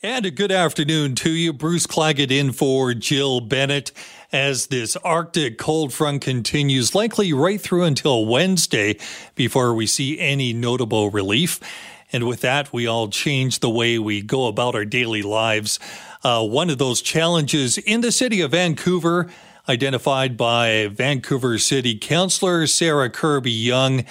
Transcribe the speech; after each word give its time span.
And 0.00 0.24
a 0.24 0.30
good 0.30 0.52
afternoon 0.52 1.16
to 1.16 1.30
you. 1.32 1.52
Bruce 1.52 1.84
Claggett 1.84 2.30
in 2.30 2.52
for 2.52 2.94
Jill 2.94 3.40
Bennett 3.40 3.90
as 4.30 4.68
this 4.68 4.94
Arctic 4.98 5.58
cold 5.58 5.92
front 5.92 6.22
continues, 6.22 6.94
likely 6.94 7.32
right 7.32 7.60
through 7.60 7.82
until 7.82 8.24
Wednesday 8.24 8.96
before 9.34 9.74
we 9.74 9.88
see 9.88 10.16
any 10.20 10.52
notable 10.52 11.10
relief. 11.10 11.58
And 12.12 12.28
with 12.28 12.42
that, 12.42 12.72
we 12.72 12.86
all 12.86 13.08
change 13.08 13.58
the 13.58 13.68
way 13.68 13.98
we 13.98 14.22
go 14.22 14.46
about 14.46 14.76
our 14.76 14.84
daily 14.84 15.22
lives. 15.22 15.80
Uh, 16.22 16.46
one 16.46 16.70
of 16.70 16.78
those 16.78 17.02
challenges 17.02 17.76
in 17.76 18.00
the 18.00 18.12
city 18.12 18.40
of 18.40 18.52
Vancouver, 18.52 19.28
identified 19.68 20.36
by 20.36 20.86
Vancouver 20.92 21.58
City 21.58 21.98
Councillor 21.98 22.68
Sarah 22.68 23.10
Kirby-Yung, 23.10 24.04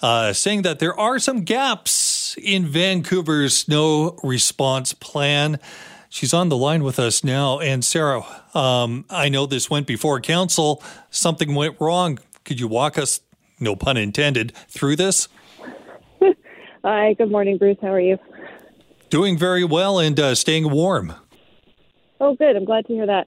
uh, 0.00 0.32
saying 0.32 0.62
that 0.62 0.78
there 0.78 0.96
are 0.96 1.18
some 1.18 1.40
gaps 1.40 2.13
in 2.36 2.66
Vancouver's 2.66 3.56
snow 3.56 4.18
response 4.22 4.92
plan. 4.92 5.58
She's 6.08 6.32
on 6.32 6.48
the 6.48 6.56
line 6.56 6.84
with 6.84 6.98
us 6.98 7.24
now. 7.24 7.58
And 7.58 7.84
Sarah, 7.84 8.24
um, 8.54 9.04
I 9.10 9.28
know 9.28 9.46
this 9.46 9.68
went 9.68 9.86
before 9.86 10.20
council. 10.20 10.82
Something 11.10 11.54
went 11.54 11.80
wrong. 11.80 12.18
Could 12.44 12.60
you 12.60 12.68
walk 12.68 12.98
us, 12.98 13.20
no 13.58 13.74
pun 13.74 13.96
intended, 13.96 14.52
through 14.68 14.96
this? 14.96 15.28
Hi, 16.84 17.14
good 17.14 17.30
morning, 17.30 17.58
Bruce. 17.58 17.78
How 17.82 17.88
are 17.88 18.00
you? 18.00 18.18
Doing 19.10 19.36
very 19.36 19.64
well 19.64 19.98
and 19.98 20.18
uh, 20.18 20.34
staying 20.34 20.70
warm. 20.70 21.14
Oh, 22.20 22.34
good. 22.36 22.56
I'm 22.56 22.64
glad 22.64 22.86
to 22.86 22.92
hear 22.92 23.06
that. 23.06 23.26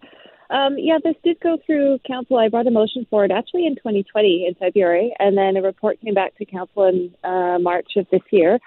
Um, 0.49 0.77
yeah, 0.77 0.97
this 1.03 1.15
did 1.25 1.41
go 1.41 1.57
through 1.65 1.99
council. 2.07 2.37
I 2.37 2.47
brought 2.47 2.67
a 2.67 2.71
motion 2.71 3.05
forward 3.09 3.33
actually 3.33 3.65
in 3.67 3.75
2020 3.75 4.47
in 4.47 4.55
February, 4.55 5.13
and 5.19 5.37
then 5.37 5.57
a 5.57 5.61
report 5.61 5.99
came 5.99 6.13
back 6.13 6.37
to 6.37 6.45
council 6.45 6.85
in 6.85 7.13
uh, 7.23 7.59
March 7.59 7.97
of 7.97 8.07
this 8.11 8.21
year 8.31 8.59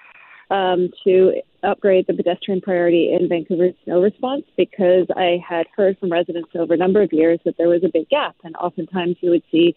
um, 0.51 0.89
to 1.05 1.41
upgrade 1.63 2.05
the 2.07 2.13
pedestrian 2.13 2.61
priority 2.61 3.17
in 3.17 3.29
Vancouver's 3.29 3.73
snow 3.85 4.01
response 4.01 4.43
because 4.57 5.07
I 5.15 5.39
had 5.47 5.65
heard 5.75 5.97
from 5.97 6.11
residents 6.11 6.49
over 6.55 6.73
a 6.73 6.77
number 6.77 7.01
of 7.01 7.13
years 7.13 7.39
that 7.45 7.55
there 7.57 7.69
was 7.69 7.83
a 7.83 7.89
big 7.91 8.09
gap, 8.09 8.35
and 8.43 8.55
oftentimes 8.57 9.15
you 9.21 9.29
would 9.29 9.43
see 9.51 9.75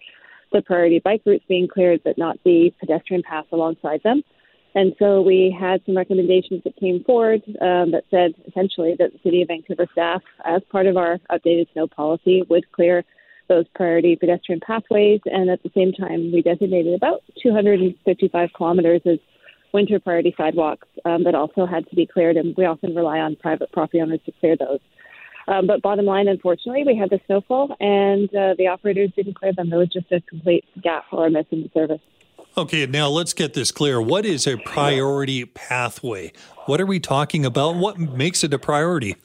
the 0.53 0.63
priority 0.63 0.99
bike 0.99 1.23
routes 1.25 1.45
being 1.49 1.69
cleared, 1.69 2.01
but 2.05 2.19
not 2.19 2.39
the 2.45 2.73
pedestrian 2.81 3.23
path 3.23 3.47
alongside 3.53 4.03
them. 4.03 4.23
And 4.75 4.95
so 4.99 5.23
we 5.23 5.57
had 5.59 5.81
some 5.87 5.97
recommendations 5.97 6.63
that 6.65 6.77
came 6.77 7.05
forward 7.05 7.43
um, 7.61 7.93
that 7.93 8.03
said 8.11 8.35
essentially 8.49 8.97
that 8.99 9.13
the 9.13 9.21
City 9.23 9.43
of 9.43 9.49
Vancouver 9.49 9.87
staff, 9.93 10.23
as 10.45 10.63
part 10.71 10.87
of 10.87 10.97
our 10.97 11.19
updated 11.31 11.73
snow 11.73 11.87
policy, 11.87 12.43
would 12.51 12.71
clear 12.73 13.05
those 13.49 13.67
priority 13.77 14.17
pedestrian 14.17 14.61
pathways. 14.67 15.21
And 15.27 15.49
at 15.49 15.63
the 15.63 15.71
same 15.77 15.93
time, 15.93 16.33
we 16.33 16.43
designated 16.43 16.95
about 16.95 17.23
255 17.41 18.51
kilometers 18.57 19.03
as 19.07 19.19
winter 19.75 20.01
priority 20.01 20.35
sidewalks 20.39 20.89
um, 21.05 21.25
that 21.25 21.35
also 21.35 21.67
had 21.67 21.87
to 21.91 21.97
be 21.97 22.07
cleared, 22.07 22.37
and 22.37 22.57
we 22.57 22.65
often 22.65 22.95
rely 22.95 23.19
on 23.19 23.37
private 23.37 23.71
property 23.73 24.01
owners 24.01 24.21
to 24.25 24.33
clear 24.41 24.57
those. 24.57 24.81
Um, 25.47 25.67
but 25.67 25.83
bottom 25.83 26.07
line, 26.07 26.29
unfortunately, 26.29 26.85
we 26.87 26.97
had 26.97 27.11
the 27.11 27.21
snowfall, 27.27 27.77
and 27.81 28.35
uh, 28.35 28.55
the 28.57 28.69
operators 28.69 29.11
didn't 29.15 29.35
clear 29.35 29.53
them. 29.53 29.69
There 29.69 29.79
was 29.79 29.93
just 29.93 30.11
a 30.11 30.23
complete 30.23 30.65
gap 30.81 31.05
or 31.13 31.27
a 31.27 31.31
miss 31.31 31.45
in 31.51 31.65
the 31.65 31.71
service. 31.75 32.01
Okay, 32.57 32.87
now 32.87 33.09
let's 33.09 33.35
get 33.35 33.53
this 33.53 33.73
clear. 33.73 34.01
What 34.01 34.25
is 34.25 34.47
a 34.47 34.57
priority 34.59 35.45
pathway? 35.45 36.33
What 36.67 36.81
are 36.81 36.87
we 36.87 37.01
talking 37.01 37.45
about? 37.45 37.75
What 37.75 37.99
makes 37.99 38.45
it 38.45 38.55
a 38.55 38.59
priority? 38.61 39.17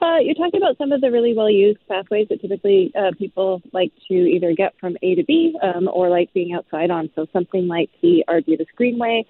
Uh, 0.00 0.18
you're 0.18 0.34
talking 0.34 0.60
about 0.60 0.76
some 0.78 0.92
of 0.92 1.00
the 1.00 1.10
really 1.10 1.34
well 1.34 1.48
used 1.48 1.78
pathways 1.88 2.28
that 2.28 2.40
typically 2.40 2.92
uh, 2.98 3.12
people 3.18 3.62
like 3.72 3.92
to 4.08 4.14
either 4.14 4.54
get 4.54 4.74
from 4.78 4.96
A 5.02 5.14
to 5.14 5.24
B 5.24 5.56
um, 5.62 5.88
or 5.92 6.10
like 6.10 6.32
being 6.34 6.52
outside 6.54 6.90
on. 6.90 7.10
So 7.14 7.26
something 7.32 7.66
like 7.66 7.90
the 8.02 8.24
Arbutus 8.28 8.66
Greenway, 8.76 9.24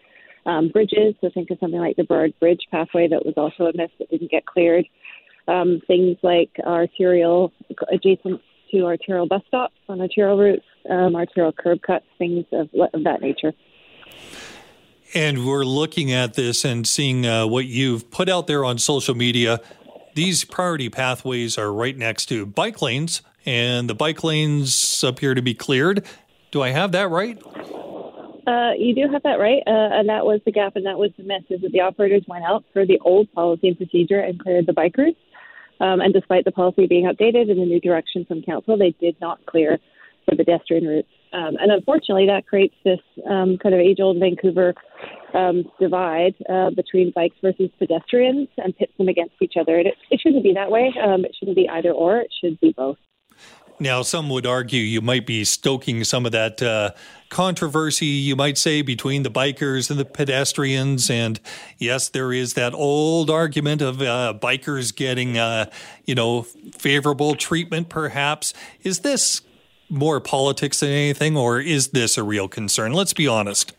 um, 0.45 0.69
bridges. 0.69 1.15
So 1.21 1.31
think 1.33 1.51
of 1.51 1.59
something 1.61 1.79
like 1.79 1.97
the 1.97 2.05
Burrard 2.05 2.35
Bridge 2.41 2.63
pathway 2.71 3.09
that 3.09 3.25
was 3.25 3.35
also 3.37 3.71
a 3.71 3.77
miss 3.77 3.91
that 3.99 4.11
didn't 4.11 4.31
get 4.31 4.45
cleared. 4.47 4.87
Um, 5.47 5.81
things 5.87 6.17
like 6.23 6.51
arterial 6.65 7.53
adjacent 7.93 8.41
to 8.73 8.85
arterial 8.85 9.27
bus 9.27 9.43
stops 9.47 9.77
on 9.89 10.01
arterial 10.01 10.37
routes, 10.37 10.65
um, 10.91 11.15
arterial 11.15 11.53
curb 11.53 11.81
cuts, 11.83 12.05
things 12.19 12.45
of, 12.53 12.69
of 12.93 13.05
that 13.05 13.21
nature. 13.21 13.53
And 15.15 15.47
we're 15.47 15.65
looking 15.65 16.13
at 16.13 16.35
this 16.35 16.65
and 16.65 16.87
seeing 16.87 17.25
uh, 17.25 17.47
what 17.47 17.67
you've 17.67 18.11
put 18.11 18.29
out 18.29 18.49
there 18.49 18.65
on 18.65 18.79
social 18.79 19.15
media 19.15 19.61
these 20.17 20.45
priority 20.45 20.89
pathways 20.89 21.59
are 21.59 21.73
right 21.73 21.97
next 21.97 22.27
to 22.27 22.47
bike 22.47 22.81
lanes, 22.81 23.21
and 23.45 23.89
the 23.89 23.95
bike 23.95 24.25
lanes 24.25 25.05
appear 25.05 25.35
to 25.35 25.43
be 25.43 25.55
cleared. 25.55 26.05
Do 26.51 26.63
I 26.63 26.71
have 26.71 26.93
that 26.93 27.11
right? 27.11 27.41
Uh, 28.47 28.73
you 28.79 28.95
do 28.95 29.13
have 29.13 29.23
that 29.25 29.39
right, 29.39 29.63
uh, 29.67 29.71
and 29.93 30.09
that 30.09 30.25
was 30.25 30.41
the 30.47 30.53
gap, 30.53 30.75
and 30.75 30.87
that 30.87 30.99
was 30.99 31.11
the. 31.19 31.23
Is 31.51 31.61
that 31.61 31.71
the 31.71 31.81
operators 31.81 32.25
went 32.27 32.45
out 32.45 32.65
for 32.73 32.87
the 32.87 32.99
old 33.01 33.31
policy 33.33 33.69
and 33.69 33.77
procedure 33.77 34.21
and 34.21 34.41
cleared 34.41 34.67
the 34.67 34.73
bikers, 34.73 35.15
um, 35.81 36.01
and 36.01 36.15
despite 36.15 36.47
the 36.47 36.53
policy 36.53 36.87
being 36.87 37.05
updated 37.05 37.51
in 37.51 37.59
the 37.59 37.67
new 37.67 37.81
direction 37.81 38.25
from 38.25 38.43
council, 38.43 38.79
they 38.79 38.93
did 38.99 39.21
not 39.21 39.45
clear 39.45 39.79
the 40.29 40.37
pedestrian 40.37 40.87
routes. 40.87 41.09
Um, 41.33 41.57
and 41.61 41.73
unfortunately, 41.73 42.27
that 42.27 42.47
creates 42.47 42.75
this 42.85 43.01
um, 43.29 43.59
kind 43.59 43.75
of 43.75 43.81
age 43.81 43.99
old 44.01 44.19
Vancouver 44.19 44.75
um, 45.35 45.65
divide 45.79 46.35
uh, 46.49 46.71
between 46.71 47.13
bikes 47.15 47.37
versus 47.43 47.71
pedestrians 47.79 48.49
and 48.57 48.77
pits 48.77 48.93
them 48.97 49.09
against 49.09 49.35
each 49.41 49.55
other. 49.61 49.77
And 49.77 49.89
it, 49.89 49.95
it 50.11 50.21
shouldn't 50.21 50.43
be 50.43 50.55
that 50.55 50.71
way. 50.71 50.95
Um, 51.03 51.25
it 51.25 51.35
shouldn't 51.39 51.57
be 51.57 51.69
either 51.69 51.93
or, 51.93 52.19
it 52.19 52.33
should 52.41 52.59
be 52.61 52.73
both. 52.73 52.97
Now, 53.79 54.01
some 54.01 54.31
would 54.31 54.47
argue 54.47 54.81
you 54.81 55.03
might 55.03 55.27
be 55.27 55.45
stoking 55.45 56.03
some 56.05 56.25
of 56.25 56.33
that 56.33 56.63
uh, 56.63 56.93
controversy, 57.29 58.07
you 58.07 58.35
might 58.35 58.57
say, 58.57 58.81
between 58.81 59.23
the 59.23 59.31
bikers 59.31 59.91
and 59.91 60.01
the 60.01 60.07
pedestrians. 60.07 61.11
And 61.11 61.39
yes, 61.77 62.09
there 62.09 62.33
is 62.33 62.55
that 62.55 62.73
old 62.73 63.29
argument 63.29 63.83
of 63.83 64.01
uh, 64.01 64.33
bikers 64.41 64.97
getting, 64.97 65.37
uh, 65.37 65.71
you 66.07 66.15
know, 66.15 66.43
favorable 66.43 67.35
treatment, 67.35 67.91
perhaps. 67.91 68.55
Is 68.83 69.01
this 69.01 69.43
more 69.89 70.21
politics 70.21 70.81
than 70.81 70.91
anything, 70.91 71.37
or 71.37 71.61
is 71.61 71.89
this 71.89 72.19
a 72.19 72.23
real 72.23 72.49
concern? 72.49 72.93
Let's 72.93 73.13
be 73.13 73.27
honest. 73.27 73.73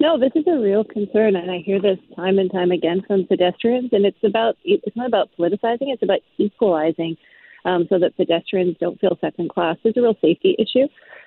No, 0.00 0.18
this 0.18 0.30
is 0.36 0.44
a 0.46 0.58
real 0.58 0.84
concern, 0.84 1.34
and 1.34 1.50
I 1.50 1.58
hear 1.58 1.80
this 1.80 1.98
time 2.14 2.38
and 2.38 2.50
time 2.52 2.70
again 2.70 3.02
from 3.06 3.26
pedestrians. 3.26 3.90
And 3.92 4.06
it's 4.06 4.22
about 4.22 4.56
it's 4.64 4.96
not 4.96 5.08
about 5.08 5.30
politicizing; 5.38 5.92
it's 5.92 6.02
about 6.02 6.20
equalizing, 6.38 7.16
um, 7.64 7.86
so 7.88 7.98
that 7.98 8.16
pedestrians 8.16 8.76
don't 8.80 9.00
feel 9.00 9.18
second 9.20 9.50
class. 9.50 9.76
It's 9.82 9.96
a 9.96 10.02
real 10.02 10.16
safety 10.20 10.54
issue, 10.58 10.86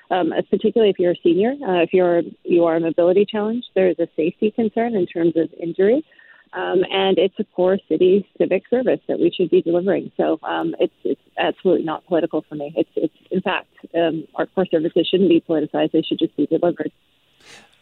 um, 0.09 0.31
particularly 0.49 0.89
if 0.89 0.99
you're 0.99 1.11
a 1.11 1.21
senior. 1.21 1.51
Uh, 1.51 1.81
if 1.81 1.91
you're 1.91 2.21
you 2.43 2.63
are 2.63 2.77
a 2.77 2.79
mobility 2.79 3.25
challenge, 3.29 3.65
there 3.75 3.89
is 3.89 3.99
a 3.99 4.07
safety 4.15 4.51
concern 4.51 4.95
in 4.95 5.05
terms 5.05 5.33
of 5.35 5.49
injury. 5.61 6.05
Um, 6.53 6.83
and 6.91 7.17
it's 7.17 7.35
a 7.39 7.45
core 7.55 7.77
city 7.87 8.27
civic 8.37 8.63
service 8.69 8.99
that 9.07 9.19
we 9.19 9.31
should 9.31 9.49
be 9.49 9.61
delivering. 9.61 10.11
So 10.17 10.39
um, 10.43 10.75
it's, 10.79 10.93
it's 11.03 11.21
absolutely 11.37 11.85
not 11.85 12.05
political 12.07 12.43
for 12.47 12.55
me. 12.55 12.73
It's, 12.75 12.89
it's 12.95 13.13
in 13.31 13.41
fact, 13.41 13.67
um, 13.95 14.27
our 14.35 14.45
core 14.47 14.65
services 14.65 15.07
shouldn't 15.09 15.29
be 15.29 15.41
politicized; 15.41 15.91
they 15.91 16.01
should 16.01 16.19
just 16.19 16.35
be 16.35 16.45
delivered. 16.47 16.91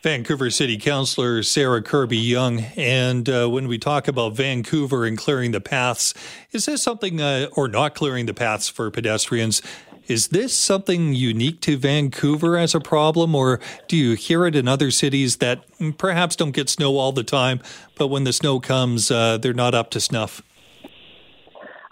Vancouver 0.02 0.50
City 0.50 0.78
Councillor 0.78 1.44
Sarah 1.44 1.82
Kirby-Yung. 1.82 2.62
And 2.78 3.28
uh, 3.28 3.50
when 3.50 3.68
we 3.68 3.78
talk 3.78 4.08
about 4.08 4.34
Vancouver 4.34 5.04
and 5.04 5.18
clearing 5.18 5.52
the 5.52 5.60
paths, 5.60 6.14
is 6.54 6.68
this 6.68 6.82
something, 6.82 7.20
uh, 7.20 7.48
or 7.58 7.68
not 7.68 7.96
clearing 7.96 8.26
the 8.26 8.34
paths 8.34 8.70
for 8.70 8.90
pedestrians? 8.92 9.62
Is 10.10 10.30
this 10.30 10.56
something 10.56 11.14
unique 11.14 11.62
to 11.62 11.78
Vancouver 11.78 12.58
as 12.58 12.74
a 12.74 12.80
problem, 12.80 13.36
or 13.36 13.60
do 13.88 13.96
you 13.96 14.16
hear 14.16 14.48
it 14.48 14.56
in 14.56 14.68
other 14.68 14.90
cities 14.90 15.38
that 15.38 15.64
perhaps 16.00 16.36
don't 16.36 16.50
get 16.50 16.68
snow 16.68 16.98
all 16.98 17.12
the 17.12 17.24
time, 17.24 17.62
but 17.96 18.08
when 18.08 18.24
the 18.24 18.34
snow 18.34 18.60
comes, 18.60 19.12
uh, 19.12 19.38
they're 19.38 19.54
not 19.54 19.76
up 19.76 19.92
to 19.92 20.00
snuff? 20.00 20.42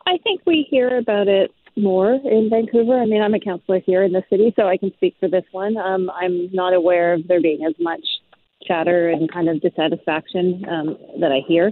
I 0.07 0.17
think 0.23 0.41
we 0.47 0.65
hear 0.67 0.97
about 0.97 1.27
it 1.27 1.53
more 1.75 2.13
in 2.13 2.49
Vancouver. 2.49 2.99
I 2.99 3.05
mean, 3.05 3.21
I'm 3.21 3.35
a 3.35 3.39
councillor 3.39 3.81
here 3.85 4.03
in 4.03 4.13
the 4.13 4.23
city, 4.31 4.51
so 4.55 4.67
I 4.67 4.77
can 4.77 4.91
speak 4.93 5.15
for 5.19 5.29
this 5.29 5.45
one. 5.51 5.77
Um, 5.77 6.09
I'm 6.09 6.49
not 6.51 6.73
aware 6.73 7.13
of 7.13 7.27
there 7.27 7.39
being 7.39 7.65
as 7.65 7.75
much 7.79 8.01
chatter 8.63 9.09
and 9.09 9.31
kind 9.31 9.47
of 9.47 9.61
dissatisfaction 9.61 10.65
um, 10.67 10.97
that 11.19 11.31
I 11.31 11.41
hear 11.47 11.71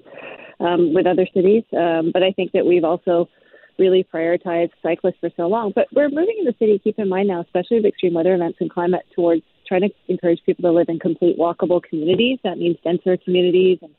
um, 0.60 0.94
with 0.94 1.08
other 1.08 1.28
cities. 1.34 1.64
Um, 1.76 2.12
but 2.14 2.22
I 2.22 2.32
think 2.34 2.52
that 2.52 2.68
we've 2.68 2.84
also 2.84 3.30
really 3.78 4.06
prioritized 4.14 4.72
cyclists 4.82 5.18
for 5.20 5.30
so 5.36 5.48
long. 5.48 5.72
But 5.76 5.88
we're 5.94 6.10
moving 6.10 6.36
in 6.40 6.46
the 6.46 6.56
city, 6.60 6.80
keep 6.84 7.00
in 7.00 7.10
mind 7.10 7.28
now, 7.28 7.42
especially 7.42 7.78
with 7.78 7.86
extreme 7.86 8.14
weather 8.14 8.34
events 8.34 8.58
and 8.62 8.70
climate, 8.70 9.06
towards 9.16 9.44
trying 9.68 9.82
to 9.82 9.90
encourage 10.08 10.42
people 10.46 10.64
to 10.64 10.72
live 10.72 10.90
in 10.90 11.00
complete 11.00 11.38
walkable 11.38 11.82
communities. 11.82 12.40
That 12.44 12.58
means 12.58 12.78
denser 12.84 13.18
communities 13.18 13.80
and 13.82 13.92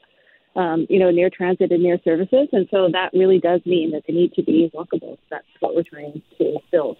um, 0.56 0.86
you 0.88 0.98
know, 0.98 1.10
near 1.10 1.28
transit 1.28 1.70
and 1.70 1.82
near 1.82 1.98
services. 2.02 2.48
And 2.52 2.66
so 2.70 2.88
that 2.92 3.10
really 3.12 3.38
does 3.38 3.60
mean 3.66 3.90
that 3.92 4.04
they 4.08 4.14
need 4.14 4.32
to 4.34 4.42
be 4.42 4.70
walkable. 4.74 5.18
That's 5.30 5.44
what 5.60 5.74
we're 5.74 5.82
trying 5.82 6.22
to 6.38 6.58
build. 6.72 6.96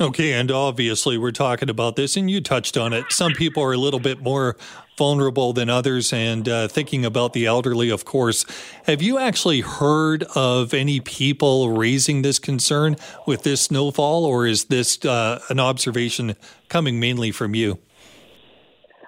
Okay, 0.00 0.32
and 0.32 0.50
obviously 0.50 1.18
we're 1.18 1.32
talking 1.32 1.68
about 1.68 1.96
this, 1.96 2.16
and 2.16 2.30
you 2.30 2.40
touched 2.40 2.78
on 2.78 2.94
it. 2.94 3.04
Some 3.10 3.32
people 3.34 3.62
are 3.62 3.74
a 3.74 3.76
little 3.76 4.00
bit 4.00 4.22
more 4.22 4.56
vulnerable 4.96 5.52
than 5.52 5.68
others, 5.68 6.14
and 6.14 6.48
uh, 6.48 6.66
thinking 6.66 7.04
about 7.04 7.34
the 7.34 7.44
elderly, 7.44 7.90
of 7.90 8.06
course. 8.06 8.46
Have 8.86 9.02
you 9.02 9.18
actually 9.18 9.60
heard 9.60 10.24
of 10.34 10.72
any 10.72 11.00
people 11.00 11.72
raising 11.72 12.22
this 12.22 12.38
concern 12.38 12.96
with 13.26 13.42
this 13.42 13.60
snowfall, 13.62 14.24
or 14.24 14.46
is 14.46 14.64
this 14.64 15.04
uh, 15.04 15.40
an 15.50 15.60
observation 15.60 16.36
coming 16.68 16.98
mainly 16.98 17.30
from 17.30 17.54
you? 17.54 17.78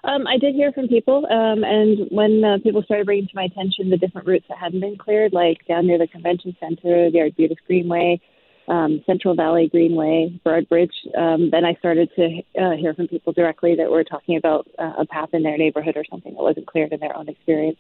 Um, 0.05 0.27
I 0.27 0.37
did 0.37 0.55
hear 0.55 0.71
from 0.71 0.87
people, 0.89 1.25
um, 1.31 1.65
and 1.65 2.09
when 2.11 2.45
uh, 2.45 2.59
people 2.63 2.83
started 2.83 3.07
bringing 3.07 3.27
to 3.27 3.35
my 3.35 3.45
attention 3.45 3.89
the 3.89 3.97
different 3.97 4.27
routes 4.27 4.45
that 4.51 4.59
hadn't 4.59 4.81
been 4.81 4.99
cleared, 4.99 5.33
like 5.33 5.67
down 5.67 5.87
near 5.87 5.97
the 5.97 6.07
convention 6.07 6.55
center, 6.61 7.11
the 7.11 7.21
Arbutus 7.21 7.57
Greenway, 7.67 8.21
um, 8.69 9.03
Central 9.07 9.35
Valley 9.35 9.69
Greenway, 9.69 10.41
Burrard 10.45 10.69
Bridge, 10.69 10.95
um, 11.17 11.51
then 11.51 11.65
I 11.65 11.75
started 11.75 12.11
to 12.17 12.43
uh, 12.61 12.77
hear 12.77 12.95
from 12.95 13.09
people 13.09 13.33
directly 13.33 13.75
that 13.77 13.91
were 13.91 14.05
talking 14.05 14.37
about 14.37 14.69
uh, 14.79 14.93
a 14.99 15.07
path 15.07 15.31
in 15.33 15.43
their 15.43 15.59
neighborhood 15.59 15.97
or 15.97 16.05
something 16.11 16.33
that 16.35 16.43
wasn't 16.43 16.67
cleared 16.67 16.93
in 16.93 17.01
their 17.01 17.17
own 17.17 17.29
experience. 17.29 17.79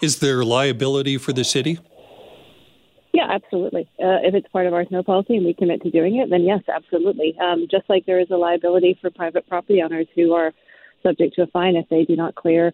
Is 0.00 0.18
there 0.18 0.44
liability 0.44 1.18
for 1.18 1.32
the 1.32 1.44
city? 1.44 1.78
Yeah, 3.12 3.26
absolutely. 3.30 3.88
Uh, 3.98 4.22
if 4.22 4.34
it's 4.34 4.46
part 4.48 4.66
of 4.66 4.74
our 4.74 4.84
snow 4.84 5.02
policy 5.02 5.36
and 5.36 5.44
we 5.44 5.54
commit 5.54 5.82
to 5.82 5.90
doing 5.90 6.16
it, 6.16 6.30
then 6.30 6.42
yes, 6.42 6.62
absolutely. 6.72 7.36
Um, 7.40 7.66
just 7.70 7.88
like 7.88 8.06
there 8.06 8.20
is 8.20 8.30
a 8.30 8.36
liability 8.36 8.98
for 9.00 9.10
private 9.10 9.48
property 9.48 9.82
owners 9.82 10.06
who 10.14 10.34
are 10.34 10.52
subject 11.02 11.34
to 11.36 11.42
a 11.42 11.46
fine 11.48 11.76
if 11.76 11.88
they 11.88 12.04
do 12.04 12.16
not 12.16 12.34
clear 12.34 12.72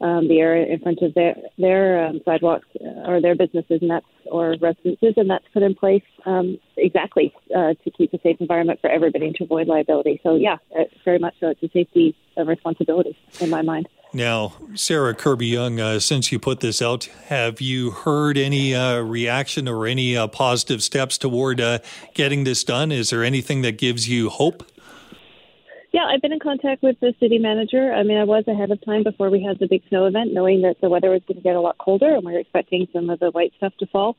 um, 0.00 0.28
the 0.28 0.40
area 0.40 0.72
in 0.72 0.80
front 0.80 1.00
of 1.02 1.14
their 1.14 1.34
their 1.58 2.06
um, 2.06 2.20
sidewalks 2.24 2.66
uh, 2.80 3.10
or 3.10 3.20
their 3.20 3.34
businesses 3.34 3.80
and 3.82 3.90
that's 3.90 4.06
or 4.26 4.56
residences, 4.60 5.14
and 5.16 5.28
that's 5.28 5.44
put 5.52 5.62
in 5.62 5.74
place 5.74 6.04
um, 6.24 6.58
exactly 6.76 7.34
uh, 7.54 7.74
to 7.84 7.90
keep 7.90 8.12
a 8.12 8.20
safe 8.20 8.36
environment 8.40 8.80
for 8.80 8.88
everybody 8.88 9.26
and 9.26 9.34
to 9.36 9.44
avoid 9.44 9.66
liability. 9.66 10.20
So 10.22 10.36
yeah, 10.36 10.56
it's 10.72 10.94
very 11.04 11.18
much 11.18 11.34
so. 11.40 11.48
It's 11.48 11.62
a 11.62 11.68
safety 11.68 12.16
responsibility 12.36 13.16
in 13.40 13.50
my 13.50 13.62
mind. 13.62 13.88
Now, 14.12 14.54
Sarah 14.74 15.14
Kirby-Yung, 15.14 15.78
uh, 15.78 16.00
since 16.00 16.32
you 16.32 16.40
put 16.40 16.58
this 16.58 16.82
out, 16.82 17.04
have 17.26 17.60
you 17.60 17.92
heard 17.92 18.36
any 18.36 18.74
uh, 18.74 18.98
reaction 19.02 19.68
or 19.68 19.86
any 19.86 20.16
uh, 20.16 20.26
positive 20.26 20.82
steps 20.82 21.16
toward 21.16 21.60
uh, 21.60 21.78
getting 22.12 22.42
this 22.42 22.64
done? 22.64 22.90
Is 22.90 23.10
there 23.10 23.22
anything 23.22 23.62
that 23.62 23.78
gives 23.78 24.08
you 24.08 24.28
hope? 24.28 24.64
Yeah, 25.92 26.04
I've 26.04 26.22
been 26.22 26.32
in 26.32 26.38
contact 26.38 26.84
with 26.84 27.00
the 27.00 27.14
city 27.18 27.38
manager. 27.38 27.92
I 27.92 28.04
mean, 28.04 28.16
I 28.16 28.22
was 28.22 28.44
ahead 28.46 28.70
of 28.70 28.84
time 28.84 29.02
before 29.02 29.28
we 29.28 29.42
had 29.42 29.58
the 29.58 29.66
big 29.66 29.82
snow 29.88 30.06
event, 30.06 30.32
knowing 30.32 30.62
that 30.62 30.76
the 30.80 30.88
weather 30.88 31.10
was 31.10 31.22
going 31.26 31.38
to 31.38 31.42
get 31.42 31.56
a 31.56 31.60
lot 31.60 31.78
colder 31.78 32.14
and 32.14 32.24
we 32.24 32.32
were 32.32 32.38
expecting 32.38 32.86
some 32.92 33.10
of 33.10 33.18
the 33.18 33.30
white 33.30 33.52
stuff 33.56 33.72
to 33.80 33.86
fall, 33.86 34.16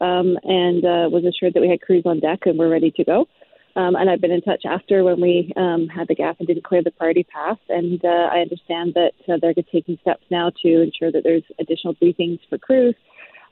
um, 0.00 0.36
and 0.42 0.84
uh, 0.84 1.08
was 1.10 1.24
assured 1.24 1.54
that 1.54 1.60
we 1.60 1.68
had 1.68 1.80
crews 1.80 2.02
on 2.06 2.18
deck 2.18 2.40
and 2.46 2.58
we're 2.58 2.68
ready 2.68 2.90
to 2.90 3.04
go. 3.04 3.28
Um, 3.76 3.94
and 3.94 4.10
I've 4.10 4.20
been 4.20 4.32
in 4.32 4.42
touch 4.42 4.64
after 4.68 5.04
when 5.04 5.20
we 5.20 5.52
um, 5.56 5.86
had 5.88 6.08
the 6.08 6.16
gap 6.16 6.36
and 6.40 6.48
didn't 6.48 6.64
clear 6.64 6.82
the 6.82 6.90
priority 6.90 7.22
path. 7.22 7.58
And 7.68 8.04
uh, 8.04 8.28
I 8.32 8.40
understand 8.40 8.94
that 8.94 9.12
uh, 9.28 9.38
they're 9.40 9.54
taking 9.54 9.98
steps 10.00 10.24
now 10.28 10.50
to 10.62 10.82
ensure 10.82 11.12
that 11.12 11.22
there's 11.22 11.44
additional 11.60 11.94
briefings 11.94 12.40
for 12.50 12.58
crews 12.58 12.96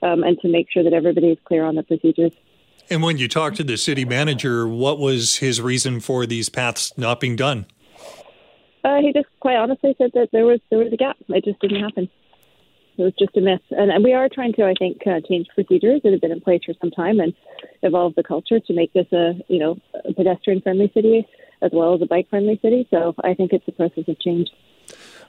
um, 0.01 0.23
and 0.23 0.37
to 0.41 0.49
make 0.49 0.67
sure 0.69 0.83
that 0.83 0.93
everybody 0.93 1.29
is 1.29 1.37
clear 1.45 1.63
on 1.63 1.75
the 1.75 1.83
procedures. 1.83 2.33
And 2.91 3.01
when 3.01 3.17
you 3.17 3.29
talked 3.29 3.55
to 3.55 3.63
the 3.63 3.77
city 3.77 4.03
manager, 4.03 4.67
what 4.67 4.99
was 4.99 5.37
his 5.37 5.61
reason 5.61 6.01
for 6.01 6.25
these 6.25 6.49
paths 6.49 6.91
not 6.97 7.21
being 7.21 7.37
done? 7.37 7.65
Uh, 8.83 8.97
he 8.97 9.13
just 9.13 9.29
quite 9.39 9.55
honestly 9.55 9.95
said 9.97 10.11
that 10.13 10.27
there 10.33 10.45
was 10.45 10.59
there 10.69 10.79
was 10.79 10.91
a 10.91 10.97
gap. 10.97 11.15
It 11.29 11.45
just 11.45 11.61
didn't 11.61 11.81
happen. 11.81 12.09
It 12.97 13.01
was 13.01 13.13
just 13.17 13.37
a 13.37 13.39
miss. 13.39 13.61
And, 13.69 13.91
and 13.91 14.03
we 14.03 14.11
are 14.11 14.27
trying 14.27 14.51
to, 14.55 14.65
I 14.65 14.73
think, 14.77 15.07
uh, 15.07 15.21
change 15.21 15.47
procedures 15.55 16.01
that 16.03 16.11
have 16.11 16.19
been 16.19 16.33
in 16.33 16.41
place 16.41 16.63
for 16.65 16.73
some 16.81 16.91
time 16.91 17.21
and 17.21 17.33
evolve 17.81 18.15
the 18.15 18.23
culture 18.23 18.59
to 18.59 18.73
make 18.73 18.91
this 18.91 19.07
a 19.13 19.39
you 19.47 19.59
know 19.59 19.77
pedestrian 20.17 20.59
friendly 20.59 20.91
city 20.93 21.25
as 21.61 21.71
well 21.73 21.93
as 21.93 22.01
a 22.01 22.05
bike 22.05 22.29
friendly 22.29 22.59
city. 22.61 22.85
So 22.89 23.15
I 23.23 23.35
think 23.35 23.53
it's 23.53 23.67
a 23.69 23.71
process 23.71 24.09
of 24.09 24.19
change. 24.19 24.49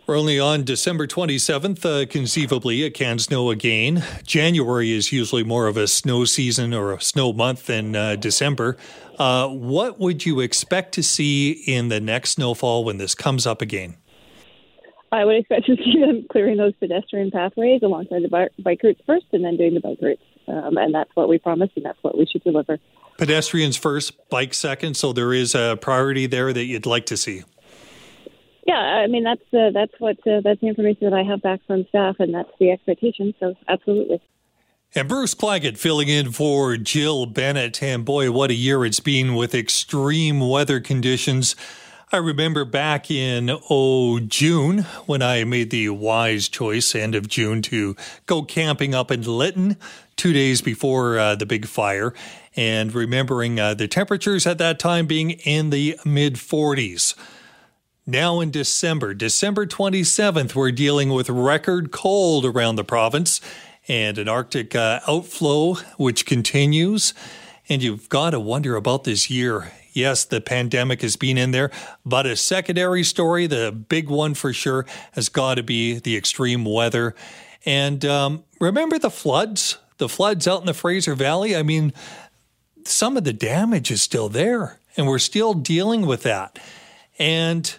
We're 0.05 0.19
only 0.19 0.41
on 0.41 0.65
December 0.65 1.07
27th. 1.07 1.85
Uh, 1.85 2.07
conceivably, 2.07 2.83
it 2.83 2.93
can 2.93 3.21
snow 3.21 3.51
again. 3.51 4.03
January 4.25 4.91
is 4.91 5.13
usually 5.13 5.45
more 5.45 5.69
of 5.69 5.77
a 5.77 5.87
snow 5.87 6.25
season 6.25 6.75
or 6.75 6.93
a 6.93 7.01
snow 7.01 7.33
month 7.33 7.67
than 7.67 7.95
uh, 7.95 8.17
December. 8.17 8.77
Uh, 9.17 9.49
what 9.49 10.01
would 10.01 10.27
you 10.27 10.41
expect 10.41 10.93
to 10.95 11.05
see 11.05 11.53
in 11.53 11.87
the 11.89 12.01
next 12.01 12.31
snowfall 12.31 12.85
when 12.85 12.99
this 12.99 13.15
comes 13.15 13.47
up 13.47 13.63
again? 13.63 13.97
I 15.13 15.25
would 15.25 15.37
expect 15.37 15.67
to 15.67 15.77
see 15.85 16.01
them 16.01 16.27
clearing 16.33 16.57
those 16.57 16.75
pedestrian 16.81 17.31
pathways 17.31 17.83
alongside 17.85 18.23
the 18.23 18.51
bike 18.59 18.81
routes 18.83 19.01
first 19.07 19.27
and 19.33 19.45
then 19.45 19.57
doing 19.57 19.75
the 19.75 19.81
bike 19.81 19.99
routes. 20.03 20.23
Um, 20.49 20.79
and 20.79 20.93
that's 20.93 21.11
what 21.15 21.29
we 21.29 21.39
promised 21.39 21.75
and 21.77 21.85
that's 21.85 22.03
what 22.03 22.19
we 22.19 22.27
should 22.27 22.43
deliver. 22.43 22.81
Pedestrians 23.19 23.77
first, 23.77 24.29
bike 24.31 24.53
second. 24.53 24.97
So 24.97 25.13
there 25.13 25.33
is 25.33 25.55
a 25.55 25.79
priority 25.81 26.27
there 26.27 26.53
that 26.53 26.65
you'd 26.65 26.87
like 26.87 27.07
to 27.07 27.17
see. 27.17 27.45
Yeah, 28.67 28.75
I 28.75 29.07
mean 29.09 29.25
that's 29.25 29.43
uh, 29.53 29.71
that's 29.73 29.93
what 29.99 30.19
uh, 30.27 30.41
that's 30.43 30.61
the 30.61 30.69
information 30.69 31.11
that 31.11 31.15
I 31.15 31.23
have 31.25 31.43
back 31.43 31.61
from 31.67 31.85
staff, 31.89 32.17
and 32.21 32.33
that's 32.33 32.51
the 32.61 32.71
expectation. 32.71 33.35
So 33.41 33.55
absolutely. 33.69 34.21
And 34.95 35.09
Bruce 35.09 35.35
Claggett 35.35 35.79
filling 35.79 36.09
in 36.09 36.33
for 36.33 36.77
Jill 36.77 37.25
Bennett. 37.25 37.83
And 37.83 38.05
boy, 38.05 38.31
what 38.31 38.51
a 38.51 38.55
year 38.55 38.85
it's 38.85 39.01
been 39.01 39.35
with 39.35 39.55
extreme 39.55 40.39
weather 40.39 40.81
conditions. 40.81 41.57
I 42.13 42.19
remember 42.19 42.67
back 42.67 43.11
in 43.11 43.51
oh 43.71 44.21
June 44.21 44.81
when 45.07 45.23
I 45.23 45.45
made 45.45 45.71
the 45.71 45.89
wise 45.89 46.47
choice, 46.47 46.95
end 46.95 47.15
of 47.15 47.27
June, 47.27 47.63
to 47.63 47.97
go 48.27 48.43
camping 48.43 48.95
up 48.95 49.11
in 49.11 49.23
Lytton 49.23 49.79
two 50.15 50.35
days 50.35 50.61
before 50.61 51.19
uh, 51.19 51.37
the 51.37 51.47
big 51.47 51.65
fire, 51.65 52.13
and 52.55 52.95
remembering 52.95 53.59
uh, 53.59 53.73
the 53.73 53.89
temperatures 53.89 54.47
at 54.47 54.59
that 54.59 54.79
time 54.79 55.07
being 55.07 55.31
in 55.31 55.71
the 55.71 55.99
mid 56.05 56.35
40s. 56.35 57.15
Now 58.07 58.41
in 58.41 58.51
December, 58.51 59.15
December 59.15 59.65
27th, 59.65 60.57
we're 60.57 60.73
dealing 60.73 61.11
with 61.11 61.31
record 61.31 61.93
cold 61.93 62.45
around 62.45 62.75
the 62.75 62.83
province 62.83 63.41
and 63.87 64.19
an 64.19 64.29
Arctic 64.29 64.75
uh, 64.75 64.99
outflow 65.07 65.75
which 65.99 66.27
continues. 66.27 67.15
And 67.69 67.81
you've 67.81 68.09
got 68.09 68.31
to 68.31 68.41
wonder 68.41 68.75
about 68.75 69.05
this 69.05 69.31
year. 69.31 69.71
Yes, 69.93 70.25
the 70.25 70.41
pandemic 70.41 71.01
has 71.03 71.15
been 71.15 71.39
in 71.39 71.53
there, 71.53 71.71
but 72.05 72.27
a 72.27 72.35
secondary 72.35 73.05
story, 73.05 73.47
the 73.47 73.71
big 73.71 74.09
one 74.09 74.35
for 74.35 74.53
sure, 74.53 74.85
has 75.13 75.29
got 75.29 75.55
to 75.55 75.63
be 75.63 76.01
the 76.01 76.17
extreme 76.17 76.65
weather. 76.65 77.15
And 77.65 78.05
um, 78.05 78.43
remember 78.61 78.99
the 78.99 79.11
floods? 79.11 79.79
The 79.99 80.09
floods 80.09 80.49
out 80.49 80.59
in 80.59 80.67
the 80.67 80.75
Fraser 80.75 81.15
Valley? 81.15 81.55
I 81.55 81.63
mean, 81.63 81.93
some 82.85 83.17
of 83.17 83.23
the 83.23 83.33
damage 83.33 83.93
is 83.93 84.03
still 84.03 84.29
there, 84.29 84.81
and 84.97 85.07
we're 85.07 85.21
still 85.21 85.55
dealing 85.55 86.05
with 86.05 86.25
that. 86.25 86.59
And 87.17 87.73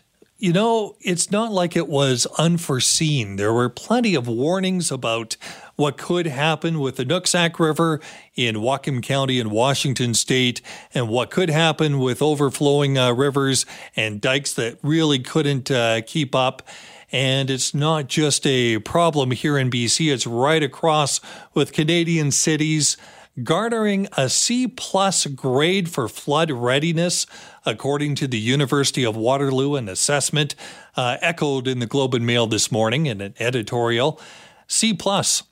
you 0.43 0.51
know, 0.51 0.97
it's 0.99 1.31
not 1.31 1.53
like 1.53 1.73
it 1.73 1.87
was 1.87 2.25
unforeseen. 2.37 3.37
There 3.37 3.53
were 3.53 3.69
plenty 3.69 4.13
of 4.13 4.27
warnings 4.27 4.91
about 4.91 5.37
what 5.77 5.97
could 5.97 6.25
happen 6.25 6.81
with 6.81 6.97
the 6.97 7.05
Nooksack 7.05 7.59
River 7.59 8.01
in 8.35 8.55
Whatcom 8.55 9.01
County 9.01 9.39
in 9.39 9.51
Washington 9.51 10.13
State, 10.13 10.61
and 10.93 11.07
what 11.07 11.31
could 11.31 11.49
happen 11.49 11.97
with 11.97 12.21
overflowing 12.21 12.97
uh, 12.97 13.13
rivers 13.13 13.65
and 13.95 14.19
dikes 14.19 14.53
that 14.55 14.79
really 14.83 15.17
couldn't 15.17 15.71
uh, 15.71 16.01
keep 16.01 16.35
up. 16.35 16.67
And 17.09 17.49
it's 17.49 17.73
not 17.73 18.07
just 18.07 18.45
a 18.45 18.79
problem 18.79 19.31
here 19.31 19.57
in 19.57 19.69
BC, 19.69 20.11
it's 20.11 20.27
right 20.27 20.61
across 20.61 21.21
with 21.53 21.71
Canadian 21.71 22.31
cities 22.31 22.97
garnering 23.41 24.07
a 24.17 24.29
C 24.29 24.67
plus 24.67 25.25
grade 25.25 25.89
for 25.89 26.07
flood 26.07 26.51
readiness, 26.51 27.25
according 27.65 28.15
to 28.15 28.27
the 28.27 28.39
University 28.39 29.03
of 29.03 29.15
Waterloo, 29.15 29.75
an 29.75 29.89
assessment 29.89 30.55
uh, 30.95 31.17
echoed 31.21 31.67
in 31.67 31.79
the 31.79 31.87
Globe 31.87 32.13
and 32.13 32.25
Mail 32.25 32.45
this 32.45 32.71
morning 32.71 33.05
in 33.05 33.21
an 33.21 33.33
editorial. 33.39 34.19
C 34.67 34.93
plus, 34.93 35.43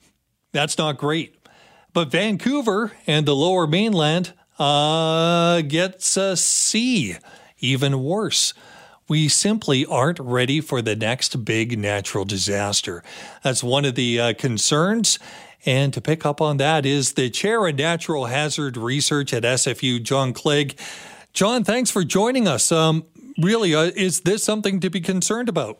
that's 0.51 0.77
not 0.77 0.97
great. 0.97 1.35
But 1.93 2.11
Vancouver 2.11 2.91
and 3.07 3.25
the 3.25 3.35
lower 3.35 3.65
mainland 3.65 4.33
uh, 4.59 5.61
gets 5.61 6.15
a 6.17 6.37
C, 6.37 7.15
even 7.59 8.03
worse 8.03 8.53
we 9.11 9.27
simply 9.27 9.85
aren't 9.85 10.21
ready 10.21 10.61
for 10.61 10.81
the 10.81 10.95
next 10.95 11.43
big 11.43 11.77
natural 11.77 12.23
disaster. 12.23 13.03
That's 13.43 13.61
one 13.61 13.83
of 13.83 13.95
the 13.95 14.17
uh, 14.21 14.33
concerns. 14.35 15.19
And 15.65 15.93
to 15.93 16.01
pick 16.01 16.25
up 16.25 16.41
on 16.41 16.57
that 16.57 16.85
is 16.85 17.13
the 17.13 17.29
chair 17.29 17.67
of 17.67 17.75
natural 17.75 18.25
hazard 18.25 18.77
research 18.77 19.33
at 19.33 19.43
SFU, 19.43 20.01
John 20.01 20.33
Clague. 20.33 20.77
John, 21.33 21.63
thanks 21.63 21.91
for 21.91 22.03
joining 22.03 22.47
us. 22.47 22.71
Um, 22.71 23.05
really, 23.41 23.75
uh, 23.75 23.91
is 23.95 24.21
this 24.21 24.43
something 24.43 24.79
to 24.79 24.89
be 24.89 25.01
concerned 25.01 25.49
about? 25.49 25.79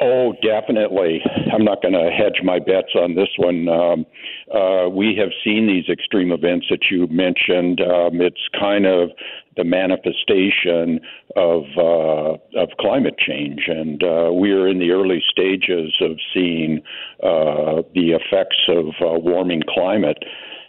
Oh, 0.00 0.32
definitely. 0.42 1.20
I'm 1.52 1.64
not 1.64 1.82
going 1.82 1.94
to 1.94 2.10
hedge 2.10 2.40
my 2.44 2.60
bets 2.60 2.94
on 2.94 3.16
this 3.16 3.28
one. 3.36 3.68
Um, 3.68 4.06
uh, 4.54 4.88
we 4.88 5.16
have 5.16 5.30
seen 5.42 5.66
these 5.66 5.88
extreme 5.88 6.30
events 6.30 6.66
that 6.70 6.86
you 6.90 7.08
mentioned. 7.08 7.80
Um, 7.80 8.20
it's 8.20 8.48
kind 8.58 8.86
of 8.86 9.10
the 9.58 9.64
manifestation 9.64 11.00
of 11.36 11.64
uh, 11.76 12.58
of 12.58 12.70
climate 12.80 13.18
change, 13.18 13.64
and 13.66 14.02
uh, 14.02 14.30
we 14.32 14.52
are 14.52 14.66
in 14.66 14.78
the 14.78 14.92
early 14.92 15.22
stages 15.30 15.94
of 16.00 16.12
seeing 16.32 16.80
uh, 17.22 17.82
the 17.94 18.16
effects 18.16 18.62
of 18.68 18.86
uh, 19.02 19.18
warming 19.18 19.62
climate 19.68 20.24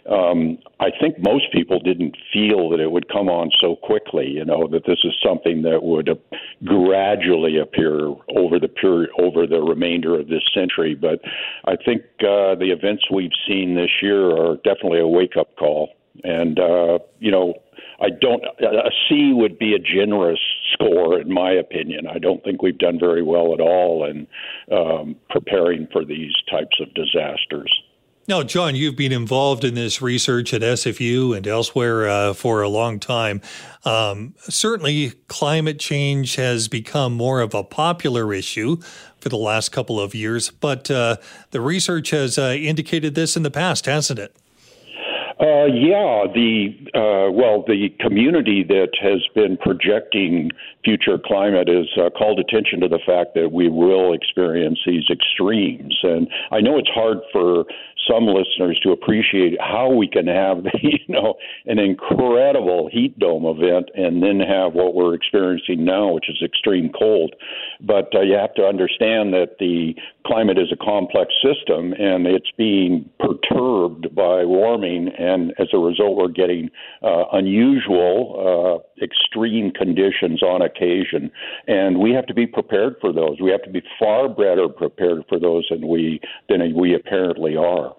um, 0.08 0.58
I 0.80 0.90
think 0.98 1.18
most 1.18 1.52
people 1.52 1.78
didn't 1.78 2.16
feel 2.32 2.70
that 2.70 2.80
it 2.80 2.90
would 2.90 3.08
come 3.08 3.28
on 3.28 3.50
so 3.60 3.76
quickly. 3.76 4.28
You 4.28 4.44
know 4.44 4.66
that 4.68 4.86
this 4.86 4.98
is 5.04 5.12
something 5.24 5.62
that 5.62 5.82
would 5.82 6.08
uh, 6.08 6.14
gradually 6.64 7.58
appear 7.58 8.14
over 8.34 8.58
the 8.58 8.68
period 8.68 9.10
over 9.18 9.46
the 9.46 9.60
remainder 9.60 10.18
of 10.18 10.28
this 10.28 10.42
century. 10.54 10.94
But 10.94 11.20
I 11.66 11.76
think 11.76 12.02
uh, 12.20 12.54
the 12.54 12.70
events 12.72 13.04
we've 13.10 13.30
seen 13.46 13.74
this 13.74 13.90
year 14.02 14.30
are 14.30 14.56
definitely 14.56 15.00
a 15.00 15.08
wake 15.08 15.36
up 15.38 15.54
call. 15.56 15.90
And 16.24 16.58
uh, 16.58 16.98
you 17.18 17.30
know, 17.30 17.54
I 18.00 18.08
don't. 18.08 18.42
A 18.44 18.90
C 19.08 19.32
would 19.34 19.58
be 19.58 19.74
a 19.74 19.78
generous 19.78 20.40
score, 20.72 21.20
in 21.20 21.32
my 21.32 21.52
opinion. 21.52 22.06
I 22.06 22.18
don't 22.18 22.42
think 22.42 22.62
we've 22.62 22.78
done 22.78 22.98
very 22.98 23.22
well 23.22 23.52
at 23.52 23.60
all 23.60 24.04
in 24.04 24.26
um, 24.72 25.16
preparing 25.28 25.86
for 25.92 26.04
these 26.04 26.32
types 26.50 26.80
of 26.80 26.92
disasters. 26.94 27.70
Now, 28.30 28.44
John, 28.44 28.76
you've 28.76 28.96
been 28.96 29.12
involved 29.12 29.64
in 29.64 29.74
this 29.74 30.00
research 30.00 30.54
at 30.54 30.60
SFU 30.60 31.36
and 31.36 31.46
elsewhere 31.48 32.08
uh, 32.08 32.32
for 32.32 32.62
a 32.62 32.68
long 32.68 33.00
time. 33.00 33.40
Um, 33.84 34.34
certainly, 34.38 35.14
climate 35.26 35.80
change 35.80 36.36
has 36.36 36.68
become 36.68 37.12
more 37.12 37.40
of 37.40 37.54
a 37.54 37.64
popular 37.64 38.32
issue 38.32 38.76
for 39.18 39.30
the 39.30 39.36
last 39.36 39.72
couple 39.72 39.98
of 39.98 40.14
years, 40.14 40.48
but 40.50 40.90
uh, 40.90 41.16
the 41.50 41.60
research 41.60 42.10
has 42.10 42.38
uh, 42.38 42.54
indicated 42.56 43.14
this 43.14 43.36
in 43.36 43.42
the 43.42 43.50
past, 43.50 43.86
hasn't 43.86 44.20
it? 44.20 44.36
Uh, 45.40 45.64
yeah, 45.64 46.26
the 46.34 46.68
uh, 46.94 47.32
well, 47.32 47.64
the 47.66 47.88
community 47.98 48.62
that 48.62 48.90
has 49.00 49.22
been 49.34 49.56
projecting 49.56 50.50
future 50.84 51.18
climate 51.18 51.66
has 51.66 51.86
uh, 51.96 52.10
called 52.10 52.38
attention 52.38 52.78
to 52.78 52.88
the 52.88 53.00
fact 53.06 53.32
that 53.34 53.50
we 53.50 53.66
will 53.70 54.12
experience 54.12 54.78
these 54.84 55.04
extremes, 55.10 55.96
and 56.02 56.28
I 56.50 56.60
know 56.60 56.76
it's 56.76 56.90
hard 56.92 57.18
for 57.32 57.64
some 58.08 58.26
listeners 58.26 58.78
to 58.82 58.90
appreciate 58.90 59.60
how 59.60 59.90
we 59.90 60.08
can 60.08 60.26
have, 60.26 60.58
you 60.82 60.98
know, 61.08 61.34
an 61.66 61.78
incredible 61.78 62.88
heat 62.92 63.18
dome 63.18 63.44
event 63.44 63.90
and 63.94 64.22
then 64.22 64.40
have 64.40 64.72
what 64.72 64.94
we're 64.94 65.14
experiencing 65.14 65.84
now, 65.84 66.12
which 66.12 66.28
is 66.28 66.42
extreme 66.44 66.90
cold. 66.98 67.34
But 67.80 68.14
uh, 68.14 68.20
you 68.20 68.34
have 68.34 68.54
to 68.54 68.64
understand 68.64 69.32
that 69.34 69.56
the 69.58 69.94
climate 70.26 70.58
is 70.58 70.72
a 70.72 70.76
complex 70.76 71.32
system 71.42 71.92
and 71.92 72.26
it's 72.26 72.50
being 72.56 73.08
perturbed 73.18 74.14
by 74.14 74.44
warming, 74.44 75.08
and 75.18 75.29
as 75.58 75.68
a 75.72 75.78
result, 75.78 76.16
we're 76.16 76.28
getting 76.28 76.70
uh, 77.02 77.24
unusual, 77.32 78.82
uh, 78.82 79.04
extreme 79.04 79.70
conditions 79.70 80.42
on 80.42 80.62
occasion, 80.62 81.30
and 81.66 81.98
we 81.98 82.12
have 82.12 82.26
to 82.26 82.34
be 82.34 82.46
prepared 82.46 82.96
for 83.00 83.12
those. 83.12 83.40
We 83.40 83.50
have 83.50 83.62
to 83.62 83.70
be 83.70 83.82
far 83.98 84.28
better 84.28 84.68
prepared 84.68 85.24
for 85.28 85.38
those 85.38 85.66
than 85.70 85.86
we 85.88 86.20
than 86.48 86.74
we 86.74 86.94
apparently 86.94 87.56
are. 87.56 87.94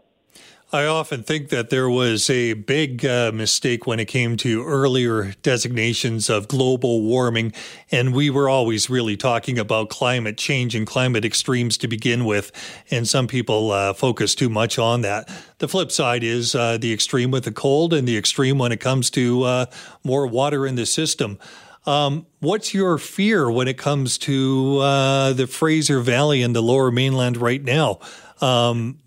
I 0.74 0.86
often 0.86 1.24
think 1.24 1.50
that 1.50 1.70
there 1.70 1.90
was 1.90 2.30
a 2.30 2.54
big 2.54 3.06
uh, 3.06 3.34
mistake 3.34 3.86
when 3.86 4.00
it 4.00 4.06
came 4.06 4.38
to 4.38 4.63
earlier 4.63 5.34
designations 5.42 6.30
of 6.30 6.48
global 6.48 7.01
warming, 7.01 7.51
and 7.92 8.13
we 8.13 8.30
were 8.30 8.48
always 8.48 8.90
really 8.90 9.18
talking 9.18 9.60
about 9.60 9.90
climate 9.90 10.38
change 10.38 10.74
and 10.74 10.88
climate 10.88 11.25
extremes 11.25 11.78
to 11.80 11.90
begin 11.90 12.24
with, 12.24 12.54
and 12.90 13.06
some 13.06 13.28
people 13.28 13.72
uh, 13.72 13.94
focus 13.94 14.34
too 14.34 14.48
much 14.48 14.80
on 14.80 15.01
that. 15.01 15.28
The 15.58 15.68
flip 15.68 15.92
side 15.92 16.24
is 16.24 16.56
uh, 16.56 16.78
the 16.78 16.94
extreme 16.94 17.32
with 17.32 17.44
the 17.44 17.51
cold 17.51 17.94
and 17.94 18.08
the 18.08 18.18
extreme 18.18 18.58
when 18.58 18.72
it 18.72 18.80
comes 18.80 19.10
to 19.10 19.44
uh, 19.44 19.66
more 20.06 20.25
water 20.25 20.66
in 20.66 20.75
the 20.75 20.86
system. 20.86 21.38
Um, 21.86 22.28
what's 22.40 22.74
your 22.74 22.98
fear 22.98 23.51
when 23.51 23.68
it 23.68 23.78
comes 23.78 24.18
to 24.20 24.78
uh, 24.78 25.34
the 25.34 25.48
Fraser 25.48 26.00
Valley 26.00 26.42
and 26.44 26.56
the 26.56 26.62
lower 26.62 26.92
mainland 26.92 27.36
right 27.36 27.62
now? 27.62 28.00
Um, 28.40 29.00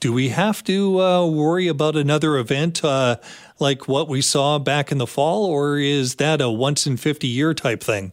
do 0.00 0.12
we 0.12 0.28
have 0.28 0.62
to 0.64 1.00
uh, 1.00 1.26
worry 1.26 1.68
about 1.68 1.96
another 1.96 2.36
event 2.36 2.84
uh, 2.84 3.16
like 3.58 3.88
what 3.88 4.08
we 4.08 4.22
saw 4.22 4.58
back 4.58 4.92
in 4.92 4.98
the 4.98 5.06
fall, 5.06 5.46
or 5.46 5.78
is 5.78 6.16
that 6.16 6.40
a 6.40 6.50
once 6.50 6.86
in 6.86 6.96
50 6.96 7.26
year 7.26 7.54
type 7.54 7.82
thing? 7.82 8.12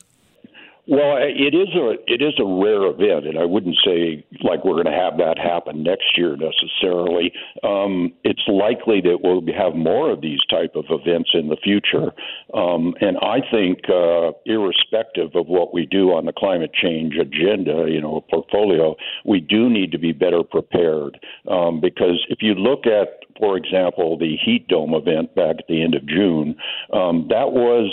Well, 0.87 1.17
it 1.19 1.55
is 1.55 1.69
a 1.73 1.95
it 2.05 2.21
is 2.21 2.33
a 2.37 2.45
rare 2.45 2.85
event, 2.85 3.25
and 3.25 3.39
I 3.39 3.45
wouldn't 3.45 3.75
say 3.83 4.23
like 4.43 4.63
we're 4.63 4.73
going 4.73 4.85
to 4.85 4.91
have 4.91 5.17
that 5.17 5.39
happen 5.39 5.81
next 5.81 6.15
year 6.15 6.37
necessarily. 6.37 7.33
Um, 7.63 8.13
it's 8.23 8.43
likely 8.47 9.01
that 9.01 9.17
we'll 9.23 9.41
have 9.57 9.73
more 9.73 10.11
of 10.11 10.21
these 10.21 10.41
type 10.47 10.75
of 10.75 10.85
events 10.89 11.31
in 11.33 11.47
the 11.47 11.57
future, 11.57 12.13
um, 12.53 12.93
and 13.01 13.17
I 13.17 13.41
think, 13.49 13.79
uh, 13.89 14.33
irrespective 14.45 15.35
of 15.35 15.47
what 15.47 15.73
we 15.73 15.87
do 15.87 16.13
on 16.13 16.25
the 16.25 16.33
climate 16.33 16.71
change 16.73 17.15
agenda, 17.15 17.87
you 17.89 17.99
know, 17.99 18.23
portfolio, 18.29 18.95
we 19.25 19.39
do 19.39 19.69
need 19.71 19.91
to 19.91 19.97
be 19.97 20.11
better 20.11 20.43
prepared 20.43 21.17
um, 21.49 21.81
because 21.81 22.23
if 22.29 22.39
you 22.41 22.53
look 22.53 22.85
at, 22.85 23.25
for 23.39 23.57
example, 23.57 24.19
the 24.19 24.37
heat 24.45 24.67
dome 24.67 24.93
event 24.93 25.33
back 25.33 25.55
at 25.57 25.67
the 25.67 25.81
end 25.81 25.95
of 25.95 26.05
June, 26.05 26.55
um, 26.93 27.25
that 27.29 27.51
was 27.53 27.91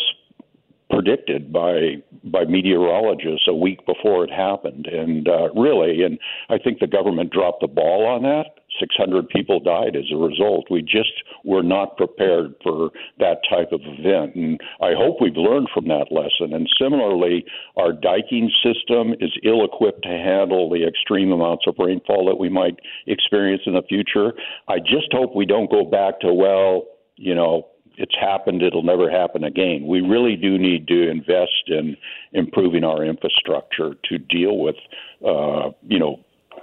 predicted 0.92 1.50
by 1.50 2.02
by 2.24 2.44
meteorologists 2.44 3.46
a 3.48 3.54
week 3.54 3.84
before 3.86 4.24
it 4.24 4.30
happened, 4.30 4.86
and 4.86 5.28
uh, 5.28 5.52
really, 5.54 6.02
and 6.02 6.18
I 6.48 6.58
think 6.58 6.78
the 6.78 6.86
government 6.86 7.32
dropped 7.32 7.60
the 7.60 7.68
ball 7.68 8.06
on 8.06 8.22
that. 8.22 8.62
600 8.80 9.28
people 9.28 9.60
died 9.60 9.96
as 9.96 10.04
a 10.12 10.16
result. 10.16 10.66
We 10.70 10.82
just 10.82 11.12
were 11.44 11.62
not 11.62 11.96
prepared 11.96 12.54
for 12.62 12.90
that 13.18 13.38
type 13.48 13.72
of 13.72 13.80
event, 13.82 14.34
and 14.34 14.60
I 14.80 14.92
hope 14.96 15.18
we've 15.20 15.36
learned 15.36 15.68
from 15.74 15.88
that 15.88 16.06
lesson. 16.10 16.54
And 16.54 16.68
similarly, 16.80 17.44
our 17.76 17.92
diking 17.92 18.50
system 18.62 19.14
is 19.20 19.30
ill-equipped 19.44 20.02
to 20.04 20.08
handle 20.08 20.70
the 20.70 20.86
extreme 20.86 21.32
amounts 21.32 21.66
of 21.66 21.74
rainfall 21.78 22.26
that 22.26 22.38
we 22.38 22.48
might 22.48 22.78
experience 23.06 23.62
in 23.66 23.74
the 23.74 23.82
future. 23.88 24.32
I 24.68 24.78
just 24.78 25.12
hope 25.12 25.34
we 25.34 25.46
don't 25.46 25.70
go 25.70 25.84
back 25.84 26.20
to 26.20 26.32
well, 26.32 26.84
you 27.16 27.34
know, 27.34 27.68
it's 27.96 28.14
happened, 28.18 28.62
it'll 28.62 28.82
never 28.82 29.11
happen 29.11 29.44
again. 29.44 29.87
We 29.87 30.00
really 30.00 30.37
do 30.37 30.58
need 30.58 30.88
to 30.88 31.11
invest 31.11 31.68
in 31.68 31.96
improving 32.32 32.84
our 32.84 33.04
infrastructure 33.04 33.94
to 34.08 34.18
deal 34.18 34.58
with, 34.58 34.76
uh, 35.26 35.70
you 35.87 35.99
know, 35.99 36.20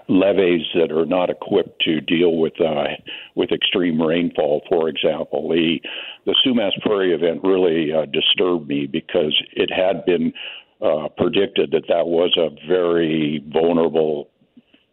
levees 0.07 0.65
that 0.73 0.91
are 0.91 1.05
not 1.05 1.29
equipped 1.29 1.81
to 1.81 2.01
deal 2.01 2.37
with 2.37 2.59
uh, 2.59 2.95
with 3.35 3.51
extreme 3.51 4.01
rainfall. 4.01 4.63
For 4.69 4.89
example, 4.89 5.49
the 5.49 5.79
the 6.25 6.35
Sumas 6.45 6.79
Prairie 6.81 7.13
event 7.13 7.41
really 7.43 7.93
uh, 7.93 8.05
disturbed 8.05 8.67
me 8.67 8.87
because 8.87 9.35
it 9.53 9.71
had 9.71 10.05
been 10.05 10.33
uh, 10.81 11.09
predicted 11.17 11.71
that 11.71 11.87
that 11.87 12.07
was 12.07 12.35
a 12.37 12.49
very 12.67 13.43
vulnerable 13.51 14.29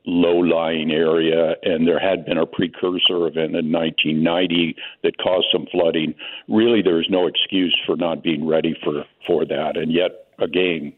low 0.07 0.39
lying 0.39 0.93
area, 0.93 1.55
and 1.63 1.87
there 1.87 1.99
had 1.99 2.25
been 2.25 2.39
a 2.39 2.47
precursor 2.47 3.27
event 3.27 3.57
in 3.57 3.73
1990 3.73 4.77
that 5.03 5.19
caused 5.19 5.47
some 5.53 5.67
flooding. 5.73 6.15
Really, 6.49 6.81
there's 6.81 7.09
no 7.11 7.27
excuse 7.27 7.77
for 7.85 7.97
not 7.97 8.23
being 8.23 8.47
ready 8.47 8.77
for, 8.85 9.05
for 9.27 9.45
that. 9.45 9.77
And 9.77 9.93
yet, 9.93 10.29
again, 10.39 10.93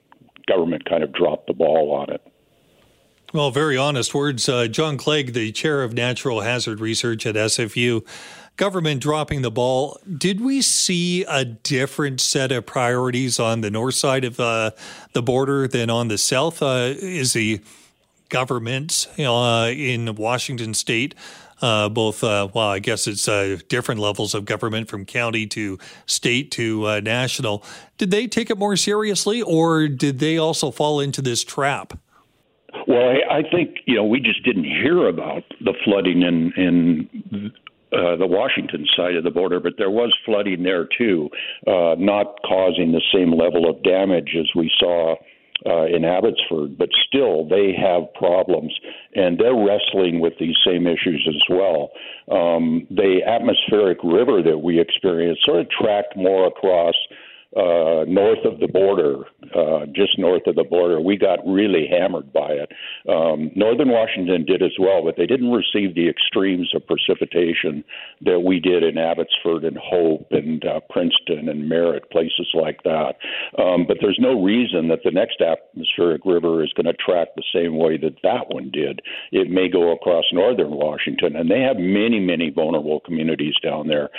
government 0.46 0.84
kind 0.84 1.02
of 1.02 1.12
dropped 1.12 1.46
the 1.46 1.54
ball 1.54 1.92
on 1.92 2.12
it. 2.12 2.20
Well, 3.32 3.50
very 3.50 3.76
honest 3.76 4.14
words. 4.14 4.48
Uh, 4.48 4.68
John 4.68 4.96
Clague, 4.96 5.34
the 5.34 5.52
chair 5.52 5.82
of 5.82 5.92
natural 5.92 6.40
hazard 6.40 6.80
research 6.80 7.26
at 7.26 7.34
SFU, 7.34 8.06
government 8.56 9.02
dropping 9.02 9.42
the 9.42 9.50
ball. 9.50 9.98
Did 10.16 10.40
we 10.40 10.62
see 10.62 11.24
a 11.24 11.44
different 11.44 12.22
set 12.22 12.52
of 12.52 12.64
priorities 12.64 13.38
on 13.38 13.60
the 13.60 13.70
north 13.70 13.96
side 13.96 14.24
of 14.24 14.40
uh, 14.40 14.70
the 15.12 15.22
border 15.22 15.68
than 15.68 15.90
on 15.90 16.08
the 16.08 16.16
south? 16.16 16.62
Uh, 16.62 16.94
is 16.96 17.34
the 17.34 17.60
governments 18.28 19.06
uh, 19.18 19.72
in 19.74 20.14
Washington 20.14 20.74
state. 20.74 21.14
Uh, 21.60 21.88
both, 21.88 22.22
uh, 22.22 22.48
well, 22.54 22.68
I 22.68 22.78
guess 22.78 23.06
it's 23.06 23.26
uh, 23.26 23.58
different 23.68 24.00
levels 24.00 24.34
of 24.34 24.44
government 24.44 24.88
from 24.88 25.04
county 25.04 25.46
to 25.48 25.78
state 26.06 26.52
to 26.52 26.86
uh, 26.86 27.00
national. 27.00 27.64
Did 27.96 28.12
they 28.12 28.28
take 28.28 28.48
it 28.48 28.58
more 28.58 28.76
seriously, 28.76 29.42
or 29.42 29.88
did 29.88 30.20
they 30.20 30.38
also 30.38 30.70
fall 30.70 31.00
into 31.00 31.20
this 31.20 31.42
trap? 31.42 31.98
Well, 32.86 33.08
I, 33.08 33.38
I 33.38 33.42
think 33.50 33.78
you 33.86 33.96
know 33.96 34.04
we 34.04 34.20
just 34.20 34.44
didn't 34.44 34.64
hear 34.64 35.08
about 35.08 35.42
the 35.60 35.74
flooding 35.84 36.22
in 36.22 36.52
in 36.56 37.52
uh, 37.90 38.16
the 38.16 38.26
Washington 38.26 38.86
side 38.94 39.16
of 39.16 39.24
the 39.24 39.30
border, 39.30 39.60
but 39.60 39.74
there 39.78 39.90
was 39.90 40.14
flooding 40.24 40.62
there 40.62 40.86
too, 40.98 41.30
uh, 41.66 41.96
not 41.98 42.36
causing 42.46 42.92
the 42.92 43.02
same 43.12 43.32
level 43.32 43.68
of 43.68 43.82
damage 43.82 44.36
as 44.38 44.46
we 44.54 44.70
saw 44.78 45.16
uh, 45.66 45.86
in 45.86 46.04
Abbotsford, 46.04 46.78
but 46.78 46.88
still 47.06 47.48
they 47.48 47.72
have 47.74 48.12
problems, 48.14 48.72
and 49.14 49.38
they're 49.38 49.54
wrestling 49.54 50.20
with 50.20 50.34
these 50.38 50.56
same 50.64 50.86
issues 50.86 51.26
as 51.28 51.42
well. 51.50 51.90
Um, 52.30 52.86
the 52.90 53.20
atmospheric 53.26 53.98
river 54.04 54.42
that 54.42 54.58
we 54.58 54.80
experience 54.80 55.38
sort 55.44 55.60
of 55.60 55.68
tracked 55.70 56.16
more 56.16 56.46
across 56.46 56.94
uh, 57.56 58.04
north 58.06 58.44
of 58.44 58.60
the 58.60 58.68
border, 58.68 59.24
uh, 59.56 59.86
just 59.96 60.18
north 60.18 60.46
of 60.46 60.54
the 60.54 60.64
border. 60.64 61.00
We 61.00 61.16
got 61.16 61.38
really 61.46 61.88
hammered 61.90 62.30
by 62.30 62.52
it. 62.52 62.72
Um, 63.08 63.50
Northern 63.56 63.88
Washington 63.88 64.44
did 64.44 64.62
as 64.62 64.76
well, 64.78 65.02
but 65.02 65.16
they 65.16 65.24
didn't 65.24 65.50
receive 65.50 65.94
the 65.94 66.08
extremes 66.10 66.70
of 66.74 66.86
precipitation 66.86 67.84
that 68.20 68.40
we 68.40 68.60
did 68.60 68.82
in 68.82 68.98
Abbotsford 68.98 69.64
and 69.64 69.78
Hope 69.78 70.26
and 70.30 70.62
uh, 70.66 70.80
Princeton 70.90 71.48
and 71.48 71.68
Merritt, 71.68 72.10
places 72.10 72.48
like 72.52 72.82
that. 72.84 73.14
Um, 73.58 73.86
but 73.88 73.96
there's 74.02 74.18
no 74.20 74.42
reason 74.42 74.88
that 74.88 75.00
the 75.02 75.10
next 75.10 75.40
atmospheric 75.40 76.26
river 76.26 76.62
is 76.62 76.72
going 76.74 76.84
to 76.86 76.92
track 76.92 77.28
the 77.34 77.48
same 77.54 77.78
way 77.78 77.96
that 77.96 78.20
that 78.22 78.52
one 78.52 78.70
did. 78.70 79.00
It 79.32 79.48
may 79.48 79.70
go 79.70 79.92
across 79.92 80.24
northern 80.32 80.72
Washington, 80.72 81.34
and 81.34 81.50
they 81.50 81.60
have 81.60 81.78
many, 81.78 82.20
many 82.20 82.50
vulnerable 82.50 83.00
communities 83.00 83.54
down 83.62 83.88
there. 83.88 84.10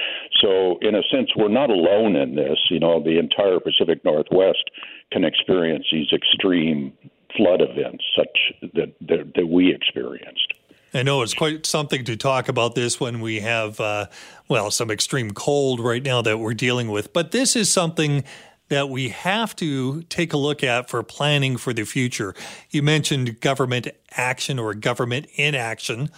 So, 0.42 0.80
in 0.82 0.96
a 0.96 1.04
sense, 1.14 1.30
we're 1.38 1.48
not 1.48 1.70
alone 1.70 2.16
in 2.16 2.34
this. 2.34 2.58
You 2.72 2.80
know, 2.80 3.04
the 3.04 3.19
entire 3.20 3.60
Pacific 3.60 4.04
Northwest 4.04 4.70
can 5.12 5.24
experience 5.24 5.86
these 5.92 6.12
extreme 6.14 6.94
flood 7.36 7.62
events 7.62 8.04
such 8.16 8.72
that 8.74 8.94
that, 9.02 9.34
that 9.36 9.48
we 9.48 9.74
experienced. 9.74 10.54
I 10.94 11.04
know 11.04 11.22
it's 11.22 11.36
quite 11.36 11.66
something 11.66 12.04
to 12.06 12.18
talk 12.18 12.50
about 12.50 12.74
this 12.74 13.00
when 13.00 13.22
we 13.22 13.42
have, 13.42 13.80
uh, 13.80 14.08
well, 14.48 14.72
some 14.72 14.90
extreme 14.90 15.32
cold 15.32 15.80
right 15.80 16.02
now 16.02 16.24
that 16.24 16.40
we're 16.40 16.56
dealing 16.56 16.90
with. 16.90 17.14
But 17.14 17.30
this 17.30 17.56
is 17.56 17.72
something 17.72 18.24
that 18.70 18.90
we 18.90 19.10
have 19.10 19.56
to 19.58 20.02
take 20.04 20.34
a 20.34 20.38
look 20.38 20.64
at 20.64 20.90
for 20.90 21.04
planning 21.04 21.58
for 21.58 21.74
the 21.74 21.84
future. 21.84 22.34
You 22.70 22.82
mentioned 22.82 23.40
government 23.42 23.88
action 24.12 24.58
or 24.58 24.74
government 24.74 25.28
inaction. 25.36 26.10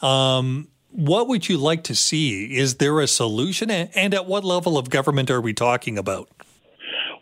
Um, 0.00 0.68
what 0.90 1.28
would 1.28 1.48
you 1.48 1.58
like 1.58 1.82
to 1.84 1.94
see? 1.94 2.56
Is 2.56 2.76
there 2.76 3.00
a 3.00 3.06
solution? 3.06 3.70
And 3.70 4.14
at 4.14 4.26
what 4.26 4.44
level 4.44 4.78
of 4.78 4.90
government 4.90 5.30
are 5.30 5.40
we 5.40 5.52
talking 5.52 5.98
about? 5.98 6.28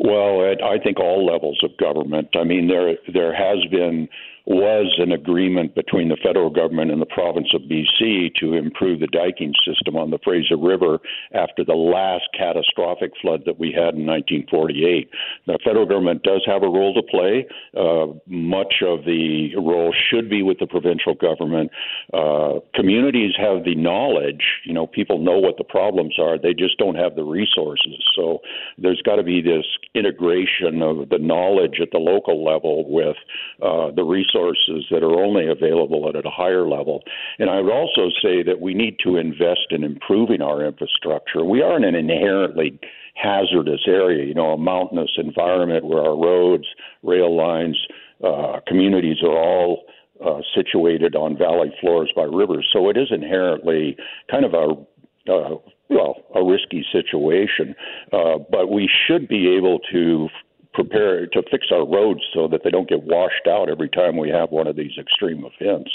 Well, 0.04 0.50
at 0.50 0.62
I 0.62 0.78
think 0.78 0.98
all 0.98 1.24
levels 1.24 1.60
of 1.62 1.76
government. 1.76 2.28
I 2.34 2.42
mean, 2.42 2.66
there 2.66 2.96
there 3.12 3.32
has 3.32 3.64
been 3.70 4.08
was 4.46 4.94
an 4.98 5.12
agreement 5.12 5.74
between 5.74 6.08
the 6.08 6.16
federal 6.22 6.50
government 6.50 6.90
and 6.90 7.00
the 7.00 7.06
province 7.06 7.48
of 7.54 7.62
BC 7.62 8.34
to 8.40 8.54
improve 8.54 8.98
the 9.00 9.06
diking 9.06 9.52
system 9.64 9.96
on 9.96 10.10
the 10.10 10.18
Fraser 10.24 10.56
River 10.56 10.98
after 11.32 11.64
the 11.64 11.74
last 11.74 12.24
catastrophic 12.36 13.12
flood 13.20 13.42
that 13.46 13.58
we 13.58 13.68
had 13.68 13.94
in 13.94 14.06
1948. 14.06 15.10
The 15.46 15.58
federal 15.64 15.86
government 15.86 16.22
does 16.24 16.42
have 16.46 16.62
a 16.64 16.68
role 16.68 16.92
to 16.94 17.02
play. 17.02 17.46
Uh, 17.76 18.18
much 18.26 18.82
of 18.82 19.04
the 19.04 19.54
role 19.56 19.94
should 20.10 20.28
be 20.28 20.42
with 20.42 20.58
the 20.58 20.66
provincial 20.66 21.14
government. 21.14 21.70
Uh, 22.12 22.58
communities 22.74 23.34
have 23.38 23.62
the 23.64 23.76
knowledge. 23.76 24.42
You 24.64 24.74
know, 24.74 24.86
people 24.88 25.18
know 25.18 25.38
what 25.38 25.56
the 25.56 25.64
problems 25.64 26.18
are. 26.18 26.36
They 26.36 26.54
just 26.54 26.78
don't 26.78 26.96
have 26.96 27.14
the 27.14 27.24
resources. 27.24 28.02
So 28.16 28.40
there's 28.76 29.02
got 29.02 29.16
to 29.16 29.22
be 29.22 29.40
this 29.40 29.64
integration 29.94 30.82
of 30.82 31.10
the 31.10 31.18
knowledge 31.18 31.78
at 31.80 31.90
the 31.92 31.98
local 31.98 32.44
level 32.44 32.90
with 32.90 33.16
uh, 33.62 33.92
the 33.94 34.02
resources 34.02 34.31
resources 34.32 34.86
that 34.90 35.02
are 35.02 35.22
only 35.22 35.48
available 35.48 36.08
at 36.08 36.26
a 36.26 36.30
higher 36.30 36.68
level. 36.68 37.02
And 37.38 37.50
I 37.50 37.60
would 37.60 37.72
also 37.72 38.08
say 38.22 38.42
that 38.42 38.60
we 38.60 38.74
need 38.74 38.96
to 39.04 39.16
invest 39.16 39.68
in 39.70 39.84
improving 39.84 40.42
our 40.42 40.64
infrastructure. 40.64 41.44
We 41.44 41.62
are 41.62 41.76
in 41.76 41.84
an 41.84 41.94
inherently 41.94 42.78
hazardous 43.14 43.82
area, 43.86 44.24
you 44.26 44.34
know, 44.34 44.52
a 44.52 44.58
mountainous 44.58 45.10
environment 45.16 45.84
where 45.84 46.02
our 46.02 46.16
roads, 46.16 46.64
rail 47.02 47.36
lines, 47.36 47.78
uh, 48.24 48.60
communities 48.66 49.18
are 49.22 49.36
all 49.36 49.84
uh, 50.24 50.40
situated 50.54 51.16
on 51.16 51.36
valley 51.36 51.72
floors 51.80 52.10
by 52.14 52.22
rivers. 52.22 52.68
So 52.72 52.88
it 52.88 52.96
is 52.96 53.08
inherently 53.10 53.96
kind 54.30 54.44
of 54.44 54.54
a 54.54 54.74
uh, 55.30 55.54
well, 55.88 56.16
a 56.34 56.42
risky 56.42 56.84
situation, 56.90 57.74
uh, 58.12 58.38
but 58.50 58.70
we 58.70 58.88
should 59.06 59.28
be 59.28 59.54
able 59.56 59.78
to 59.92 60.28
prepare 60.74 61.26
to 61.26 61.42
fix 61.50 61.66
our 61.70 61.86
roads 61.86 62.20
so 62.34 62.48
that 62.48 62.62
they 62.64 62.70
don't 62.70 62.88
get 62.88 63.02
washed 63.02 63.46
out 63.48 63.68
every 63.68 63.88
time 63.88 64.16
we 64.16 64.30
have 64.30 64.50
one 64.50 64.66
of 64.66 64.76
these 64.76 64.92
extreme 64.98 65.44
events. 65.44 65.90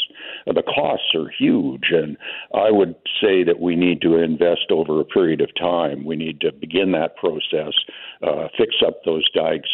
Uh, 0.48 0.53
the 0.53 0.63
costs 0.63 1.13
are 1.15 1.29
huge, 1.38 1.91
and 1.91 2.17
I 2.53 2.72
would 2.72 2.96
say 3.22 3.43
that 3.43 3.60
we 3.60 3.75
need 3.75 4.01
to 4.01 4.17
invest 4.17 4.72
over 4.72 5.00
a 5.00 5.05
period 5.05 5.41
of 5.41 5.50
time. 5.60 6.05
We 6.05 6.15
need 6.15 6.41
to 6.41 6.51
begin 6.51 6.91
that 6.91 7.15
process, 7.15 7.74
uh, 8.22 8.48
fix 8.57 8.75
up 8.86 9.03
those 9.03 9.27
dikes, 9.31 9.69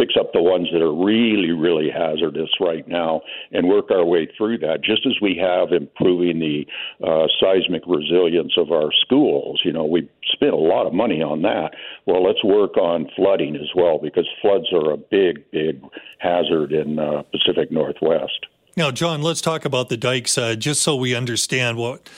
picks 0.00 0.14
up 0.18 0.32
the 0.32 0.42
ones 0.42 0.68
that 0.72 0.80
are 0.80 0.94
really, 0.94 1.50
really 1.50 1.90
hazardous 1.90 2.48
right 2.58 2.88
now 2.88 3.20
and 3.52 3.68
work 3.68 3.90
our 3.90 4.04
way 4.04 4.26
through 4.36 4.56
that, 4.58 4.82
just 4.82 5.04
as 5.06 5.12
we 5.20 5.36
have 5.36 5.72
improving 5.72 6.38
the 6.38 6.66
uh, 7.06 7.26
seismic 7.38 7.82
resilience 7.86 8.54
of 8.56 8.72
our 8.72 8.90
schools. 9.04 9.60
You 9.62 9.72
know, 9.72 9.84
we 9.84 10.08
spent 10.32 10.52
a 10.52 10.56
lot 10.56 10.86
of 10.86 10.94
money 10.94 11.22
on 11.22 11.42
that. 11.42 11.72
Well, 12.06 12.24
let's 12.24 12.42
work 12.42 12.78
on 12.78 13.10
flooding 13.14 13.56
as 13.56 13.68
well 13.76 13.98
because 13.98 14.26
floods 14.40 14.72
are 14.72 14.92
a 14.92 14.96
big, 14.96 15.50
big 15.50 15.82
hazard 16.18 16.72
in 16.72 16.98
uh, 16.98 17.22
Pacific 17.30 17.70
Northwest. 17.70 18.46
Now, 18.76 18.90
John, 18.90 19.20
let's 19.20 19.42
talk 19.42 19.66
about 19.66 19.90
the 19.90 19.96
dikes 19.98 20.38
uh, 20.38 20.54
just 20.54 20.80
so 20.80 20.96
we 20.96 21.14
understand 21.14 21.76
what 21.76 22.08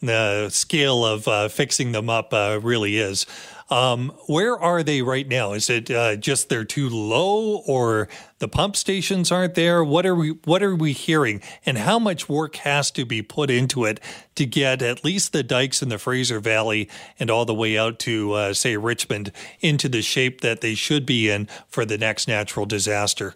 the 0.00 0.48
scale 0.48 1.04
of 1.04 1.28
uh, 1.28 1.48
fixing 1.48 1.92
them 1.92 2.10
up 2.10 2.32
uh, 2.32 2.58
really 2.62 2.98
is. 2.98 3.26
Um, 3.70 4.12
where 4.26 4.58
are 4.58 4.82
they 4.82 5.02
right 5.02 5.28
now? 5.28 5.52
Is 5.52 5.68
it 5.68 5.90
uh, 5.90 6.16
just 6.16 6.48
they're 6.48 6.64
too 6.64 6.88
low, 6.88 7.58
or 7.66 8.08
the 8.38 8.48
pump 8.48 8.76
stations 8.76 9.30
aren't 9.30 9.54
there? 9.54 9.84
What 9.84 10.06
are 10.06 10.14
we 10.14 10.30
What 10.44 10.62
are 10.62 10.74
we 10.74 10.92
hearing, 10.92 11.42
and 11.66 11.76
how 11.76 11.98
much 11.98 12.28
work 12.28 12.56
has 12.56 12.90
to 12.92 13.04
be 13.04 13.20
put 13.20 13.50
into 13.50 13.84
it 13.84 14.00
to 14.36 14.46
get 14.46 14.80
at 14.80 15.04
least 15.04 15.32
the 15.32 15.42
dikes 15.42 15.82
in 15.82 15.90
the 15.90 15.98
Fraser 15.98 16.40
Valley 16.40 16.88
and 17.18 17.30
all 17.30 17.44
the 17.44 17.54
way 17.54 17.76
out 17.76 17.98
to 18.00 18.32
uh, 18.32 18.54
say 18.54 18.76
Richmond 18.76 19.32
into 19.60 19.88
the 19.88 20.02
shape 20.02 20.40
that 20.40 20.62
they 20.62 20.74
should 20.74 21.04
be 21.04 21.28
in 21.28 21.46
for 21.68 21.84
the 21.84 21.98
next 21.98 22.26
natural 22.26 22.64
disaster? 22.64 23.34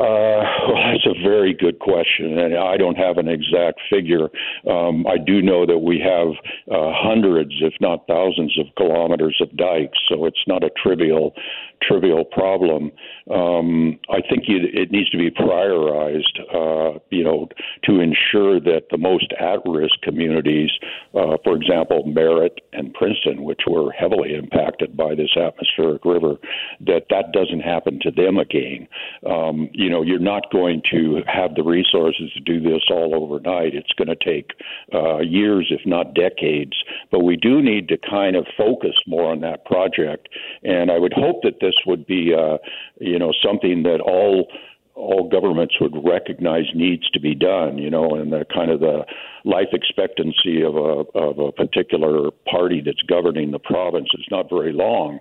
Uh, 0.00 0.40
well, 0.66 0.76
that's 0.92 1.06
a 1.06 1.22
very 1.22 1.52
good 1.52 1.78
question, 1.78 2.38
and 2.38 2.56
I 2.56 2.78
don't 2.78 2.96
have 2.96 3.18
an 3.18 3.28
exact 3.28 3.80
figure. 3.90 4.28
Um, 4.68 5.06
I 5.06 5.18
do 5.18 5.42
know 5.42 5.66
that 5.66 5.78
we 5.78 6.00
have 6.00 6.28
uh, 6.72 6.90
hundreds, 6.94 7.52
if 7.60 7.74
not 7.80 8.06
thousands, 8.06 8.58
of 8.58 8.66
kilometers 8.76 9.36
of 9.42 9.54
dikes, 9.56 9.98
so 10.08 10.24
it's 10.24 10.42
not 10.46 10.64
a 10.64 10.70
trivial 10.82 11.34
trivial 11.82 12.24
problem. 12.24 12.92
Um, 13.30 13.98
I 14.10 14.20
think 14.28 14.44
you, 14.46 14.58
it 14.72 14.90
needs 14.90 15.10
to 15.10 15.18
be 15.18 15.30
prioritized, 15.30 16.38
uh, 16.54 16.98
you 17.10 17.24
know, 17.24 17.48
to 17.84 18.00
ensure 18.00 18.60
that 18.60 18.84
the 18.90 18.98
most 18.98 19.32
at-risk 19.40 19.94
communities, 20.02 20.70
uh, 21.14 21.36
for 21.44 21.56
example, 21.56 22.04
Merritt 22.06 22.60
and 22.72 22.92
Princeton, 22.94 23.44
which 23.44 23.60
were 23.66 23.92
heavily 23.92 24.34
impacted 24.34 24.96
by 24.96 25.14
this 25.14 25.30
atmospheric 25.36 26.04
river, 26.04 26.36
that 26.80 27.06
that 27.10 27.32
doesn't 27.32 27.60
happen 27.60 27.98
to 28.02 28.10
them 28.10 28.38
again. 28.38 28.86
Um, 29.26 29.68
you 29.72 29.89
know, 29.90 30.02
you're 30.02 30.18
not 30.18 30.50
going 30.50 30.82
to 30.90 31.22
have 31.26 31.54
the 31.54 31.62
resources 31.62 32.32
to 32.34 32.40
do 32.40 32.60
this 32.60 32.82
all 32.90 33.14
overnight. 33.14 33.74
It's 33.74 33.92
going 33.92 34.08
to 34.08 34.16
take 34.16 34.52
uh, 34.94 35.18
years, 35.18 35.66
if 35.70 35.84
not 35.86 36.14
decades. 36.14 36.72
But 37.10 37.24
we 37.24 37.36
do 37.36 37.60
need 37.60 37.88
to 37.88 37.98
kind 37.98 38.36
of 38.36 38.46
focus 38.56 38.94
more 39.06 39.30
on 39.30 39.40
that 39.40 39.64
project. 39.64 40.28
And 40.62 40.90
I 40.90 40.98
would 40.98 41.12
hope 41.12 41.42
that 41.42 41.60
this 41.60 41.74
would 41.86 42.06
be, 42.06 42.32
uh, 42.34 42.58
you 43.00 43.18
know, 43.18 43.32
something 43.44 43.82
that 43.82 44.00
all 44.00 44.48
all 44.96 45.28
governments 45.28 45.76
would 45.80 45.94
recognize 46.04 46.64
needs 46.74 47.08
to 47.10 47.20
be 47.20 47.34
done, 47.34 47.78
you 47.78 47.88
know, 47.88 48.16
and 48.16 48.32
the 48.32 48.44
kind 48.52 48.70
of 48.70 48.80
the 48.80 49.04
life 49.44 49.68
expectancy 49.72 50.62
of 50.62 50.76
a 50.76 51.18
of 51.18 51.38
a 51.38 51.52
particular 51.52 52.30
party 52.50 52.82
that's 52.84 53.02
governing 53.08 53.50
the 53.50 53.58
province 53.58 54.08
is 54.18 54.26
not 54.30 54.50
very 54.50 54.72
long 54.72 55.20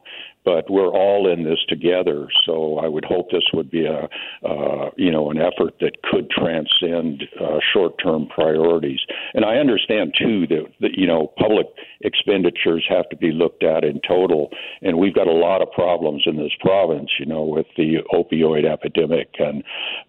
but 0.49 0.67
we're 0.67 0.87
all 0.87 1.31
in 1.31 1.43
this 1.43 1.59
together. 1.67 2.27
So 2.43 2.79
I 2.79 2.87
would 2.87 3.05
hope 3.05 3.29
this 3.29 3.43
would 3.53 3.69
be 3.69 3.85
a, 3.85 4.09
uh, 4.43 4.89
you 4.97 5.11
know, 5.11 5.29
an 5.29 5.37
effort 5.37 5.75
that 5.79 6.01
could 6.09 6.27
transcend 6.31 7.23
uh, 7.39 7.59
short-term 7.71 8.27
priorities. 8.33 8.99
And 9.35 9.45
I 9.45 9.57
understand 9.57 10.15
too 10.17 10.47
that, 10.47 10.65
that 10.81 10.91
you 10.97 11.05
know 11.05 11.31
public 11.37 11.67
expenditures 12.01 12.83
have 12.89 13.07
to 13.09 13.15
be 13.15 13.31
looked 13.31 13.63
at 13.63 13.83
in 13.83 14.01
total. 14.07 14.49
And 14.81 14.97
we've 14.97 15.13
got 15.13 15.27
a 15.27 15.31
lot 15.31 15.61
of 15.61 15.71
problems 15.71 16.23
in 16.25 16.37
this 16.37 16.53
province, 16.59 17.11
you 17.19 17.27
know, 17.27 17.43
with 17.43 17.67
the 17.77 17.97
opioid 18.11 18.65
epidemic. 18.65 19.29
And 19.37 19.63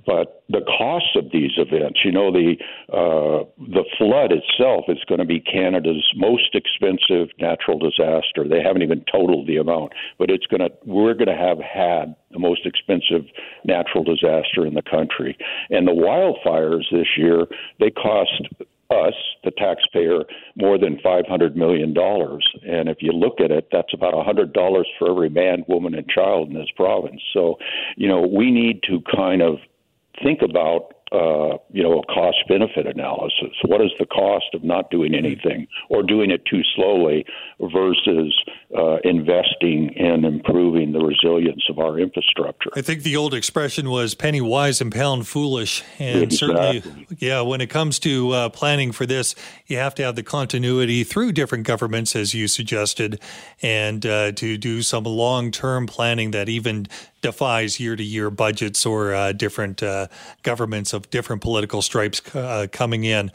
but 0.07 0.42
the 0.48 0.62
costs 0.62 1.16
of 1.16 1.26
these 1.33 1.53
events, 1.59 2.00
you 2.03 2.12
know, 2.12 2.33
the 2.33 2.57
uh, 2.88 3.44
the 3.59 3.85
flood 3.98 4.33
itself 4.33 4.87
is 4.88 5.05
going 5.07 5.20
to 5.20 5.26
be 5.26 5.40
Canada's 5.40 6.09
most 6.16 6.55
expensive 6.55 7.29
natural 7.38 7.79
disaster. 7.79 8.48
They 8.48 8.62
haven't 8.62 8.83
even 8.83 9.05
totaled 9.12 9.46
the 9.46 9.59
amount 9.59 9.92
but 10.18 10.29
it's 10.30 10.46
going 10.46 10.60
to 10.60 10.70
we're 10.84 11.14
going 11.14 11.28
to 11.28 11.36
have 11.36 11.58
had 11.58 12.14
the 12.30 12.38
most 12.38 12.64
expensive 12.64 13.26
natural 13.64 14.04
disaster 14.04 14.66
in 14.66 14.74
the 14.74 14.82
country. 14.82 15.36
And 15.70 15.86
the 15.86 15.92
wildfires 15.92 16.84
this 16.90 17.08
year, 17.16 17.46
they 17.78 17.90
cost 17.90 18.42
us, 18.90 19.14
the 19.44 19.52
taxpayer, 19.52 20.24
more 20.56 20.78
than 20.78 20.96
$500 20.96 21.54
million. 21.54 21.96
And 21.96 22.88
if 22.88 22.98
you 23.00 23.12
look 23.12 23.40
at 23.40 23.50
it, 23.50 23.68
that's 23.70 23.94
about 23.94 24.14
$100 24.14 24.84
for 24.98 25.10
every 25.10 25.30
man, 25.30 25.64
woman, 25.68 25.94
and 25.94 26.08
child 26.08 26.48
in 26.48 26.54
this 26.54 26.70
province. 26.74 27.22
So, 27.32 27.56
you 27.96 28.08
know, 28.08 28.20
we 28.20 28.50
need 28.50 28.82
to 28.84 29.00
kind 29.14 29.42
of 29.42 29.58
think 30.22 30.42
about 30.42 30.94
uh, 31.12 31.59
you 31.70 31.83
know, 31.83 31.99
a 31.99 32.07
cost 32.07 32.38
benefit 32.49 32.87
analysis. 32.87 33.51
What 33.66 33.81
is 33.81 33.90
the 33.99 34.07
cost 34.07 34.46
of 34.55 34.62
not 34.62 34.90
doing 34.90 35.14
anything 35.14 35.66
or 35.88 36.03
doing 36.05 36.31
it 36.31 36.44
too 36.46 36.62
slowly 36.77 37.25
versus 37.61 38.33
uh, 38.77 38.99
investing 39.03 39.92
in 39.94 40.25
improving 40.25 40.92
the 40.92 41.01
resilience 41.01 41.64
of 41.68 41.81
our 41.81 41.99
infrastructure? 41.99 42.70
I 42.77 42.83
think 42.83 43.03
the 43.03 43.16
old 43.16 43.35
expression 43.35 43.90
was 43.90 44.14
penny 44.14 44.40
wise 44.40 44.81
and 44.81 44.92
pound 44.92 45.27
foolish. 45.27 45.83
And 45.99 46.23
exactly. 46.23 46.81
certainly, 46.81 47.07
yeah, 47.18 47.40
when 47.40 47.61
it 47.61 47.70
comes 47.70 47.99
to 48.01 48.31
uh, 48.31 48.49
planning 48.51 48.92
for 48.92 49.05
this, 49.05 49.35
you 49.66 49.79
have 49.79 49.96
to 49.96 50.05
have 50.05 50.14
the 50.14 50.23
continuity 50.23 51.03
through 51.03 51.33
different 51.33 51.66
governments, 51.66 52.14
as 52.14 52.35
you 52.35 52.46
suggested, 52.46 53.20
and 53.62 54.07
uh, 54.07 54.31
to 54.33 54.57
do 54.57 54.83
some 54.83 55.05
long 55.05 55.51
term 55.51 55.88
planning 55.88 56.31
that 56.31 56.49
even 56.49 56.87
defies 57.20 57.78
year 57.78 57.96
to 57.96 58.02
year 58.02 58.30
budgets 58.30 58.85
or 58.87 59.14
uh, 59.14 59.33
different 59.33 59.83
uh, 59.83 60.06
governments 60.42 60.92
of 60.92 61.11
different 61.11 61.42
political 61.42 61.83
stripes 61.83 62.22
uh, 62.35 62.66
coming 62.72 63.04
in. 63.04 63.30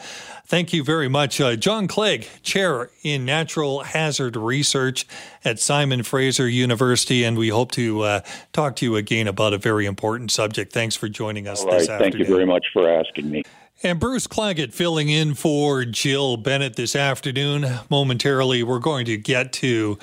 Thank 0.47 0.73
you 0.73 0.83
very 0.83 1.07
much. 1.07 1.41
Uh, 1.41 1.55
John 1.55 1.87
Clague, 1.87 2.27
Chair 2.43 2.89
in 3.03 3.25
Natural 3.25 3.83
Hazard 3.83 4.35
Research 4.35 5.07
at 5.43 5.59
Simon 5.59 6.03
Fraser 6.03 6.47
University, 6.47 7.23
and 7.23 7.37
we 7.37 7.49
hope 7.49 7.71
to 7.71 8.01
uh, 8.01 8.21
talk 8.53 8.75
to 8.77 8.85
you 8.85 8.95
again 8.95 9.27
about 9.27 9.53
a 9.53 9.57
very 9.57 9.85
important 9.85 10.31
subject. 10.31 10.71
Thanks 10.71 10.95
for 10.95 11.09
joining 11.09 11.47
us 11.47 11.61
All 11.61 11.67
right. 11.67 11.79
this 11.79 11.89
afternoon. 11.89 12.11
Thank 12.11 12.27
you 12.27 12.33
very 12.33 12.45
much 12.45 12.65
for 12.73 12.89
asking 12.89 13.29
me. 13.29 13.43
And 13.83 13.99
Bruce 13.99 14.25
Claggett 14.25 14.73
filling 14.73 15.09
in 15.09 15.33
for 15.33 15.83
Jill 15.83 16.37
Bennett 16.37 16.75
this 16.75 16.95
afternoon. 16.95 17.65
Momentarily, 17.89 18.63
we're 18.63 18.79
going 18.79 19.05
to 19.05 19.17
get 19.17 19.51
to 19.53 19.99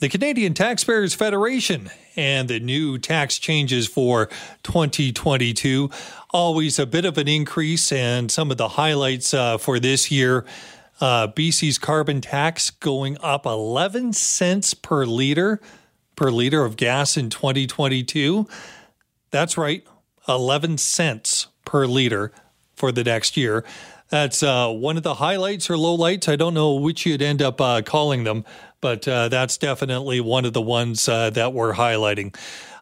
the 0.00 0.08
Canadian 0.08 0.54
Taxpayers 0.54 1.14
Federation 1.14 1.90
and 2.16 2.48
the 2.48 2.58
new 2.58 2.98
tax 2.98 3.38
changes 3.38 3.86
for 3.86 4.26
2022. 4.62 5.90
Always 6.30 6.78
a 6.78 6.86
bit 6.86 7.04
of 7.04 7.18
an 7.18 7.28
increase, 7.28 7.92
and 7.92 8.30
some 8.30 8.50
of 8.50 8.56
the 8.56 8.68
highlights 8.68 9.32
uh, 9.32 9.58
for 9.58 9.78
this 9.78 10.10
year. 10.10 10.44
Uh, 11.00 11.28
BC's 11.28 11.78
carbon 11.78 12.20
tax 12.20 12.70
going 12.70 13.16
up 13.20 13.46
11 13.46 14.12
cents 14.14 14.74
per 14.74 15.06
liter 15.06 15.60
per 16.16 16.30
liter 16.30 16.64
of 16.64 16.76
gas 16.76 17.16
in 17.16 17.30
2022. 17.30 18.46
That's 19.30 19.56
right, 19.56 19.86
11 20.28 20.78
cents 20.78 21.46
per 21.64 21.86
liter 21.86 22.32
for 22.74 22.92
the 22.92 23.04
next 23.04 23.36
year. 23.36 23.64
That's 24.10 24.42
uh, 24.42 24.68
one 24.68 24.96
of 24.96 25.04
the 25.04 25.14
highlights 25.14 25.70
or 25.70 25.74
lowlights. 25.74 26.28
I 26.30 26.36
don't 26.36 26.52
know 26.52 26.74
which 26.74 27.06
you'd 27.06 27.22
end 27.22 27.40
up 27.40 27.60
uh, 27.60 27.80
calling 27.82 28.24
them, 28.24 28.44
but 28.80 29.06
uh, 29.06 29.28
that's 29.28 29.58
definitely 29.58 30.20
one 30.20 30.44
of 30.44 30.52
the 30.52 30.62
ones 30.62 31.08
uh, 31.08 31.30
that 31.30 31.52
we're 31.52 31.74
highlighting. 31.74 32.34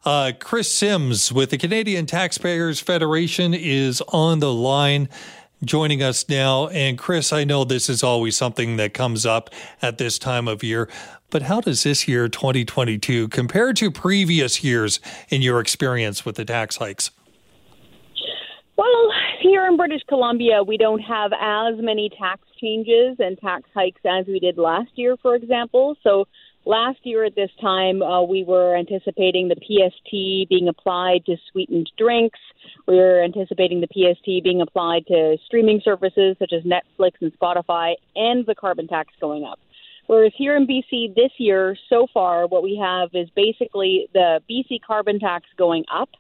Uh, 0.05 0.33
Chris 0.39 0.73
Sims 0.73 1.33
with 1.33 1.51
the 1.51 1.59
Canadian 1.59 2.07
Taxpayers 2.07 2.81
Federation 2.81 3.53
is 3.53 4.03
on 4.09 4.39
the 4.39 4.53
line 4.53 5.09
joining 5.65 6.03
us 6.03 6.29
now. 6.29 6.69
And 6.69 6.97
Chris, 6.97 7.33
I 7.33 7.45
know 7.45 7.65
this 7.65 7.89
is 7.89 8.03
always 8.03 8.37
something 8.37 8.77
that 8.77 8.95
comes 8.95 9.27
up 9.27 9.51
at 9.83 9.99
this 9.99 10.19
time 10.19 10.47
of 10.47 10.63
year, 10.63 10.89
but 11.31 11.43
how 11.43 11.61
does 11.61 11.83
this 11.83 12.09
year, 12.09 12.29
2022, 12.29 13.29
compare 13.29 13.73
to 13.75 13.91
previous 13.91 14.63
years 14.63 15.01
in 15.29 15.43
your 15.43 15.61
experience 15.61 16.25
with 16.25 16.37
the 16.37 16.45
tax 16.45 16.77
hikes? 16.77 17.11
Well, 18.77 19.13
here 19.49 19.67
in 19.67 19.79
British 19.79 20.03
Columbia, 20.09 20.63
we 20.63 20.77
don't 20.77 21.01
have 21.01 21.33
as 21.33 21.75
many 21.79 22.11
tax 22.11 22.43
changes 22.61 23.17
and 23.19 23.39
tax 23.39 23.65
hikes 23.75 24.01
as 24.05 24.27
we 24.27 24.39
did 24.39 24.59
last 24.59 24.91
year, 24.97 25.17
for 25.23 25.35
example. 25.35 25.97
So 26.03 26.27
last 26.67 26.99
year 27.05 27.25
at 27.25 27.35
this 27.35 27.51
time, 27.59 28.03
uh, 28.03 28.23
we 28.23 28.45
were 28.45 28.77
anticipating 28.77 29.49
the 29.49 29.57
PST 29.57 30.51
being 30.51 30.69
applied 30.69 31.25
to 31.27 31.37
sweetened 31.51 31.91
drinks. 31.97 32.39
We 32.87 32.97
were 32.97 33.23
anticipating 33.25 33.81
the 33.81 33.89
PST 33.89 34.45
being 34.45 34.61
applied 34.61 35.07
to 35.07 35.39
streaming 35.47 35.81
services 35.83 36.37
such 36.39 36.53
as 36.53 36.63
Netflix 36.65 37.13
and 37.23 37.33
Spotify, 37.39 37.95
and 38.15 38.45
the 38.45 38.55
carbon 38.55 38.87
tax 38.87 39.15
going 39.19 39.45
up. 39.45 39.59
Whereas 40.09 40.33
here 40.37 40.57
in 40.57 40.67
BC 40.67 41.15
this 41.15 41.33
year, 41.39 41.77
so 41.89 42.07
far, 42.13 42.47
what 42.47 42.63
we 42.63 42.79
have 42.83 43.11
is 43.15 43.29
basically 43.35 44.09
the 44.13 44.41
BC 44.51 44.81
carbon 44.87 45.19
tax 45.19 45.47
going 45.57 45.85
up 45.93 46.11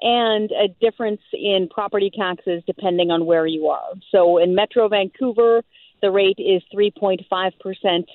and 0.00 0.50
a 0.52 0.68
difference 0.80 1.20
in 1.32 1.68
property 1.70 2.10
taxes 2.16 2.62
depending 2.66 3.10
on 3.10 3.26
where 3.26 3.46
you 3.46 3.68
are. 3.68 3.92
So 4.10 4.38
in 4.38 4.54
Metro 4.54 4.88
Vancouver, 4.88 5.62
the 6.02 6.10
rate 6.10 6.38
is 6.38 6.62
3.5% 6.74 7.20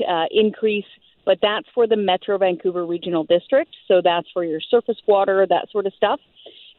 uh, 0.07 0.25
increase, 0.31 0.85
but 1.25 1.39
that's 1.41 1.67
for 1.73 1.87
the 1.87 1.95
Metro 1.95 2.37
Vancouver 2.37 2.85
Regional 2.85 3.23
District. 3.23 3.73
So 3.87 4.01
that's 4.03 4.27
for 4.33 4.43
your 4.43 4.61
surface 4.61 4.97
water, 5.07 5.45
that 5.49 5.67
sort 5.71 5.85
of 5.85 5.93
stuff. 5.95 6.19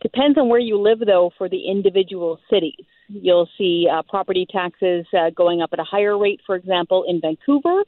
Depends 0.02 0.38
on 0.38 0.48
where 0.48 0.60
you 0.60 0.80
live, 0.80 1.00
though, 1.04 1.30
for 1.36 1.48
the 1.48 1.68
individual 1.68 2.38
cities. 2.48 2.86
You'll 3.08 3.48
see 3.58 3.86
uh, 3.92 4.02
property 4.08 4.46
taxes 4.50 5.04
uh, 5.18 5.30
going 5.30 5.60
up 5.60 5.70
at 5.72 5.78
a 5.78 5.84
higher 5.84 6.16
rate, 6.16 6.40
for 6.46 6.56
example, 6.56 7.04
in 7.06 7.20
Vancouver 7.20 7.82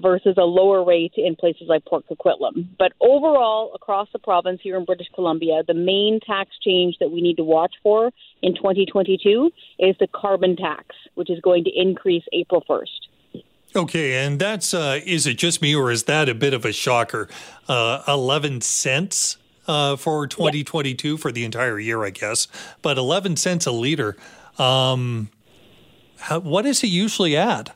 versus 0.00 0.34
a 0.38 0.44
lower 0.44 0.84
rate 0.84 1.12
in 1.16 1.36
places 1.36 1.64
like 1.68 1.84
Port 1.84 2.04
Coquitlam. 2.08 2.68
But 2.78 2.92
overall, 3.00 3.72
across 3.74 4.08
the 4.12 4.18
province 4.18 4.60
here 4.62 4.76
in 4.76 4.84
British 4.84 5.08
Columbia, 5.14 5.62
the 5.66 5.74
main 5.74 6.20
tax 6.26 6.50
change 6.62 6.96
that 7.00 7.10
we 7.10 7.20
need 7.20 7.36
to 7.36 7.44
watch 7.44 7.74
for 7.82 8.10
in 8.42 8.54
2022 8.54 9.50
is 9.78 9.96
the 10.00 10.06
carbon 10.06 10.56
tax, 10.56 10.94
which 11.14 11.30
is 11.30 11.40
going 11.40 11.64
to 11.64 11.70
increase 11.74 12.24
April 12.32 12.64
1st. 12.68 13.42
Okay, 13.74 14.24
and 14.24 14.38
that's 14.38 14.74
uh, 14.74 15.00
is 15.06 15.26
it 15.26 15.38
just 15.38 15.62
me 15.62 15.74
or 15.74 15.90
is 15.90 16.04
that 16.04 16.28
a 16.28 16.34
bit 16.34 16.52
of 16.52 16.66
a 16.66 16.72
shocker? 16.72 17.26
Uh, 17.68 18.02
Eleven 18.06 18.60
cents 18.60 19.38
uh, 19.66 19.96
for 19.96 20.26
2022 20.26 21.08
yeah. 21.08 21.16
for 21.16 21.32
the 21.32 21.44
entire 21.44 21.78
year, 21.78 22.04
I 22.04 22.10
guess, 22.10 22.48
but 22.82 22.98
11 22.98 23.36
cents 23.36 23.66
a 23.66 23.72
liter. 23.72 24.16
Um, 24.58 25.30
how, 26.18 26.40
what 26.40 26.66
is 26.66 26.84
it 26.84 26.88
usually 26.88 27.36
at? 27.36 27.74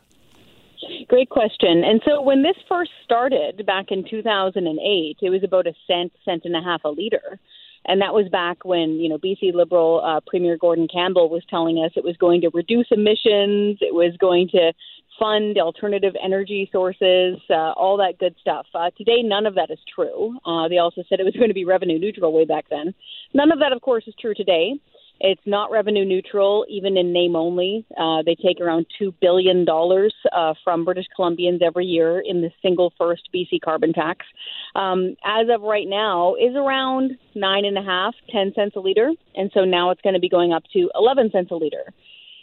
Great 1.09 1.29
question. 1.31 1.85
And 1.85 2.01
so 2.05 2.21
when 2.21 2.43
this 2.43 2.57
first 2.69 2.91
started 3.05 3.65
back 3.65 3.87
in 3.91 4.05
2008, 4.09 5.19
it 5.23 5.31
was 5.31 5.43
about 5.45 5.67
a 5.67 5.75
cent, 5.87 6.13
cent 6.25 6.43
and 6.45 6.57
a 6.57 6.61
half 6.61 6.83
a 6.85 6.89
liter. 6.89 7.39
And 7.85 8.01
that 8.01 8.13
was 8.13 8.29
back 8.29 8.65
when, 8.65 8.99
you 8.99 9.09
know, 9.09 9.19
BC 9.19 9.55
Liberal 9.55 10.03
uh, 10.05 10.21
Premier 10.27 10.57
Gordon 10.57 10.89
Campbell 10.93 11.29
was 11.29 11.45
telling 11.49 11.77
us 11.77 11.93
it 11.95 12.03
was 12.03 12.17
going 12.17 12.41
to 12.41 12.51
reduce 12.53 12.89
emissions, 12.91 13.79
it 13.81 13.95
was 13.95 14.17
going 14.19 14.49
to 14.49 14.73
fund 15.19 15.57
alternative 15.59 16.15
energy 16.23 16.69
sources, 16.73 17.39
uh, 17.51 17.73
all 17.73 17.97
that 17.97 18.19
good 18.19 18.35
stuff. 18.41 18.67
Uh, 18.75 18.91
today, 18.99 19.23
none 19.23 19.47
of 19.47 19.55
that 19.55 19.71
is 19.71 19.79
true. 19.95 20.37
Uh, 20.45 20.69
they 20.69 20.79
also 20.79 21.03
said 21.09 21.21
it 21.21 21.25
was 21.25 21.35
going 21.39 21.49
to 21.49 21.55
be 21.55 21.65
revenue 21.65 21.99
neutral 21.99 22.33
way 22.33 22.45
back 22.45 22.67
then. 22.69 22.93
None 23.33 23.53
of 23.53 23.61
that, 23.61 23.73
of 23.73 23.81
course, 23.81 24.05
is 24.09 24.15
true 24.21 24.35
today. 24.35 24.75
It's 25.19 25.41
not 25.47 25.71
revenue 25.71 26.05
neutral, 26.05 26.67
even 26.69 26.97
in 26.97 27.13
name 27.13 27.37
only. 27.37 27.87
Uh, 27.97 28.23
they 28.25 28.35
take 28.35 28.61
around 28.61 28.87
$2 29.01 29.15
billion 29.21 29.67
uh, 29.69 30.55
from 30.63 30.85
British 30.85 31.07
Columbians 31.19 31.63
every 31.63 31.87
year 31.87 32.21
in 32.21 32.43
the 32.43 32.51
single 32.61 32.93
first 32.99 33.29
BC 33.35 33.61
carbon 33.65 33.93
tax. 33.95 34.27
Um, 34.75 35.17
as 35.25 35.47
of 35.51 35.63
right 35.63 35.89
now, 35.89 36.35
is 36.35 36.55
around 36.55 37.13
nine 37.35 37.65
and 37.65 37.79
a 37.79 37.83
half, 37.83 38.15
ten 38.31 38.53
cents 38.55 38.77
a 38.77 38.81
liter. 38.81 39.11
And 39.35 39.51
so 39.55 39.65
now 39.65 39.91
it's 39.91 40.03
going 40.03 40.15
to 40.15 40.21
be 40.21 40.29
going 40.29 40.53
up 40.53 40.65
to 40.75 40.91
11 40.95 41.31
cents 41.33 41.51
a 41.51 41.55
liter. 41.55 41.93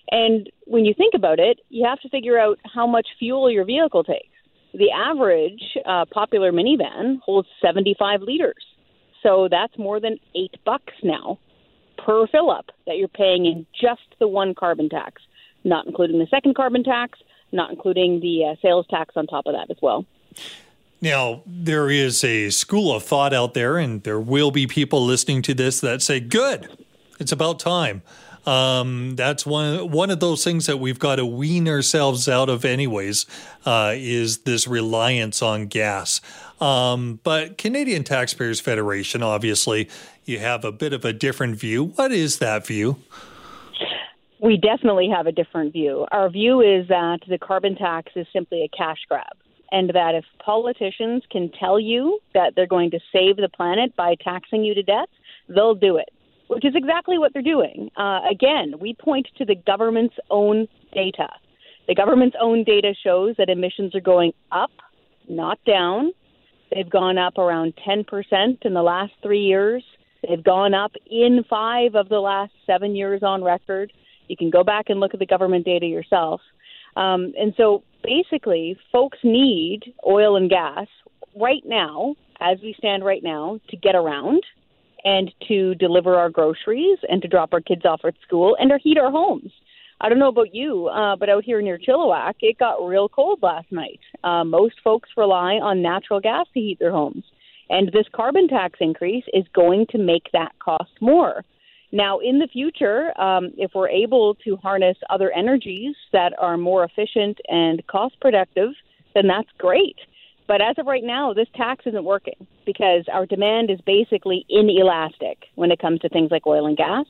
And 0.10 0.50
when 0.66 0.84
you 0.84 0.94
think 0.98 1.14
about 1.14 1.40
it, 1.40 1.60
you 1.70 1.86
have 1.88 2.00
to 2.02 2.10
figure 2.10 2.40
out 2.40 2.60
how 2.74 2.88
much 2.88 3.08
fuel 3.20 3.52
your 3.52 3.66
vehicle 3.66 4.04
takes. 4.04 4.28
The 4.74 4.92
average 4.92 5.62
uh, 5.86 6.06
popular 6.12 6.52
minivan 6.52 7.20
holds 7.24 7.48
75 7.62 8.22
liters. 8.22 8.66
So 9.22 9.48
that's 9.50 9.78
more 9.78 10.00
than 10.00 10.18
eight 10.36 10.56
bucks 10.66 10.94
now 11.04 11.38
per 12.06 12.28
fill 12.28 12.50
up 12.50 12.72
that 12.86 12.98
you're 12.98 13.08
paying 13.08 13.46
in 13.46 13.66
just 13.80 14.02
the 14.20 14.28
one 14.28 14.54
carbon 14.54 14.90
tax, 14.90 15.22
not 15.64 15.86
including 15.86 16.20
the 16.20 16.28
second 16.28 16.56
carbon 16.56 16.84
tax, 16.84 17.20
not 17.52 17.70
including 17.72 18.20
the 18.20 18.46
uh, 18.46 18.56
sales 18.62 18.86
tax 18.90 19.16
on 19.16 19.28
top 19.28 19.46
of 19.46 19.54
that 19.54 19.70
as 19.70 19.78
well. 19.82 20.06
Now, 21.02 21.44
there 21.46 21.90
is 21.90 22.24
a 22.24 22.50
school 22.50 22.96
of 22.96 23.04
thought 23.04 23.34
out 23.34 23.54
there, 23.54 23.78
and 23.78 24.02
there 24.04 24.20
will 24.20 24.52
be 24.52 24.68
people 24.68 25.06
listening 25.06 25.42
to 25.44 25.54
this 25.54 25.82
that 25.82 26.02
say, 26.02 26.20
good, 26.22 26.70
it's 27.20 27.32
about 27.32 27.60
time. 27.60 28.02
Um, 28.46 29.16
that's 29.16 29.46
one 29.46 29.90
one 29.92 30.10
of 30.10 30.20
those 30.20 30.44
things 30.44 30.66
that 30.66 30.78
we've 30.78 31.00
got 31.00 31.16
to 31.16 31.26
wean 31.26 31.68
ourselves 31.68 32.28
out 32.28 32.50
of, 32.50 32.66
anyways. 32.66 33.26
Uh, 33.66 33.94
is 33.96 34.40
this 34.40 34.68
reliance 34.68 35.42
on 35.42 35.68
gas? 35.68 36.20
Um, 36.60 37.20
but 37.24 37.58
Canadian 37.58 38.04
Taxpayers 38.04 38.60
Federation, 38.60 39.24
obviously, 39.24 39.90
you 40.26 40.40
have 40.40 40.64
a 40.66 40.72
bit 40.72 40.94
of 40.94 41.06
a 41.06 41.14
different 41.14 41.56
view. 41.58 41.86
What 41.96 42.12
is 42.12 42.40
that 42.40 42.66
view? 42.66 42.98
We 44.42 44.58
definitely 44.58 45.10
have 45.16 45.28
a 45.28 45.32
different 45.32 45.74
view. 45.74 46.06
Our 46.12 46.30
view 46.30 46.62
is 46.62 46.88
that 46.90 47.20
the 47.28 47.38
carbon 47.38 47.76
tax 47.76 48.12
is 48.16 48.28
simply 48.34 48.64
a 48.64 48.78
cash 48.78 49.00
grab, 49.08 49.38
and 49.72 49.90
that 49.92 50.16
if 50.16 50.26
politicians 50.44 51.24
can 51.32 51.50
tell 51.60 51.80
you 51.80 52.20
that 52.34 52.54
they're 52.56 52.68
going 52.68 52.92
to 52.92 53.00
save 53.12 53.38
the 53.38 53.50
planet 53.50 53.96
by 53.96 54.16
taxing 54.22 54.64
you 54.64 54.74
to 54.74 54.84
death, 54.84 55.10
they'll 55.48 55.76
do 55.76 55.98
it 55.98 56.10
which 56.48 56.66
is 56.66 56.76
exactly 56.76 57.18
what 57.18 57.34
they're 57.34 57.42
doing. 57.42 57.90
Uh, 57.98 58.20
again, 58.30 58.76
we 58.80 58.94
point 58.94 59.28
to 59.38 59.46
the 59.46 59.56
government's 59.56 60.16
own 60.30 60.68
data. 60.94 61.30
The 61.88 61.96
government's 61.96 62.36
own 62.40 62.64
data 62.64 62.94
shows 63.04 63.36
that 63.38 63.50
emissions 63.50 63.96
are 63.96 64.02
going 64.02 64.34
up, 64.52 64.72
not 65.28 65.60
down. 65.66 66.12
They've 66.72 66.90
gone 66.90 67.18
up 67.18 67.38
around 67.38 67.74
10% 67.88 68.58
in 68.62 68.74
the 68.74 68.82
last 68.82 69.14
three 69.22 69.42
years. 69.42 69.84
They've 70.28 70.44
gone 70.44 70.74
up 70.74 70.94
in 71.10 71.44
five 71.50 71.96
of 71.96 72.10
the 72.10 72.20
last 72.20 72.54
seven 72.66 72.96
years 72.96 73.24
on 73.24 73.44
record. 73.44 73.92
You 74.28 74.38
can 74.38 74.50
go 74.50 74.64
back 74.64 74.86
and 74.90 75.00
look 75.00 75.14
at 75.14 75.20
the 75.20 75.26
government 75.26 75.66
data 75.66 75.86
yourself. 75.86 76.42
Um, 76.96 77.34
and 77.38 77.54
so 77.58 77.84
basically, 78.04 78.78
folks 78.92 79.18
need 79.24 79.82
oil 80.08 80.36
and 80.36 80.50
gas 80.50 80.88
right 81.36 81.64
now, 81.66 82.16
as 82.40 82.60
we 82.62 82.76
stand 82.78 83.04
right 83.04 83.24
now, 83.24 83.60
to 83.70 83.78
get 83.78 83.96
around 83.96 84.44
and 85.04 85.34
to 85.48 85.76
deliver 85.76 86.16
our 86.16 86.30
groceries 86.30 87.00
and 87.10 87.22
to 87.22 87.28
drop 87.28 87.54
our 87.54 87.62
kids 87.62 87.84
off 87.86 88.02
at 88.06 88.14
school 88.26 88.56
and 88.60 88.70
to 88.70 88.78
heat 88.82 88.98
our 88.98 89.12
homes. 89.12 89.52
I 90.00 90.10
don't 90.10 90.20
know 90.20 90.30
about 90.30 90.54
you, 90.54 90.88
uh, 90.88 91.16
but 91.16 91.30
out 91.30 91.44
here 91.44 91.62
near 91.62 91.78
Chilliwack, 91.78 92.36
it 92.42 92.58
got 92.58 92.86
real 92.86 93.08
cold 93.08 93.40
last 93.42 93.72
night. 93.72 94.00
Uh, 94.24 94.44
most 94.44 94.76
folks 94.84 95.10
rely 95.16 95.56
on 95.56 95.82
natural 95.82 96.20
gas 96.20 96.46
to 96.54 96.60
heat 96.60 96.80
their 96.80 96.92
homes. 96.92 97.24
And 97.70 97.92
this 97.92 98.06
carbon 98.14 98.48
tax 98.48 98.80
increase 98.82 99.26
is 99.34 99.46
going 99.54 99.88
to 99.92 99.98
make 99.98 100.30
that 100.34 100.52
cost 100.60 100.92
more. 101.02 101.44
Now, 101.92 102.20
in 102.20 102.40
the 102.40 102.48
future, 102.48 103.20
um, 103.22 103.52
if 103.56 103.72
we're 103.76 103.90
able 103.90 104.36
to 104.46 104.56
harness 104.58 104.98
other 105.10 105.32
energies 105.32 105.96
that 106.12 106.34
are 106.40 106.58
more 106.58 106.84
efficient 106.84 107.38
and 107.48 107.86
cost 107.88 108.20
productive, 108.20 108.72
then 109.14 109.28
that's 109.28 109.50
great. 109.60 109.98
But 110.48 110.62
as 110.62 110.76
of 110.78 110.88
right 110.88 111.04
now, 111.04 111.34
this 111.34 111.48
tax 111.56 111.86
isn't 111.86 112.04
working 112.04 112.48
because 112.66 113.06
our 113.12 113.26
demand 113.26 113.70
is 113.70 113.80
basically 113.86 114.46
inelastic 114.50 115.38
when 115.56 115.72
it 115.72 115.80
comes 115.80 116.00
to 116.02 116.10
things 116.10 116.32
like 116.32 116.48
oil 116.48 116.66
and 116.66 116.76
gas. 116.76 117.06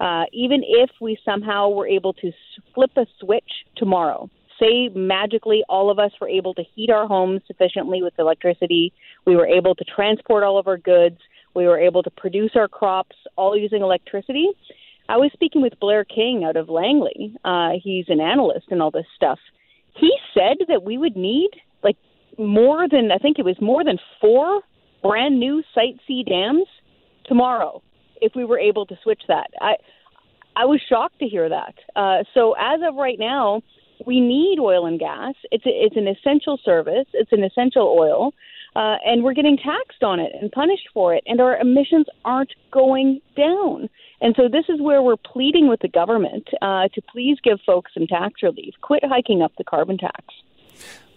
Uh, 0.00 0.24
even 0.32 0.62
if 0.66 0.90
we 1.00 1.18
somehow 1.24 1.68
were 1.68 1.86
able 1.86 2.12
to 2.14 2.32
flip 2.74 2.90
a 2.96 3.06
switch 3.20 3.50
tomorrow, 3.76 4.30
say 4.60 4.88
magically 4.94 5.64
all 5.68 5.90
of 5.90 5.98
us 5.98 6.12
were 6.20 6.28
able 6.28 6.54
to 6.54 6.62
heat 6.74 6.90
our 6.90 7.06
homes 7.06 7.42
sufficiently 7.46 8.02
with 8.02 8.14
electricity, 8.18 8.92
we 9.26 9.36
were 9.36 9.46
able 9.46 9.74
to 9.74 9.84
transport 9.84 10.44
all 10.44 10.58
of 10.58 10.66
our 10.66 10.78
goods, 10.78 11.18
we 11.54 11.66
were 11.66 11.78
able 11.78 12.02
to 12.02 12.10
produce 12.10 12.52
our 12.54 12.68
crops 12.68 13.16
all 13.36 13.56
using 13.56 13.82
electricity. 13.82 14.48
I 15.08 15.16
was 15.16 15.30
speaking 15.32 15.62
with 15.62 15.78
Blair 15.80 16.04
King 16.04 16.44
out 16.44 16.56
of 16.56 16.68
Langley. 16.68 17.34
Uh, 17.44 17.72
he's 17.82 18.06
an 18.08 18.20
analyst 18.20 18.66
and 18.70 18.80
all 18.80 18.90
this 18.90 19.06
stuff. 19.14 19.38
He 19.94 20.12
said 20.32 20.56
that 20.68 20.82
we 20.82 20.96
would 20.96 21.16
need 21.16 21.50
like 21.82 21.96
more 22.38 22.88
than 22.88 23.10
I 23.12 23.18
think 23.18 23.38
it 23.38 23.44
was 23.44 23.60
more 23.60 23.84
than 23.84 23.98
four 24.20 24.62
brand 25.02 25.38
new 25.38 25.62
Site 25.74 25.98
C 26.06 26.22
dams 26.22 26.66
tomorrow 27.26 27.82
if 28.20 28.32
we 28.34 28.44
were 28.44 28.58
able 28.58 28.86
to 28.86 28.96
switch 29.02 29.22
that. 29.28 29.50
I 29.60 29.74
I 30.56 30.64
was 30.64 30.80
shocked 30.88 31.18
to 31.18 31.26
hear 31.26 31.48
that. 31.48 31.74
Uh, 31.96 32.24
so 32.34 32.54
as 32.58 32.80
of 32.86 32.94
right 32.94 33.18
now, 33.18 33.62
we 34.06 34.20
need 34.20 34.58
oil 34.58 34.86
and 34.86 34.98
gas. 34.98 35.34
It's 35.50 35.64
a, 35.66 35.70
it's 35.70 35.96
an 35.96 36.08
essential 36.08 36.58
service. 36.64 37.06
It's 37.12 37.32
an 37.32 37.44
essential 37.44 37.96
oil, 37.98 38.32
uh, 38.74 38.96
and 39.04 39.22
we're 39.22 39.34
getting 39.34 39.56
taxed 39.56 40.02
on 40.02 40.18
it 40.20 40.32
and 40.40 40.50
punished 40.50 40.88
for 40.94 41.14
it, 41.14 41.22
and 41.26 41.40
our 41.40 41.56
emissions 41.58 42.06
aren't 42.24 42.52
going 42.70 43.20
down. 43.36 43.88
And 44.20 44.34
so 44.36 44.48
this 44.48 44.64
is 44.68 44.80
where 44.80 45.02
we're 45.02 45.16
pleading 45.16 45.68
with 45.68 45.80
the 45.80 45.88
government 45.88 46.48
uh, 46.62 46.88
to 46.94 47.02
please 47.10 47.38
give 47.42 47.58
folks 47.66 47.92
some 47.92 48.06
tax 48.06 48.42
relief. 48.42 48.74
Quit 48.80 49.04
hiking 49.04 49.42
up 49.42 49.52
the 49.58 49.64
carbon 49.64 49.98
tax. 49.98 50.24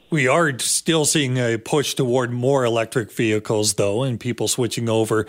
We 0.09 0.27
are 0.27 0.57
still 0.59 1.05
seeing 1.05 1.37
a 1.37 1.57
push 1.57 1.93
toward 1.93 2.31
more 2.31 2.63
electric 2.63 3.11
vehicles, 3.11 3.75
though, 3.75 4.03
and 4.03 4.19
people 4.19 4.47
switching 4.47 4.89
over. 4.89 5.25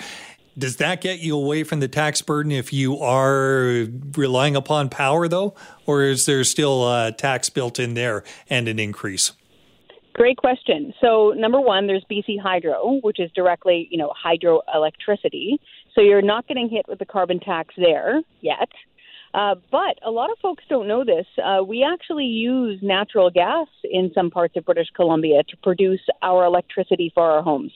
Does 0.59 0.77
that 0.77 1.03
get 1.03 1.21
you 1.21 1.37
away 1.37 1.65
from 1.65 1.81
the 1.81 1.89
tax 1.89 2.23
burden 2.23 2.51
if 2.51 2.73
you 2.73 2.99
are 2.99 3.87
relying 4.17 4.57
upon 4.57 4.89
power, 4.89 5.29
though? 5.29 5.55
Or 5.85 6.03
is 6.03 6.25
there 6.25 6.45
still 6.45 6.91
a 6.91 7.13
tax 7.13 7.51
built 7.51 7.79
in 7.79 7.95
there 7.95 8.25
and 8.49 8.69
an 8.69 8.79
increase? 8.79 9.33
Great 10.17 10.39
question. 10.39 10.95
So, 10.99 11.35
number 11.37 11.61
one, 11.61 11.87
there's 11.87 12.03
BC 12.11 12.41
Hydro, 12.43 13.01
which 13.03 13.21
is 13.21 13.31
directly, 13.35 13.87
you 13.91 13.99
know, 13.99 14.11
hydroelectricity. 14.25 15.59
So 15.95 16.01
you're 16.01 16.23
not 16.23 16.49
getting 16.49 16.71
hit 16.71 16.87
with 16.89 16.99
the 16.99 17.05
carbon 17.05 17.39
tax 17.39 17.75
there 17.77 18.23
yet. 18.41 18.71
Uh, 19.35 19.57
but 19.71 19.99
a 20.03 20.11
lot 20.11 20.31
of 20.31 20.39
folks 20.41 20.65
don't 20.71 20.89
know 20.89 21.05
this. 21.05 21.27
Uh, 21.45 21.63
we 21.63 21.85
actually 21.85 22.25
use 22.25 22.79
natural 22.81 23.29
gas 23.29 23.67
in 23.85 24.11
some 24.15 24.31
parts 24.31 24.57
of 24.57 24.65
British 24.65 24.89
Columbia 24.97 25.43
to 25.51 25.57
produce 25.59 26.01
our 26.23 26.47
electricity 26.47 27.13
for 27.13 27.31
our 27.31 27.43
homes. 27.43 27.73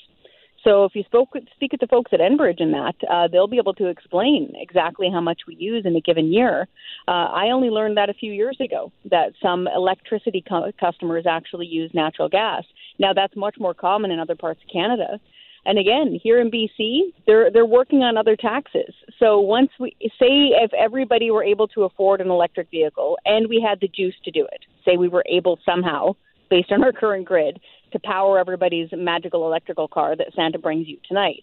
So 0.65 0.85
if 0.85 0.95
you 0.95 1.03
spoke 1.05 1.31
speak 1.55 1.73
with 1.73 1.81
the 1.81 1.87
folks 1.87 2.13
at 2.13 2.21
Enbridge 2.21 2.61
in 2.61 2.73
that, 2.73 2.95
uh, 3.11 3.29
they'll 3.29 3.47
be 3.47 3.59
able 3.59 3.75
to 3.75 3.87
explain 3.87 4.53
exactly 4.57 5.09
how 5.11 5.21
much 5.21 5.41
we 5.47 5.57
use 5.57 5.87
in 5.87 5.97
a 5.97 6.01
given 6.01 6.33
year. 6.33 6.69
Uh, 7.09 7.29
I 7.33 7.51
only 7.51 7.71
learned 7.71 7.97
that 7.97 8.11
a 8.11 8.15
few 8.15 8.33
years 8.33 8.59
ago 8.61 8.93
that 9.11 9.33
some 9.43 9.69
electricity 9.75 10.45
co- 10.47 10.71
customers 10.79 11.25
actually 11.27 11.67
use 11.67 11.91
natural 11.95 12.29
gas. 12.29 12.65
Now 12.99 13.13
that's 13.15 13.35
much 13.37 13.57
more 13.59 13.75
common 13.75 14.11
in 14.11 14.19
other 14.19 14.37
parts 14.37 14.61
of 14.63 14.73
Canada. 14.73 15.19
And 15.67 15.79
again, 15.79 16.19
here 16.23 16.41
in 16.41 16.51
BC, 16.51 17.13
they're 17.27 17.51
they're 17.51 17.67
working 17.67 18.03
on 18.03 18.17
other 18.17 18.37
taxes. 18.37 18.95
So 19.19 19.41
once 19.41 19.71
we 19.79 19.95
say 20.01 20.53
if 20.57 20.73
everybody 20.73 21.31
were 21.31 21.45
able 21.45 21.69
to 21.69 21.85
afford 21.85 22.21
an 22.21 22.31
electric 22.31 22.71
vehicle 22.71 23.19
and 23.25 23.49
we 23.49 23.65
had 23.67 23.79
the 23.81 23.89
juice 23.89 24.15
to 24.25 24.31
do 24.31 24.47
it, 24.51 24.61
say 24.85 24.97
we 24.97 25.09
were 25.09 25.25
able 25.29 25.59
somehow 25.65 26.15
based 26.49 26.73
on 26.73 26.83
our 26.83 26.93
current 26.93 27.25
grid 27.25 27.61
to 27.93 27.99
power 27.99 28.39
everybody's 28.39 28.89
magical 28.93 29.47
electrical 29.47 29.89
car 29.89 30.17
that 30.17 30.29
Santa 30.35 30.59
brings 30.59 30.89
you 30.89 30.99
tonight. 31.07 31.43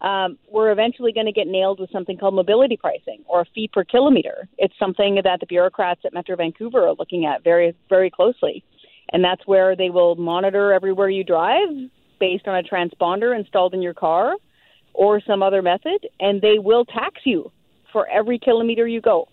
Um, 0.00 0.38
we're 0.50 0.70
eventually 0.72 1.12
going 1.12 1.26
to 1.26 1.32
get 1.32 1.46
nailed 1.46 1.80
with 1.80 1.90
something 1.90 2.18
called 2.18 2.34
mobility 2.34 2.76
pricing 2.76 3.24
or 3.26 3.40
a 3.42 3.44
fee 3.54 3.68
per 3.72 3.84
kilometer. 3.84 4.46
It's 4.58 4.74
something 4.78 5.20
that 5.24 5.40
the 5.40 5.46
bureaucrats 5.46 6.02
at 6.04 6.12
Metro 6.12 6.36
Vancouver 6.36 6.86
are 6.86 6.94
looking 6.94 7.24
at 7.24 7.42
very, 7.42 7.74
very 7.88 8.10
closely. 8.10 8.62
And 9.10 9.24
that's 9.24 9.46
where 9.46 9.74
they 9.74 9.88
will 9.88 10.16
monitor 10.16 10.72
everywhere 10.72 11.08
you 11.08 11.24
drive 11.24 11.68
based 12.18 12.46
on 12.46 12.56
a 12.56 12.62
transponder 12.62 13.38
installed 13.38 13.72
in 13.72 13.80
your 13.80 13.94
car 13.94 14.36
or 14.92 15.20
some 15.20 15.42
other 15.42 15.62
method, 15.62 16.06
and 16.20 16.40
they 16.40 16.58
will 16.58 16.84
tax 16.84 17.20
you 17.24 17.50
for 17.92 18.08
every 18.08 18.38
kilometer 18.38 18.86
you 18.86 19.00
go. 19.00 19.28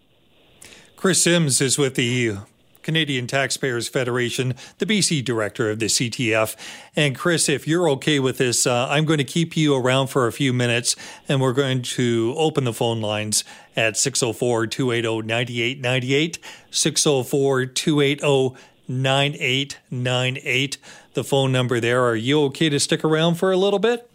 Chris 0.95 1.23
Sims 1.23 1.60
is 1.60 1.78
with 1.78 1.95
the 1.95 2.38
Canadian 2.84 3.28
Taxpayers 3.28 3.88
Federation, 3.88 4.56
the 4.78 4.86
BC 4.86 5.24
director 5.24 5.69
of 5.69 5.80
the 5.80 5.88
CTF. 5.88 6.56
And 6.96 7.15
Chris, 7.15 7.50
if 7.50 7.67
you're 7.67 7.89
okay 7.89 8.19
with 8.19 8.38
this, 8.38 8.67
uh, 8.67 8.88
I'm 8.89 9.06
going 9.06 9.17
to 9.17 9.24
keep 9.24 9.58
you 9.58 9.76
around 9.76 10.08
for 10.08 10.28
a 10.28 10.32
few 10.32 10.54
minutes 10.54 10.96
and 11.28 11.41
we're 11.41 11.54
going 11.54 11.82
to 11.82 12.34
open 12.38 12.63
the 12.65 12.74
phone 12.74 13.02
lines 13.02 13.43
at 13.76 13.98
604 13.98 14.67
280 14.67 15.26
9898, 15.26 16.39
604 16.69 17.65
280 17.65 18.56
9898. 18.88 20.78
The 21.13 21.24
phone 21.24 21.52
number 21.52 21.80
there. 21.80 22.04
Are 22.04 22.15
you 22.15 22.41
okay 22.46 22.69
to 22.69 22.80
stick 22.80 23.04
around 23.04 23.36
for 23.36 23.52
a 23.52 23.58
little 23.58 23.80
bit? 23.80 24.10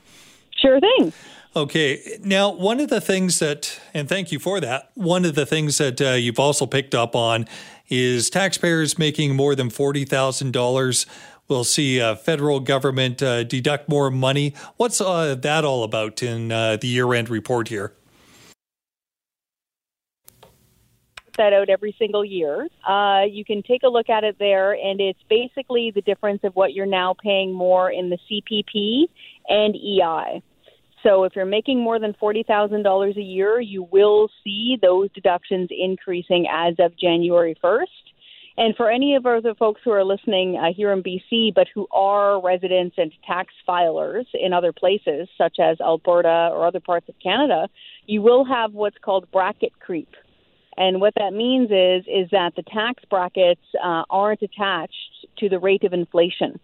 Sure 0.57 0.81
thing. 0.81 1.13
Okay. 1.55 2.19
Now, 2.23 2.51
one 2.51 2.81
of 2.81 2.89
the 2.89 3.01
things 3.01 3.39
that, 3.39 3.81
and 3.95 4.09
thank 4.09 4.33
you 4.33 4.39
for 4.39 4.61
that, 4.61 4.91
one 4.95 5.25
of 5.25 5.35
the 5.35 5.47
things 5.47 5.79
that 5.79 6.01
uh, 6.01 6.11
you've 6.11 6.39
also 6.39 6.67
picked 6.67 6.95
up 6.95 7.17
on 7.17 7.47
is 7.89 8.31
taxpayers 8.31 8.99
making 8.99 9.37
more 9.37 9.55
than 9.55 9.69
$40,000 9.71 11.07
will 11.49 11.65
see 11.65 12.01
uh, 12.01 12.15
federal 12.15 12.61
government 12.61 13.23
uh, 13.23 13.43
deduct 13.45 13.89
more 13.89 14.11
money. 14.11 14.55
What's 14.77 15.01
uh, 15.01 15.35
that 15.37 15.65
all 15.65 15.83
about 15.83 16.23
in 16.23 16.53
uh, 16.53 16.77
the 16.77 16.89
year 16.89 17.15
end 17.15 17.29
report 17.29 17.69
here? 17.69 17.95
that 21.39 21.55
out 21.55 21.71
every 21.71 21.95
single 21.99 22.25
year. 22.25 22.69
Uh, 22.87 23.23
you 23.23 23.45
can 23.45 23.63
take 23.63 23.85
a 23.85 23.89
look 23.89 24.11
at 24.11 24.25
it 24.25 24.37
there, 24.39 24.73
and 24.73 25.01
it's 25.01 25.23
basically 25.31 25.91
the 25.91 26.03
difference 26.03 26.41
of 26.45 26.55
what 26.55 26.75
you're 26.75 26.85
now 26.85 27.15
paying 27.15 27.53
more 27.53 27.91
in 27.91 28.11
the 28.11 28.19
CPP 28.29 29.09
and 29.49 29.75
EI. 29.75 30.43
So 31.09 31.25
if 31.25 31.35
you're 31.35 31.47
making 31.47 31.81
more 31.81 31.99
than 31.99 32.15
$40,000 32.21 33.17
a 33.17 33.21
year, 33.21 33.61
you 33.61 33.89
will 33.91 34.29
see 34.45 34.77
those 34.83 35.11
deductions 35.15 35.71
increasing 35.71 36.47
as 36.53 36.75
of 36.79 36.99
January 36.99 37.57
1st. 37.65 37.87
And 38.59 38.77
for 38.77 38.91
any 38.91 39.15
of 39.15 39.25
other 39.25 39.55
folks 39.55 39.81
who 39.85 39.93
are 39.93 40.05
listening 40.05 40.59
uh, 40.59 40.75
here 40.77 40.93
in 40.93 41.03
BC, 41.03 41.55
but 41.55 41.67
who 41.75 41.87
are 41.93 42.43
residents 42.43 42.97
and 42.99 43.11
tax 43.27 43.55
filers 43.67 44.27
in 44.35 44.53
other 44.53 44.73
places, 44.73 45.29
such 45.39 45.57
as 45.59 45.81
Alberta 45.81 46.51
or 46.53 46.67
other 46.67 46.81
parts 46.81 47.09
of 47.09 47.15
Canada, 47.23 47.69
you 48.07 48.21
will 48.21 48.45
have 48.45 48.75
what's 48.75 48.99
called 49.03 49.31
bracket 49.33 49.73
creep. 49.81 50.11
And 50.77 51.01
what 51.01 51.15
that 51.17 51.33
means 51.33 51.71
is 51.71 52.05
is 52.07 52.29
that 52.33 52.53
the 52.55 52.65
tax 52.65 53.03
brackets 53.09 53.63
uh, 53.83 54.03
aren't 54.11 54.43
attached 54.43 55.27
to 55.39 55.49
the 55.49 55.59
rate 55.59 55.85
of 55.85 55.95
inflation. 55.95 56.61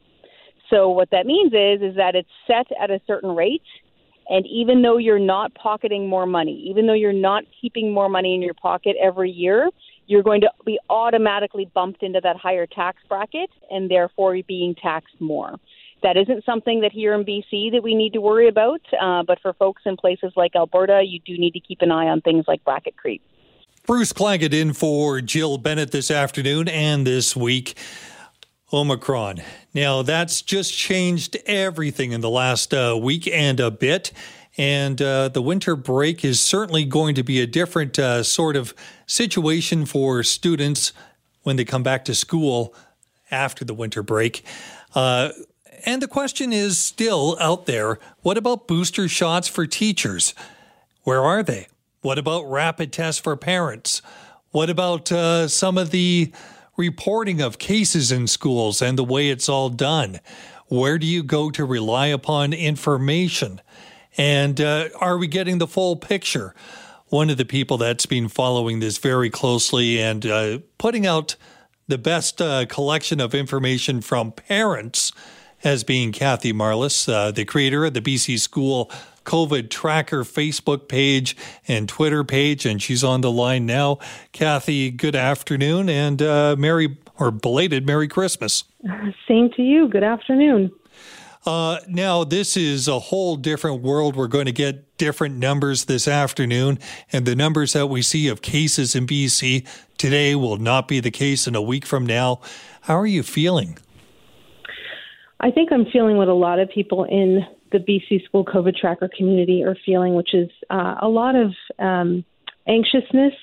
So 0.68 0.90
what 0.90 1.10
that 1.12 1.26
means 1.26 1.52
is 1.52 1.80
is 1.80 1.96
that 1.96 2.14
it's 2.14 2.28
set 2.46 2.66
at 2.82 2.90
a 2.90 3.00
certain 3.06 3.34
rate 3.34 3.62
and 4.28 4.46
even 4.46 4.82
though 4.82 4.96
you're 4.96 5.18
not 5.18 5.54
pocketing 5.54 6.08
more 6.08 6.26
money, 6.26 6.64
even 6.68 6.86
though 6.86 6.94
you're 6.94 7.12
not 7.12 7.44
keeping 7.60 7.92
more 7.92 8.08
money 8.08 8.34
in 8.34 8.42
your 8.42 8.54
pocket 8.54 8.96
every 9.02 9.30
year, 9.30 9.70
you're 10.06 10.22
going 10.22 10.40
to 10.42 10.50
be 10.64 10.78
automatically 10.90 11.70
bumped 11.74 12.02
into 12.02 12.20
that 12.22 12.36
higher 12.36 12.66
tax 12.66 12.98
bracket 13.08 13.50
and 13.70 13.90
therefore 13.90 14.36
being 14.46 14.74
taxed 14.74 15.20
more. 15.20 15.58
That 16.02 16.16
isn't 16.18 16.44
something 16.44 16.80
that 16.80 16.92
here 16.92 17.14
in 17.14 17.24
BC 17.24 17.72
that 17.72 17.82
we 17.82 17.94
need 17.94 18.12
to 18.12 18.20
worry 18.20 18.48
about, 18.48 18.82
uh, 19.00 19.22
but 19.22 19.40
for 19.40 19.54
folks 19.54 19.82
in 19.86 19.96
places 19.96 20.32
like 20.36 20.54
Alberta, 20.54 21.02
you 21.06 21.18
do 21.20 21.38
need 21.38 21.52
to 21.52 21.60
keep 21.60 21.80
an 21.80 21.90
eye 21.90 22.08
on 22.08 22.20
things 22.20 22.44
like 22.46 22.62
bracket 22.64 22.96
creep. 22.96 23.22
Bruce 23.86 24.12
Claggett 24.12 24.54
in 24.54 24.72
for 24.72 25.20
Jill 25.20 25.58
Bennett 25.58 25.90
this 25.92 26.10
afternoon 26.10 26.68
and 26.68 27.06
this 27.06 27.36
week. 27.36 27.74
Omicron. 28.74 29.40
Now, 29.72 30.02
that's 30.02 30.42
just 30.42 30.76
changed 30.76 31.36
everything 31.46 32.12
in 32.12 32.20
the 32.20 32.30
last 32.30 32.74
uh, 32.74 32.98
week 33.00 33.28
and 33.28 33.60
a 33.60 33.70
bit. 33.70 34.12
And 34.56 35.00
uh, 35.00 35.28
the 35.28 35.42
winter 35.42 35.76
break 35.76 36.24
is 36.24 36.40
certainly 36.40 36.84
going 36.84 37.14
to 37.14 37.22
be 37.22 37.40
a 37.40 37.46
different 37.46 37.98
uh, 37.98 38.22
sort 38.22 38.56
of 38.56 38.74
situation 39.06 39.86
for 39.86 40.22
students 40.22 40.92
when 41.42 41.56
they 41.56 41.64
come 41.64 41.82
back 41.82 42.04
to 42.06 42.14
school 42.14 42.74
after 43.30 43.64
the 43.64 43.74
winter 43.74 44.02
break. 44.02 44.44
Uh, 44.94 45.30
and 45.86 46.02
the 46.02 46.08
question 46.08 46.52
is 46.52 46.78
still 46.78 47.36
out 47.40 47.66
there 47.66 47.98
what 48.22 48.36
about 48.36 48.66
booster 48.66 49.08
shots 49.08 49.48
for 49.48 49.66
teachers? 49.66 50.34
Where 51.02 51.22
are 51.22 51.42
they? 51.42 51.68
What 52.00 52.18
about 52.18 52.50
rapid 52.50 52.92
tests 52.92 53.20
for 53.20 53.36
parents? 53.36 54.02
What 54.50 54.70
about 54.70 55.10
uh, 55.10 55.48
some 55.48 55.78
of 55.78 55.90
the 55.90 56.32
reporting 56.76 57.40
of 57.40 57.58
cases 57.58 58.10
in 58.10 58.26
schools 58.26 58.82
and 58.82 58.98
the 58.98 59.04
way 59.04 59.30
it's 59.30 59.48
all 59.48 59.68
done. 59.68 60.20
Where 60.68 60.98
do 60.98 61.06
you 61.06 61.22
go 61.22 61.50
to 61.50 61.64
rely 61.64 62.06
upon 62.08 62.52
information? 62.52 63.60
And 64.16 64.60
uh, 64.60 64.88
are 65.00 65.18
we 65.18 65.26
getting 65.26 65.58
the 65.58 65.66
full 65.66 65.96
picture? 65.96 66.54
One 67.08 67.30
of 67.30 67.36
the 67.36 67.44
people 67.44 67.78
that's 67.78 68.06
been 68.06 68.28
following 68.28 68.80
this 68.80 68.98
very 68.98 69.30
closely 69.30 70.00
and 70.00 70.24
uh, 70.26 70.58
putting 70.78 71.06
out 71.06 71.36
the 71.86 71.98
best 71.98 72.40
uh, 72.40 72.66
collection 72.66 73.20
of 73.20 73.34
information 73.34 74.00
from 74.00 74.32
parents 74.32 75.12
has 75.64 75.82
being 75.82 76.12
Kathy 76.12 76.52
Marliss, 76.52 77.12
uh, 77.12 77.30
the 77.30 77.44
creator 77.44 77.86
of 77.86 77.94
the 77.94 78.02
BC 78.02 78.38
School 78.38 78.90
COVID 79.24 79.70
Tracker 79.70 80.22
Facebook 80.22 80.88
page 80.88 81.34
and 81.66 81.88
Twitter 81.88 82.22
page, 82.22 82.66
and 82.66 82.80
she's 82.80 83.02
on 83.02 83.22
the 83.22 83.32
line 83.32 83.64
now. 83.64 83.98
Kathy, 84.32 84.90
good 84.90 85.16
afternoon 85.16 85.88
and 85.88 86.20
uh, 86.20 86.54
Merry 86.58 86.98
or 87.18 87.30
belated 87.30 87.86
Merry 87.86 88.08
Christmas. 88.08 88.64
Same 89.26 89.50
to 89.56 89.62
you. 89.62 89.88
Good 89.88 90.04
afternoon. 90.04 90.70
Uh, 91.46 91.78
now, 91.88 92.24
this 92.24 92.56
is 92.56 92.86
a 92.88 92.98
whole 92.98 93.36
different 93.36 93.82
world. 93.82 94.16
We're 94.16 94.28
going 94.28 94.46
to 94.46 94.52
get 94.52 94.96
different 94.96 95.36
numbers 95.36 95.86
this 95.86 96.08
afternoon, 96.08 96.78
and 97.12 97.26
the 97.26 97.34
numbers 97.34 97.74
that 97.74 97.86
we 97.86 98.02
see 98.02 98.28
of 98.28 98.42
cases 98.42 98.94
in 98.94 99.06
BC 99.06 99.66
today 99.98 100.34
will 100.34 100.56
not 100.56 100.88
be 100.88 101.00
the 101.00 101.10
case 101.10 101.46
in 101.46 101.54
a 101.54 101.62
week 101.62 101.84
from 101.84 102.06
now. 102.06 102.40
How 102.82 102.98
are 102.98 103.06
you 103.06 103.22
feeling? 103.22 103.78
I 105.44 105.50
think 105.50 105.70
I'm 105.70 105.84
feeling 105.92 106.16
what 106.16 106.28
a 106.28 106.34
lot 106.34 106.58
of 106.58 106.70
people 106.70 107.04
in 107.04 107.40
the 107.70 107.78
BC 107.78 108.24
School 108.24 108.46
COVID 108.46 108.76
Tracker 108.76 109.10
community 109.14 109.62
are 109.62 109.76
feeling, 109.84 110.14
which 110.14 110.32
is 110.32 110.48
uh, 110.70 110.94
a 111.02 111.08
lot 111.08 111.34
of 111.36 111.52
um, 111.78 112.24
anxiousness 112.66 113.34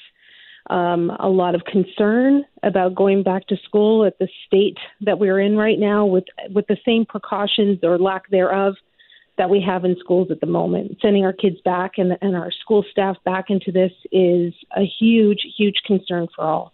um, 0.72 1.12
a 1.20 1.30
lot 1.30 1.54
of 1.54 1.62
concern 1.66 2.44
about 2.64 2.96
going 2.96 3.24
back 3.24 3.46
to 3.48 3.58
school 3.66 4.06
at 4.06 4.18
the 4.20 4.28
state 4.48 4.78
that 5.02 5.20
we're 5.20 5.40
in 5.40 5.56
right 5.58 5.78
now 5.78 6.06
with 6.06 6.24
with 6.50 6.66
the 6.68 6.78
same 6.86 7.06
precautions 7.06 7.80
or 7.84 8.00
lack 8.00 8.30
thereof 8.30 8.76
that 9.38 9.50
we 9.50 9.62
have 9.62 9.86
in 9.86 9.96
schools 10.00 10.30
at 10.32 10.40
the 10.40 10.48
moment. 10.48 10.98
Sending 11.02 11.26
our 11.26 11.34
kids 11.34 11.58
back 11.66 11.94
and, 11.98 12.18
and 12.22 12.36
our 12.36 12.52
school 12.52 12.84
staff 12.92 13.18
back 13.26 13.46
into 13.50 13.72
this 13.72 13.92
is 14.12 14.54
a 14.76 14.84
huge, 15.00 15.46
huge 15.58 15.82
concern 15.86 16.28
for 16.36 16.44
all. 16.46 16.74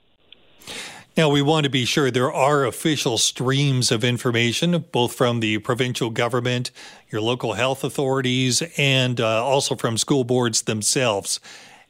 Now, 1.18 1.30
we 1.30 1.42
want 1.42 1.64
to 1.64 1.70
be 1.72 1.84
sure 1.84 2.12
there 2.12 2.32
are 2.32 2.64
official 2.64 3.18
streams 3.18 3.92
of 3.92 4.04
information, 4.04 4.86
both 4.92 5.16
from 5.16 5.40
the 5.40 5.58
provincial 5.58 6.12
government, 6.12 6.70
your 7.10 7.22
local 7.22 7.54
health 7.54 7.84
authorities, 7.84 8.62
and 8.78 9.20
uh, 9.20 9.44
also 9.44 9.76
from 9.76 9.98
school 9.98 10.24
boards 10.24 10.62
themselves. 10.62 11.40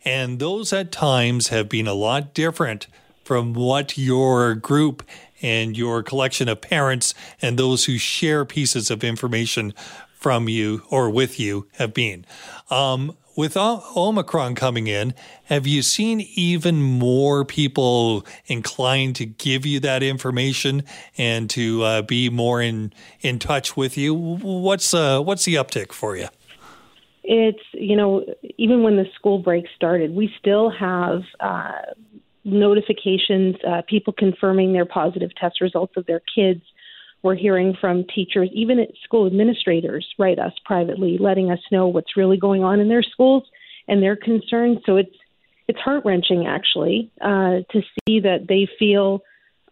And 0.06 0.40
those 0.40 0.72
at 0.72 0.94
times 0.94 1.50
have 1.50 1.68
been 1.68 1.88
a 1.88 1.94
lot 1.94 2.34
different 2.34 2.88
from 3.26 3.54
what 3.54 3.98
your 3.98 4.56
group 4.56 5.04
and 5.42 5.78
your 5.78 6.02
collection 6.04 6.48
of 6.48 6.62
parents 6.62 7.14
and 7.42 7.60
those 7.60 7.84
who 7.84 7.98
share 7.98 8.46
pieces 8.46 8.90
of 8.90 9.04
information 9.04 9.74
from 10.16 10.48
you 10.48 10.84
or 10.90 11.10
with 11.10 11.38
you 11.38 11.68
have 11.74 11.94
been. 11.94 12.26
Um, 12.70 13.18
with 13.38 13.56
Omicron 13.56 14.56
coming 14.56 14.88
in, 14.88 15.14
have 15.46 15.66
you 15.66 15.82
seen 15.82 16.28
even 16.36 16.82
more 16.82 17.46
people 17.46 18.26
inclined 18.48 19.16
to 19.16 19.26
give 19.26 19.66
you 19.66 19.80
that 19.80 20.04
information 20.04 20.84
and 21.18 21.50
to 21.52 21.84
uh, 21.84 22.02
be 22.02 22.30
more 22.30 22.62
in 22.62 22.92
in 23.22 23.40
touch 23.40 23.78
with 23.78 23.98
you? 23.98 24.14
What's 24.14 24.94
uh, 24.94 25.22
what's 25.22 25.46
the 25.46 25.56
uptick 25.56 25.94
for 25.94 26.18
you? 26.18 26.28
it's 27.28 27.60
you 27.74 27.96
know 27.96 28.26
even 28.58 28.84
when 28.84 28.96
the 28.96 29.06
school 29.14 29.38
break 29.38 29.66
started, 29.76 30.16
we 30.16 30.34
still 30.40 30.70
have 30.70 31.24
uh, 31.42 31.72
notifications, 32.46 33.56
uh, 33.68 33.82
people 33.88 34.14
confirming 34.14 34.74
their 34.74 34.86
positive 34.86 35.36
test 35.36 35.62
results 35.62 35.94
of 35.98 36.06
their 36.06 36.22
kids. 36.34 36.62
We're 37.24 37.36
hearing 37.36 37.76
from 37.80 38.06
teachers, 38.14 38.50
even 38.54 38.80
at 38.80 38.90
school 39.04 39.28
administrators, 39.28 40.08
write 40.18 40.40
us 40.40 40.54
privately, 40.66 41.18
letting 41.20 41.52
us 41.52 41.60
know 41.72 41.88
what's 41.88 42.16
really 42.16 42.38
going 42.38 42.64
on 42.64 42.80
in 42.80 42.90
their 42.90 43.04
schools 43.04 43.44
and 43.88 44.02
their 44.02 44.16
concerns. 44.16 44.80
So 44.86 44.98
it's 44.98 45.16
it's 45.68 45.80
heart 45.80 46.06
wrenching 46.06 46.48
actually 46.48 47.12
uh, 47.20 47.60
to 47.72 47.82
see 47.82 48.22
that 48.22 48.46
they 48.48 48.70
feel 48.80 49.22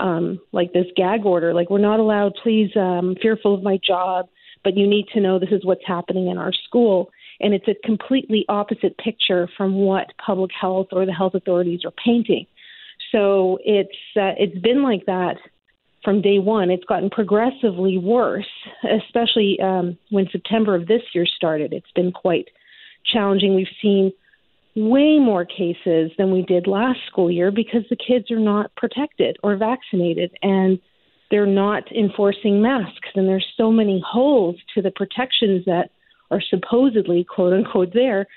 um, 0.01 0.41
like 0.51 0.73
this 0.73 0.87
gag 0.97 1.25
order, 1.25 1.53
like 1.53 1.69
we're 1.69 1.77
not 1.77 2.01
allowed. 2.01 2.33
Please, 2.43 2.69
um, 2.75 3.15
fearful 3.21 3.53
of 3.53 3.63
my 3.63 3.79
job, 3.85 4.27
but 4.63 4.75
you 4.75 4.87
need 4.87 5.07
to 5.13 5.21
know 5.21 5.39
this 5.39 5.51
is 5.51 5.63
what's 5.63 5.85
happening 5.87 6.27
in 6.27 6.37
our 6.37 6.51
school 6.67 7.11
and 7.39 7.53
it's 7.53 7.67
a 7.67 7.75
completely 7.85 8.45
opposite 8.49 8.97
picture 8.97 9.49
from 9.57 9.75
what 9.75 10.07
public 10.23 10.51
health 10.59 10.87
or 10.91 11.05
the 11.05 11.13
health 11.13 11.33
authorities 11.35 11.81
are 11.85 11.91
painting. 11.91 12.45
So 13.11 13.59
it's 13.63 13.89
uh, 14.15 14.33
it's 14.37 14.57
been 14.59 14.83
like 14.83 15.05
that 15.05 15.35
from 16.05 16.21
day 16.21 16.39
one. 16.39 16.69
It's 16.69 16.85
gotten 16.85 17.09
progressively 17.09 17.97
worse, 17.97 18.47
especially 18.83 19.59
um, 19.61 19.97
when 20.11 20.29
September 20.31 20.75
of 20.75 20.87
this 20.87 21.01
year 21.13 21.25
started. 21.25 21.73
It's 21.73 21.91
been 21.95 22.11
quite 22.13 22.47
challenging. 23.11 23.55
We've 23.55 23.67
seen 23.81 24.13
way 24.75 25.19
more 25.19 25.45
cases 25.45 26.11
than 26.17 26.31
we 26.31 26.43
did 26.43 26.67
last 26.67 26.99
school 27.07 27.31
year 27.31 27.51
because 27.51 27.83
the 27.89 27.95
kids 27.95 28.29
are 28.29 28.39
not 28.39 28.75
protected 28.75 29.37
or 29.41 29.55
vaccinated 29.55 30.31
and 30.41 30.79
they're 31.31 31.45
not 31.45 31.91
enforcing 31.91 32.61
masks 32.61 33.09
and 33.15 33.27
there's 33.27 33.45
so 33.57 33.71
many 33.71 34.03
holes 34.05 34.55
to 34.75 34.81
the 34.81 34.91
protections 34.91 35.65
that 35.65 35.89
are 36.29 36.41
supposedly 36.41 37.23
quote 37.23 37.53
unquote 37.53 37.93
there. 37.93 38.27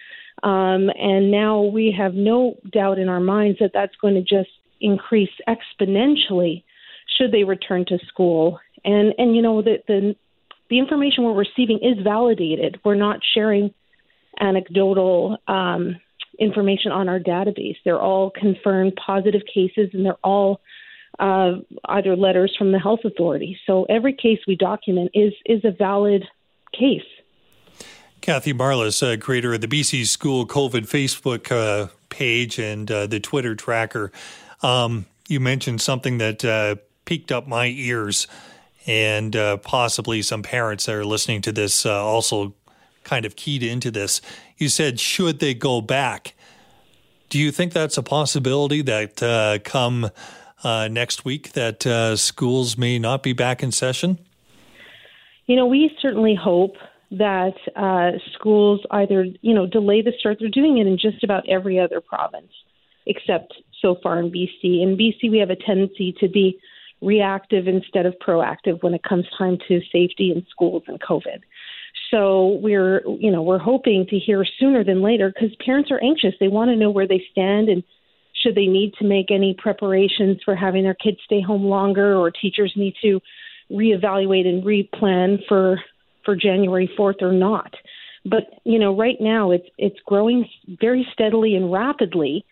Um, 0.43 0.89
and 0.97 1.31
now 1.31 1.63
we 1.63 1.95
have 1.99 2.15
no 2.15 2.57
doubt 2.73 2.99
in 2.99 3.09
our 3.09 3.21
minds 3.21 3.59
that 3.59 3.73
that's 3.75 3.97
going 4.01 4.15
to 4.15 4.23
just 4.23 4.51
increase 4.81 5.31
exponentially 5.49 6.63
should 7.19 7.33
they 7.33 7.45
return 7.45 7.85
to 7.87 7.99
school. 8.07 8.61
And 8.85 9.13
and 9.19 9.35
you 9.35 9.43
know 9.43 9.61
the 9.63 9.83
the 9.87 10.17
the 10.71 10.79
information 10.79 11.25
we're 11.25 11.35
receiving 11.35 11.79
is 11.83 12.03
validated. 12.03 12.79
We're 12.85 12.95
not 12.95 13.21
sharing 13.35 13.75
anecdotal 14.41 15.39
um, 15.49 15.97
information 16.39 16.93
on 16.93 17.09
our 17.09 17.19
database. 17.19 17.77
They're 17.85 18.01
all 18.01 18.31
confirmed 18.31 18.99
positive 19.05 19.43
cases, 19.53 19.91
and 19.93 20.05
they're 20.05 20.19
all 20.23 20.61
uh, 21.19 21.57
either 21.87 22.17
letters 22.17 22.55
from 22.57 22.73
the 22.73 22.79
health 22.79 23.01
authority. 23.05 23.59
So 23.67 23.85
every 23.85 24.13
case 24.13 24.39
we 24.47 24.57
document 24.57 25.11
is 25.15 25.33
is 25.45 25.65
a 25.65 25.73
valid 25.73 26.25
case. 26.73 27.03
Kathy 28.21 28.53
Marliss, 28.53 29.03
uh, 29.03 29.19
creator 29.19 29.55
of 29.55 29.61
the 29.61 29.69
BC 29.69 30.07
School 30.07 30.47
COVID 30.47 30.89
Facebook 30.89 31.51
uh, 31.51 31.89
page 32.09 32.59
and 32.59 32.91
uh, 32.91 33.07
the 33.07 33.21
Twitter 33.21 33.55
tracker. 33.55 34.13
Um, 34.63 35.07
you 35.29 35.41
mentioned 35.41 35.81
something 35.81 36.19
that 36.19 36.45
uh, 36.45 36.77
piqued 37.09 37.33
up 37.33 37.49
my 37.49 37.69
ears, 37.69 38.27
and 38.87 39.35
uh, 39.35 39.57
possibly 39.57 40.21
some 40.21 40.43
parents 40.43 40.85
that 40.85 40.95
are 40.95 41.07
listening 41.07 41.41
to 41.41 41.51
this 41.51 41.87
uh, 41.87 42.05
also 42.05 42.55
kind 43.03 43.25
of 43.25 43.35
keyed 43.35 43.63
into 43.63 43.91
this. 43.91 44.21
You 44.59 44.69
said, 44.69 45.01
should 45.01 45.39
they 45.39 45.55
go 45.55 45.81
back? 45.81 46.35
Do 47.31 47.39
you 47.39 47.51
think 47.51 47.73
that's 47.73 47.97
a 47.97 48.03
possibility 48.03 48.83
that 48.83 49.63
come 49.65 50.11
next 50.65 51.25
week 51.25 51.53
that 51.53 52.15
schools 52.19 52.77
may 52.77 52.99
not 52.99 53.23
be 53.23 53.33
back 53.33 53.63
in 53.63 53.73
session? 53.73 54.19
You 55.47 55.57
know, 55.57 55.65
we 55.65 55.91
certainly 56.03 56.35
hope 56.35 56.77
that 57.11 57.55
uh, 57.75 58.19
schools 58.35 58.81
either 58.91 59.27
you 59.41 59.55
know 59.55 59.67
delay 59.67 60.03
the 60.03 60.13
start. 60.21 60.37
They're 60.41 60.51
doing 60.51 60.77
it 60.77 60.87
in 60.87 60.99
just 60.99 61.25
about 61.25 61.49
every 61.49 61.79
other 61.79 62.03
province, 62.03 62.53
except 63.07 63.55
so 63.81 63.97
far 64.03 64.19
in 64.19 64.31
BC. 64.31 64.83
In 64.83 64.97
BC, 64.99 65.31
we 65.31 65.39
have 65.39 65.49
a 65.49 65.57
tendency 65.57 66.15
to 66.21 66.29
be 66.29 66.59
reactive 67.01 67.69
instead 67.69 68.07
of 68.07 68.15
proactive 68.27 68.83
when 68.83 68.95
it 68.95 69.03
comes 69.03 69.27
time 69.37 69.59
to 69.69 69.81
safety 69.93 70.33
in 70.35 70.45
schools 70.51 70.83
and 70.87 71.01
COVID. 71.01 71.41
So 72.11 72.59
we're 72.63 73.03
you 73.07 73.31
know 73.31 73.43
we're 73.43 73.59
hoping 73.59 74.07
to 74.11 74.19
hear 74.19 74.45
sooner 74.59 74.85
than 74.85 75.03
later 75.03 75.33
because 75.33 75.55
parents 75.65 75.91
are 75.91 76.03
anxious. 76.03 76.35
They 76.41 76.49
want 76.49 76.71
to 76.71 76.77
know 76.77 76.91
where 76.91 77.07
they 77.07 77.23
stand 77.31 77.69
and 77.69 77.83
should 78.43 78.55
they 78.55 78.67
need 78.67 78.95
to 78.95 79.05
make 79.05 79.31
any 79.31 79.55
preparations 79.59 80.39
for 80.45 80.55
having 80.55 80.85
their 80.85 80.95
kids 80.95 81.19
stay 81.25 81.41
home 81.41 81.65
longer 81.65 82.17
or 82.17 82.31
teachers 82.31 82.73
need 82.77 82.95
to 83.03 83.21
reevaluate 83.71 84.47
and 84.47 84.63
replan 84.65 85.39
for 85.49 85.81
for 86.25 86.37
January 86.37 86.91
4th 86.99 87.23
or 87.23 87.33
not. 87.33 87.73
But 88.25 88.45
you 88.65 88.79
know, 88.79 88.97
right 88.97 89.17
now 89.21 89.51
it's 89.51 89.69
it's 89.77 89.99
growing 90.07 90.49
very 90.81 91.07
steadily 91.13 91.55
and 91.55 91.73
rapidly. 91.73 92.45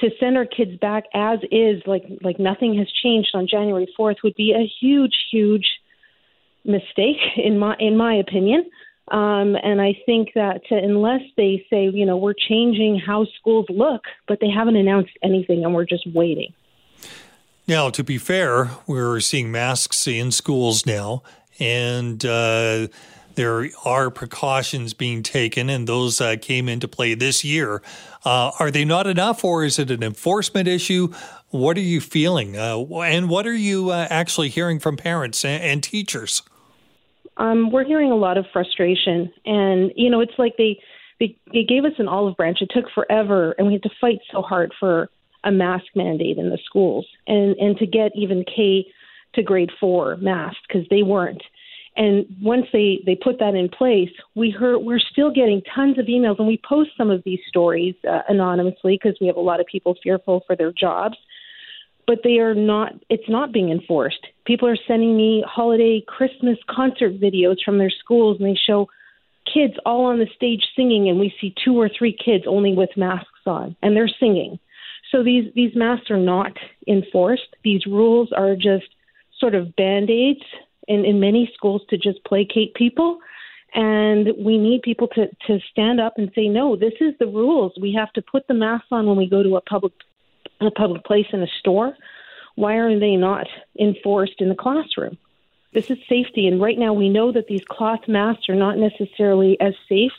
To 0.00 0.10
send 0.20 0.36
our 0.36 0.44
kids 0.44 0.78
back 0.78 1.04
as 1.14 1.38
is, 1.50 1.82
like 1.86 2.04
like 2.22 2.38
nothing 2.38 2.76
has 2.78 2.86
changed 3.02 3.30
on 3.34 3.48
January 3.48 3.88
4th, 3.98 4.16
would 4.22 4.34
be 4.34 4.52
a 4.52 4.70
huge, 4.80 5.14
huge 5.30 5.66
mistake 6.64 7.16
in 7.36 7.58
my 7.58 7.76
in 7.78 7.96
my 7.96 8.14
opinion. 8.14 8.70
Um, 9.08 9.56
and 9.62 9.80
I 9.80 9.96
think 10.04 10.30
that 10.34 10.62
unless 10.70 11.20
they 11.36 11.64
say, 11.70 11.88
you 11.88 12.04
know, 12.04 12.16
we're 12.16 12.34
changing 12.34 12.98
how 12.98 13.24
schools 13.38 13.66
look, 13.68 14.02
but 14.26 14.40
they 14.40 14.50
haven't 14.50 14.74
announced 14.74 15.12
anything, 15.22 15.64
and 15.64 15.72
we're 15.72 15.84
just 15.84 16.06
waiting. 16.12 16.52
Now, 17.68 17.90
to 17.90 18.02
be 18.02 18.18
fair, 18.18 18.70
we're 18.86 19.20
seeing 19.20 19.52
masks 19.52 20.06
in 20.08 20.32
schools 20.32 20.86
now, 20.86 21.22
and 21.60 22.24
uh, 22.24 22.88
there 23.36 23.68
are 23.84 24.10
precautions 24.10 24.92
being 24.94 25.22
taken, 25.22 25.70
and 25.70 25.86
those 25.86 26.20
uh, 26.20 26.36
came 26.40 26.68
into 26.68 26.88
play 26.88 27.14
this 27.14 27.44
year. 27.44 27.82
Uh, 28.24 28.50
are 28.58 28.70
they 28.70 28.84
not 28.84 29.06
enough, 29.06 29.44
or 29.44 29.64
is 29.64 29.78
it 29.78 29.90
an 29.90 30.02
enforcement 30.02 30.66
issue? 30.66 31.12
What 31.50 31.76
are 31.76 31.80
you 31.80 32.00
feeling, 32.00 32.56
uh, 32.56 32.78
and 33.02 33.28
what 33.28 33.46
are 33.46 33.54
you 33.54 33.90
uh, 33.90 34.08
actually 34.10 34.48
hearing 34.48 34.80
from 34.80 34.96
parents 34.96 35.44
and, 35.44 35.62
and 35.62 35.82
teachers? 35.82 36.42
Um, 37.36 37.70
we're 37.70 37.84
hearing 37.84 38.10
a 38.10 38.16
lot 38.16 38.38
of 38.38 38.46
frustration, 38.52 39.32
and 39.44 39.92
you 39.94 40.10
know, 40.10 40.20
it's 40.20 40.38
like 40.38 40.56
they, 40.56 40.80
they 41.20 41.36
they 41.52 41.62
gave 41.62 41.84
us 41.84 41.92
an 41.98 42.08
olive 42.08 42.36
branch. 42.36 42.58
It 42.62 42.70
took 42.74 42.86
forever, 42.94 43.54
and 43.58 43.66
we 43.66 43.74
had 43.74 43.82
to 43.84 43.90
fight 44.00 44.18
so 44.32 44.42
hard 44.42 44.72
for 44.80 45.08
a 45.44 45.52
mask 45.52 45.86
mandate 45.94 46.38
in 46.38 46.50
the 46.50 46.58
schools, 46.64 47.06
and 47.26 47.54
and 47.56 47.76
to 47.78 47.86
get 47.86 48.12
even 48.16 48.44
K 48.44 48.86
to 49.34 49.42
grade 49.42 49.70
four 49.78 50.16
masked 50.16 50.66
because 50.66 50.86
they 50.88 51.02
weren't. 51.02 51.42
And 51.96 52.26
once 52.42 52.66
they, 52.72 53.00
they 53.06 53.14
put 53.14 53.38
that 53.38 53.54
in 53.54 53.70
place, 53.70 54.10
we 54.34 54.50
heard 54.50 54.78
we're 54.78 54.98
still 54.98 55.30
getting 55.30 55.62
tons 55.74 55.98
of 55.98 56.06
emails, 56.06 56.38
and 56.38 56.46
we 56.46 56.60
post 56.68 56.90
some 56.96 57.10
of 57.10 57.22
these 57.24 57.40
stories 57.48 57.94
uh, 58.08 58.20
anonymously 58.28 58.98
because 59.02 59.16
we 59.20 59.26
have 59.26 59.36
a 59.36 59.40
lot 59.40 59.60
of 59.60 59.66
people 59.66 59.96
fearful 60.02 60.42
for 60.46 60.54
their 60.54 60.72
jobs. 60.72 61.16
But 62.06 62.18
they 62.22 62.38
are 62.38 62.54
not. 62.54 62.92
It's 63.08 63.28
not 63.28 63.52
being 63.52 63.70
enforced. 63.70 64.24
People 64.44 64.68
are 64.68 64.76
sending 64.86 65.16
me 65.16 65.42
holiday 65.46 66.04
Christmas 66.06 66.58
concert 66.70 67.18
videos 67.18 67.56
from 67.64 67.78
their 67.78 67.90
schools, 67.90 68.36
and 68.38 68.46
they 68.48 68.58
show 68.66 68.88
kids 69.52 69.74
all 69.84 70.04
on 70.04 70.18
the 70.18 70.28
stage 70.36 70.62
singing, 70.76 71.08
and 71.08 71.18
we 71.18 71.34
see 71.40 71.54
two 71.64 71.80
or 71.80 71.88
three 71.88 72.16
kids 72.16 72.44
only 72.46 72.74
with 72.74 72.90
masks 72.96 73.26
on, 73.46 73.74
and 73.82 73.96
they're 73.96 74.10
singing. 74.20 74.58
So 75.10 75.24
these 75.24 75.52
these 75.54 75.74
masks 75.74 76.10
are 76.10 76.18
not 76.18 76.52
enforced. 76.86 77.56
These 77.64 77.86
rules 77.86 78.30
are 78.36 78.54
just 78.54 78.86
sort 79.40 79.54
of 79.54 79.74
band 79.74 80.10
aids 80.10 80.44
in, 80.88 81.04
in 81.04 81.20
many 81.20 81.50
schools 81.54 81.82
to 81.90 81.96
just 81.96 82.24
placate 82.24 82.74
people. 82.74 83.18
And 83.74 84.28
we 84.38 84.58
need 84.58 84.82
people 84.82 85.08
to, 85.08 85.28
to 85.46 85.58
stand 85.70 86.00
up 86.00 86.14
and 86.16 86.30
say, 86.34 86.48
no, 86.48 86.76
this 86.76 86.94
is 87.00 87.14
the 87.18 87.26
rules. 87.26 87.72
We 87.80 87.92
have 87.92 88.12
to 88.14 88.22
put 88.22 88.46
the 88.46 88.54
mask 88.54 88.86
on 88.90 89.06
when 89.06 89.16
we 89.16 89.28
go 89.28 89.42
to 89.42 89.56
a 89.56 89.60
public 89.60 89.92
a 90.60 90.70
public 90.70 91.04
place 91.04 91.26
in 91.32 91.42
a 91.42 91.46
store. 91.60 91.96
Why 92.54 92.76
are 92.76 92.98
they 92.98 93.16
not 93.16 93.46
enforced 93.78 94.40
in 94.40 94.48
the 94.48 94.54
classroom? 94.54 95.18
This 95.74 95.90
is 95.90 95.98
safety, 96.08 96.46
and 96.46 96.60
right 96.60 96.78
now 96.78 96.94
we 96.94 97.10
know 97.10 97.32
that 97.32 97.48
these 97.48 97.64
cloth 97.68 98.08
masks 98.08 98.48
are 98.48 98.54
not 98.54 98.78
necessarily 98.78 99.60
as 99.60 99.74
safe 99.88 100.12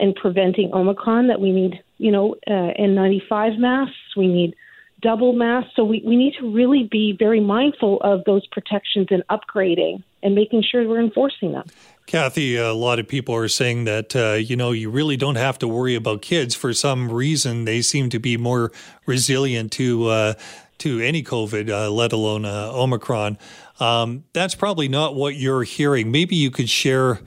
in 0.00 0.14
preventing 0.14 0.72
Omicron. 0.72 1.26
That 1.26 1.40
we 1.40 1.52
need, 1.52 1.82
you 1.98 2.10
know, 2.10 2.36
uh, 2.46 2.72
N95 2.80 3.58
masks. 3.58 4.16
We 4.16 4.28
need 4.28 4.56
double 5.02 5.32
masks. 5.32 5.70
So 5.76 5.84
we, 5.84 6.02
we 6.04 6.16
need 6.16 6.34
to 6.40 6.52
really 6.52 6.88
be 6.90 7.14
very 7.18 7.40
mindful 7.40 8.00
of 8.00 8.24
those 8.24 8.46
protections 8.48 9.08
and 9.10 9.22
upgrading 9.28 10.02
and 10.22 10.34
making 10.34 10.62
sure 10.62 10.86
we're 10.88 11.00
enforcing 11.00 11.52
them. 11.52 11.64
Kathy, 12.06 12.56
a 12.56 12.72
lot 12.72 12.98
of 12.98 13.08
people 13.08 13.34
are 13.34 13.48
saying 13.48 13.84
that, 13.84 14.14
uh, 14.14 14.34
you 14.34 14.54
know, 14.54 14.70
you 14.70 14.90
really 14.90 15.16
don't 15.16 15.34
have 15.34 15.58
to 15.58 15.68
worry 15.68 15.96
about 15.96 16.22
kids. 16.22 16.54
For 16.54 16.72
some 16.72 17.10
reason, 17.10 17.64
they 17.64 17.82
seem 17.82 18.10
to 18.10 18.20
be 18.20 18.36
more 18.36 18.70
resilient 19.06 19.72
to 19.72 20.06
uh, 20.06 20.34
to 20.78 21.00
any 21.00 21.22
COVID, 21.22 21.68
uh, 21.68 21.90
let 21.90 22.12
alone 22.12 22.44
uh, 22.44 22.70
Omicron. 22.72 23.38
Um, 23.80 24.24
that's 24.32 24.54
probably 24.54 24.88
not 24.88 25.14
what 25.14 25.34
you're 25.36 25.62
hearing. 25.64 26.10
Maybe 26.10 26.36
you 26.36 26.50
could 26.50 26.68
share 26.68 27.20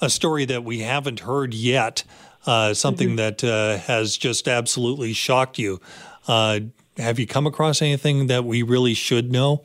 a 0.00 0.10
story 0.10 0.44
that 0.46 0.64
we 0.64 0.80
haven't 0.80 1.20
heard 1.20 1.54
yet, 1.54 2.04
uh, 2.46 2.74
something 2.74 3.16
mm-hmm. 3.16 3.16
that 3.16 3.44
uh, 3.44 3.78
has 3.78 4.16
just 4.16 4.48
absolutely 4.48 5.12
shocked 5.12 5.58
you. 5.58 5.80
Have 6.96 7.18
you 7.18 7.26
come 7.26 7.46
across 7.46 7.82
anything 7.82 8.28
that 8.28 8.44
we 8.44 8.62
really 8.62 8.94
should 8.94 9.32
know? 9.32 9.64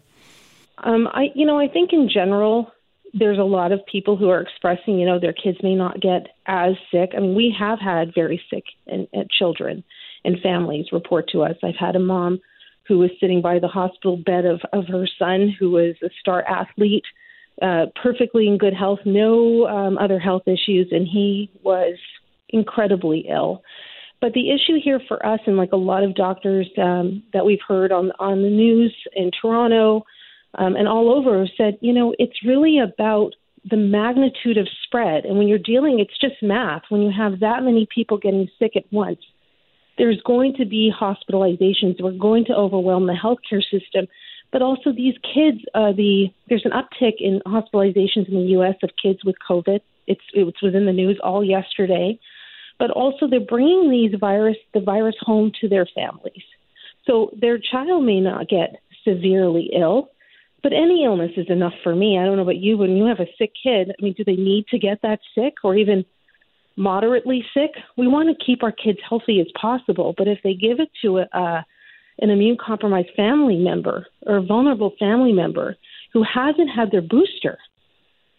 Um, 0.80 1.08
I, 1.08 1.28
you 1.36 1.46
know, 1.46 1.60
I 1.60 1.68
think 1.68 1.92
in 1.94 2.10
general, 2.12 2.72
there's 3.14 3.38
a 3.38 3.44
lot 3.44 3.72
of 3.72 3.86
people 3.86 4.16
who 4.16 4.30
are 4.30 4.42
expressing, 4.42 5.00
you 5.00 5.06
know, 5.06 5.20
their 5.20 5.34
kids 5.34 5.58
may 5.62 5.76
not 5.76 6.00
get 6.00 6.28
as 6.46 6.74
sick. 6.92 7.12
I 7.16 7.20
mean, 7.20 7.36
we 7.36 7.54
have 7.58 7.80
had 7.80 8.14
very 8.14 8.42
sick 8.50 8.64
and, 8.88 9.08
and 9.14 9.30
children 9.30 9.84
and 10.24 10.40
families 10.42 10.88
report 10.92 11.30
to 11.30 11.44
us. 11.44 11.56
I've 11.64 11.76
had 11.80 11.96
a 11.96 12.00
mom 12.00 12.40
who 12.88 12.98
was 12.98 13.12
sitting 13.20 13.42
by 13.42 13.60
the 13.60 13.68
hospital 13.68 14.18
bed 14.18 14.46
of, 14.46 14.62
of 14.74 14.88
her 14.88 15.08
son, 15.18 15.56
who 15.60 15.72
was 15.72 15.96
a 16.04 16.10
star 16.20 16.44
athlete, 16.44 17.06
uh, 17.62 17.86
perfectly 18.02 18.48
in 18.48 18.58
good 18.58 18.74
health, 18.74 19.00
no 19.06 19.68
um, 19.68 19.98
other 19.98 20.20
health 20.20 20.44
issues, 20.48 20.88
and 20.92 21.08
he 21.08 21.52
was 21.62 21.98
incredibly 22.50 23.28
ill. 23.30 23.62
But 24.22 24.34
the 24.34 24.52
issue 24.52 24.80
here 24.84 25.00
for 25.08 25.26
us, 25.26 25.40
and 25.46 25.56
like 25.56 25.72
a 25.72 25.78
lot 25.78 26.04
of 26.04 26.14
doctors 26.14 26.68
um, 26.78 27.24
that 27.34 27.46
we've 27.46 27.62
heard 27.66 27.92
on 27.92 28.12
on 28.20 28.44
the 28.44 28.50
news 28.50 28.94
in 29.16 29.32
Toronto 29.42 30.06
um, 30.56 30.76
and 30.76 30.88
all 30.88 31.16
over, 31.16 31.48
said, 31.58 31.78
you 31.82 31.94
know, 31.94 32.14
it's 32.20 32.44
really 32.46 32.80
about 32.80 33.32
the 33.70 33.78
magnitude 33.78 34.58
of 34.58 34.68
spread. 34.84 35.26
And 35.26 35.38
when 35.38 35.48
you're 35.48 35.58
dealing, 35.58 36.00
it's 36.00 36.18
just 36.20 36.42
math. 36.42 36.84
When 36.90 37.02
you 37.02 37.12
have 37.16 37.40
that 37.40 37.64
many 37.64 37.88
people 37.94 38.18
getting 38.18 38.50
sick 38.58 38.76
at 38.76 38.92
once, 38.92 39.20
there's 39.98 40.22
going 40.26 40.56
to 40.58 40.66
be 40.66 40.92
hospitalizations. 40.92 42.02
We're 42.02 42.12
going 42.12 42.46
to 42.46 42.54
overwhelm 42.54 43.06
the 43.08 43.14
healthcare 43.14 43.62
system. 43.62 44.08
But 44.52 44.62
also 44.62 44.92
these 44.92 45.14
kids, 45.34 45.60
uh, 45.76 45.92
the 45.92 46.28
there's 46.50 46.66
an 46.66 46.72
uptick 46.72 47.16
in 47.20 47.42
hospitalizations 47.46 48.28
in 48.28 48.36
the 48.36 48.50
U.S. 48.58 48.76
of 48.82 48.90
kids 49.02 49.20
with 49.24 49.36
COVID. 49.48 49.80
It's 50.08 50.22
it 50.34 50.44
was 50.44 50.74
in 50.74 50.86
the 50.86 50.92
news 50.92 51.20
all 51.24 51.44
yesterday 51.44 52.20
but 52.80 52.90
also 52.92 53.28
they're 53.28 53.40
bringing 53.40 53.92
these 53.92 54.18
virus 54.20 54.58
the 54.74 54.80
virus 54.80 55.16
home 55.20 55.52
to 55.62 55.68
their 55.68 55.86
families. 55.94 56.44
So 57.06 57.32
their 57.40 57.60
child 57.60 58.06
may 58.06 58.20
not 58.22 58.48
get 58.48 58.82
severely 59.04 59.70
ill, 59.76 60.10
but 60.64 60.74
any 60.74 61.04
illness 61.04 61.32
is 61.38 61.50
enough 61.50 61.74
for 61.84 61.96
me. 61.96 62.18
I 62.18 62.26
don't 62.26 62.38
know 62.38 62.44
about 62.44 62.58
you. 62.58 62.78
When 62.78 62.98
you 62.98 63.06
have 63.06 63.20
a 63.20 63.28
sick 63.38 63.52
kid, 63.62 63.92
I 63.92 64.04
mean, 64.04 64.14
do 64.18 64.24
they 64.24 64.36
need 64.36 64.68
to 64.68 64.80
get 64.80 65.02
that 65.04 65.20
sick 65.36 65.56
or 65.64 65.76
even 65.76 66.06
moderately 66.76 67.46
sick? 67.54 67.72
We 67.98 68.08
want 68.08 68.30
to 68.30 68.46
keep 68.46 68.64
our 68.64 68.72
kids 68.72 69.00
healthy 69.08 69.40
as 69.40 69.48
possible, 69.60 70.14
but 70.18 70.28
if 70.28 70.40
they 70.44 70.54
give 70.54 70.80
it 70.80 70.90
to 71.04 71.20
a, 71.20 71.28
a 71.34 71.66
an 72.22 72.30
immune 72.30 72.58
compromised 72.58 73.10
family 73.16 73.56
member 73.56 74.06
or 74.26 74.38
a 74.38 74.42
vulnerable 74.42 74.94
family 75.00 75.32
member 75.32 75.78
who 76.12 76.22
hasn't 76.22 76.70
had 76.70 76.92
their 76.92 77.02
booster, 77.02 77.58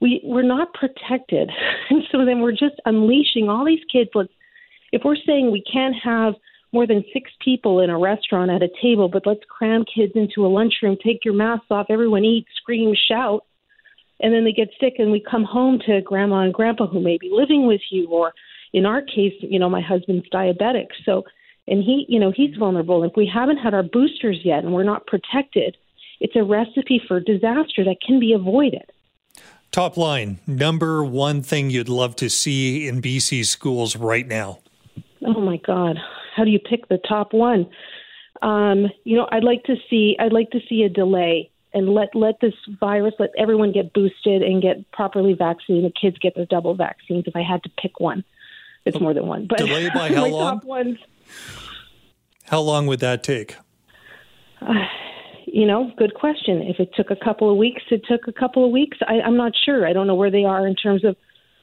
we 0.01 0.21
we're 0.25 0.43
not 0.43 0.73
protected, 0.75 1.51
and 1.91 2.03
so 2.11 2.25
then 2.25 2.41
we're 2.41 2.53
just 2.53 2.81
unleashing 2.85 3.49
all 3.49 3.65
these 3.65 3.85
kids. 3.91 4.11
Let's 4.15 4.33
if 4.93 5.03
we're 5.05 5.17
saying 5.27 5.51
we 5.51 5.63
can't 5.63 5.95
have 6.03 6.35
more 6.73 6.87
than 6.87 7.05
six 7.13 7.31
people 7.45 7.81
in 7.81 7.91
a 7.91 7.99
restaurant 7.99 8.51
at 8.51 8.63
a 8.63 8.69
table, 8.81 9.09
but 9.09 9.27
let's 9.27 9.41
cram 9.49 9.85
kids 9.93 10.13
into 10.15 10.47
a 10.47 10.49
lunchroom, 10.49 10.97
take 11.05 11.25
your 11.25 11.35
masks 11.35 11.67
off, 11.71 11.87
everyone 11.91 12.25
eat, 12.25 12.47
scream, 12.57 12.95
shout, 13.09 13.45
and 14.21 14.33
then 14.33 14.45
they 14.45 14.53
get 14.53 14.69
sick, 14.79 14.95
and 14.99 15.11
we 15.11 15.21
come 15.21 15.43
home 15.43 15.81
to 15.87 16.01
grandma 16.03 16.43
and 16.43 16.55
grandpa 16.55 16.87
who 16.87 17.01
may 17.01 17.19
be 17.19 17.29
living 17.33 17.67
with 17.67 17.81
you, 17.91 18.07
or 18.09 18.33
in 18.73 18.87
our 18.87 19.03
case, 19.03 19.35
you 19.41 19.59
know, 19.59 19.69
my 19.69 19.81
husband's 19.81 20.29
diabetic, 20.31 20.87
so 21.05 21.25
and 21.67 21.85
he, 21.85 22.05
you 22.09 22.19
know, 22.19 22.33
he's 22.35 22.57
vulnerable. 22.57 23.05
If 23.05 23.13
we 23.17 23.31
haven't 23.33 23.59
had 23.59 23.75
our 23.75 23.85
boosters 23.85 24.41
yet 24.45 24.65
and 24.65 24.73
we're 24.73 24.83
not 24.83 25.07
protected, 25.07 25.77
it's 26.19 26.35
a 26.37 26.43
recipe 26.43 27.01
for 27.07 27.21
disaster 27.21 27.85
that 27.85 27.99
can 28.05 28.19
be 28.19 28.33
avoided. 28.33 28.91
Top 29.71 29.97
line, 29.97 30.41
number 30.49 31.05
one 31.05 31.43
thing 31.43 31.71
you'd 31.71 31.89
love 31.89 32.17
to 32.17 32.29
see 32.29 32.89
in 32.89 33.01
BC 33.01 33.47
schools 33.47 33.95
right 33.95 34.27
now. 34.27 34.59
Oh 35.25 35.41
my 35.41 35.59
God, 35.59 35.97
how 36.35 36.43
do 36.43 36.51
you 36.51 36.59
pick 36.59 36.89
the 36.89 36.99
top 36.99 37.33
one? 37.33 37.71
Um, 38.43 38.89
you 39.05 39.17
know, 39.17 39.29
I'd 39.31 39.45
like 39.45 39.63
to 39.65 39.77
see 39.89 40.17
I'd 40.19 40.33
like 40.33 40.51
to 40.51 40.61
see 40.69 40.83
a 40.83 40.89
delay 40.89 41.51
and 41.73 41.91
let 41.91 42.17
let 42.17 42.41
this 42.41 42.55
virus 42.81 43.15
let 43.21 43.31
everyone 43.39 43.71
get 43.71 43.93
boosted 43.93 44.43
and 44.43 44.61
get 44.61 44.91
properly 44.91 45.35
vaccinated. 45.35 45.93
The 45.93 46.01
kids 46.01 46.19
get 46.19 46.35
their 46.35 46.47
double 46.47 46.75
vaccines. 46.75 47.25
If 47.29 47.37
I 47.37 47.43
had 47.43 47.63
to 47.63 47.71
pick 47.81 48.01
one, 48.01 48.25
it's 48.85 48.99
more 48.99 49.15
than 49.15 49.27
one. 49.27 49.47
But 49.47 49.59
delay 49.59 49.89
by 49.95 50.09
how 50.15 50.27
long? 50.27 50.99
How 52.47 52.61
long 52.61 52.89
would 52.89 53.01
that 53.01 53.23
take? 53.23 53.57
Uh, 54.61 54.75
you 55.53 55.67
know, 55.67 55.91
good 55.97 56.15
question. 56.15 56.63
If 56.63 56.81
it 56.81 56.91
took 56.95 57.11
a 57.11 57.17
couple 57.17 57.51
of 57.51 57.57
weeks, 57.57 57.83
it 57.91 58.03
took 58.09 58.29
a 58.29 58.33
couple 58.33 58.65
of 58.65 58.71
weeks. 58.71 58.99
I, 59.07 59.21
I'm 59.21 59.37
not 59.37 59.53
sure. 59.65 59.87
I 59.87 59.93
don't 59.93 60.07
know 60.07 60.15
where 60.15 60.31
they 60.31 60.45
are 60.45 60.67
in 60.67 60.75
terms 60.75 61.05
of 61.05 61.17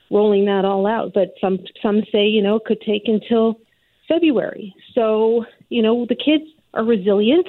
rolling 0.10 0.46
that 0.46 0.66
all 0.66 0.88
out. 0.88 1.14
But 1.14 1.34
some 1.42 1.60
some 1.82 2.04
say 2.12 2.26
you 2.26 2.42
know 2.42 2.58
it 2.58 2.66
could 2.66 2.82
take 2.82 3.04
until 3.06 3.60
February. 4.08 4.76
So 4.94 5.46
you 5.70 5.82
know 5.82 6.06
the 6.08 6.16
kids 6.16 6.46
are 6.74 6.84
resilient 6.84 7.48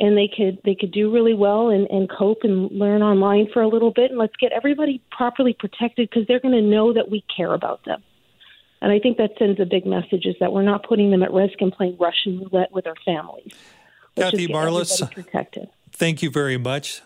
and 0.00 0.16
they 0.16 0.28
could 0.34 0.58
they 0.64 0.74
could 0.74 0.92
do 0.92 1.12
really 1.12 1.34
well 1.34 1.68
and, 1.68 1.88
and 1.90 2.10
cope 2.10 2.42
and 2.42 2.70
learn 2.70 3.02
online 3.02 3.48
for 3.52 3.62
a 3.62 3.68
little 3.68 3.92
bit 3.92 4.10
and 4.10 4.18
let's 4.18 4.36
get 4.36 4.52
everybody 4.52 5.02
properly 5.10 5.56
protected 5.58 6.08
because 6.08 6.26
they're 6.26 6.40
going 6.40 6.54
to 6.54 6.62
know 6.62 6.92
that 6.92 7.10
we 7.10 7.24
care 7.34 7.52
about 7.52 7.84
them. 7.84 8.02
And 8.80 8.92
I 8.92 8.98
think 8.98 9.16
that 9.16 9.30
sends 9.38 9.60
a 9.60 9.64
big 9.64 9.86
message 9.86 10.26
is 10.26 10.34
that 10.40 10.52
we're 10.52 10.62
not 10.62 10.86
putting 10.86 11.10
them 11.10 11.22
at 11.22 11.32
risk 11.32 11.60
and 11.60 11.72
playing 11.72 11.96
Russian 11.98 12.40
roulette 12.40 12.72
with 12.72 12.86
our 12.86 12.96
families. 13.04 13.54
Kathy 14.16 14.48
Marliss, 14.48 15.02
thank 15.92 16.22
you 16.22 16.30
very 16.30 16.56
much. 16.56 17.02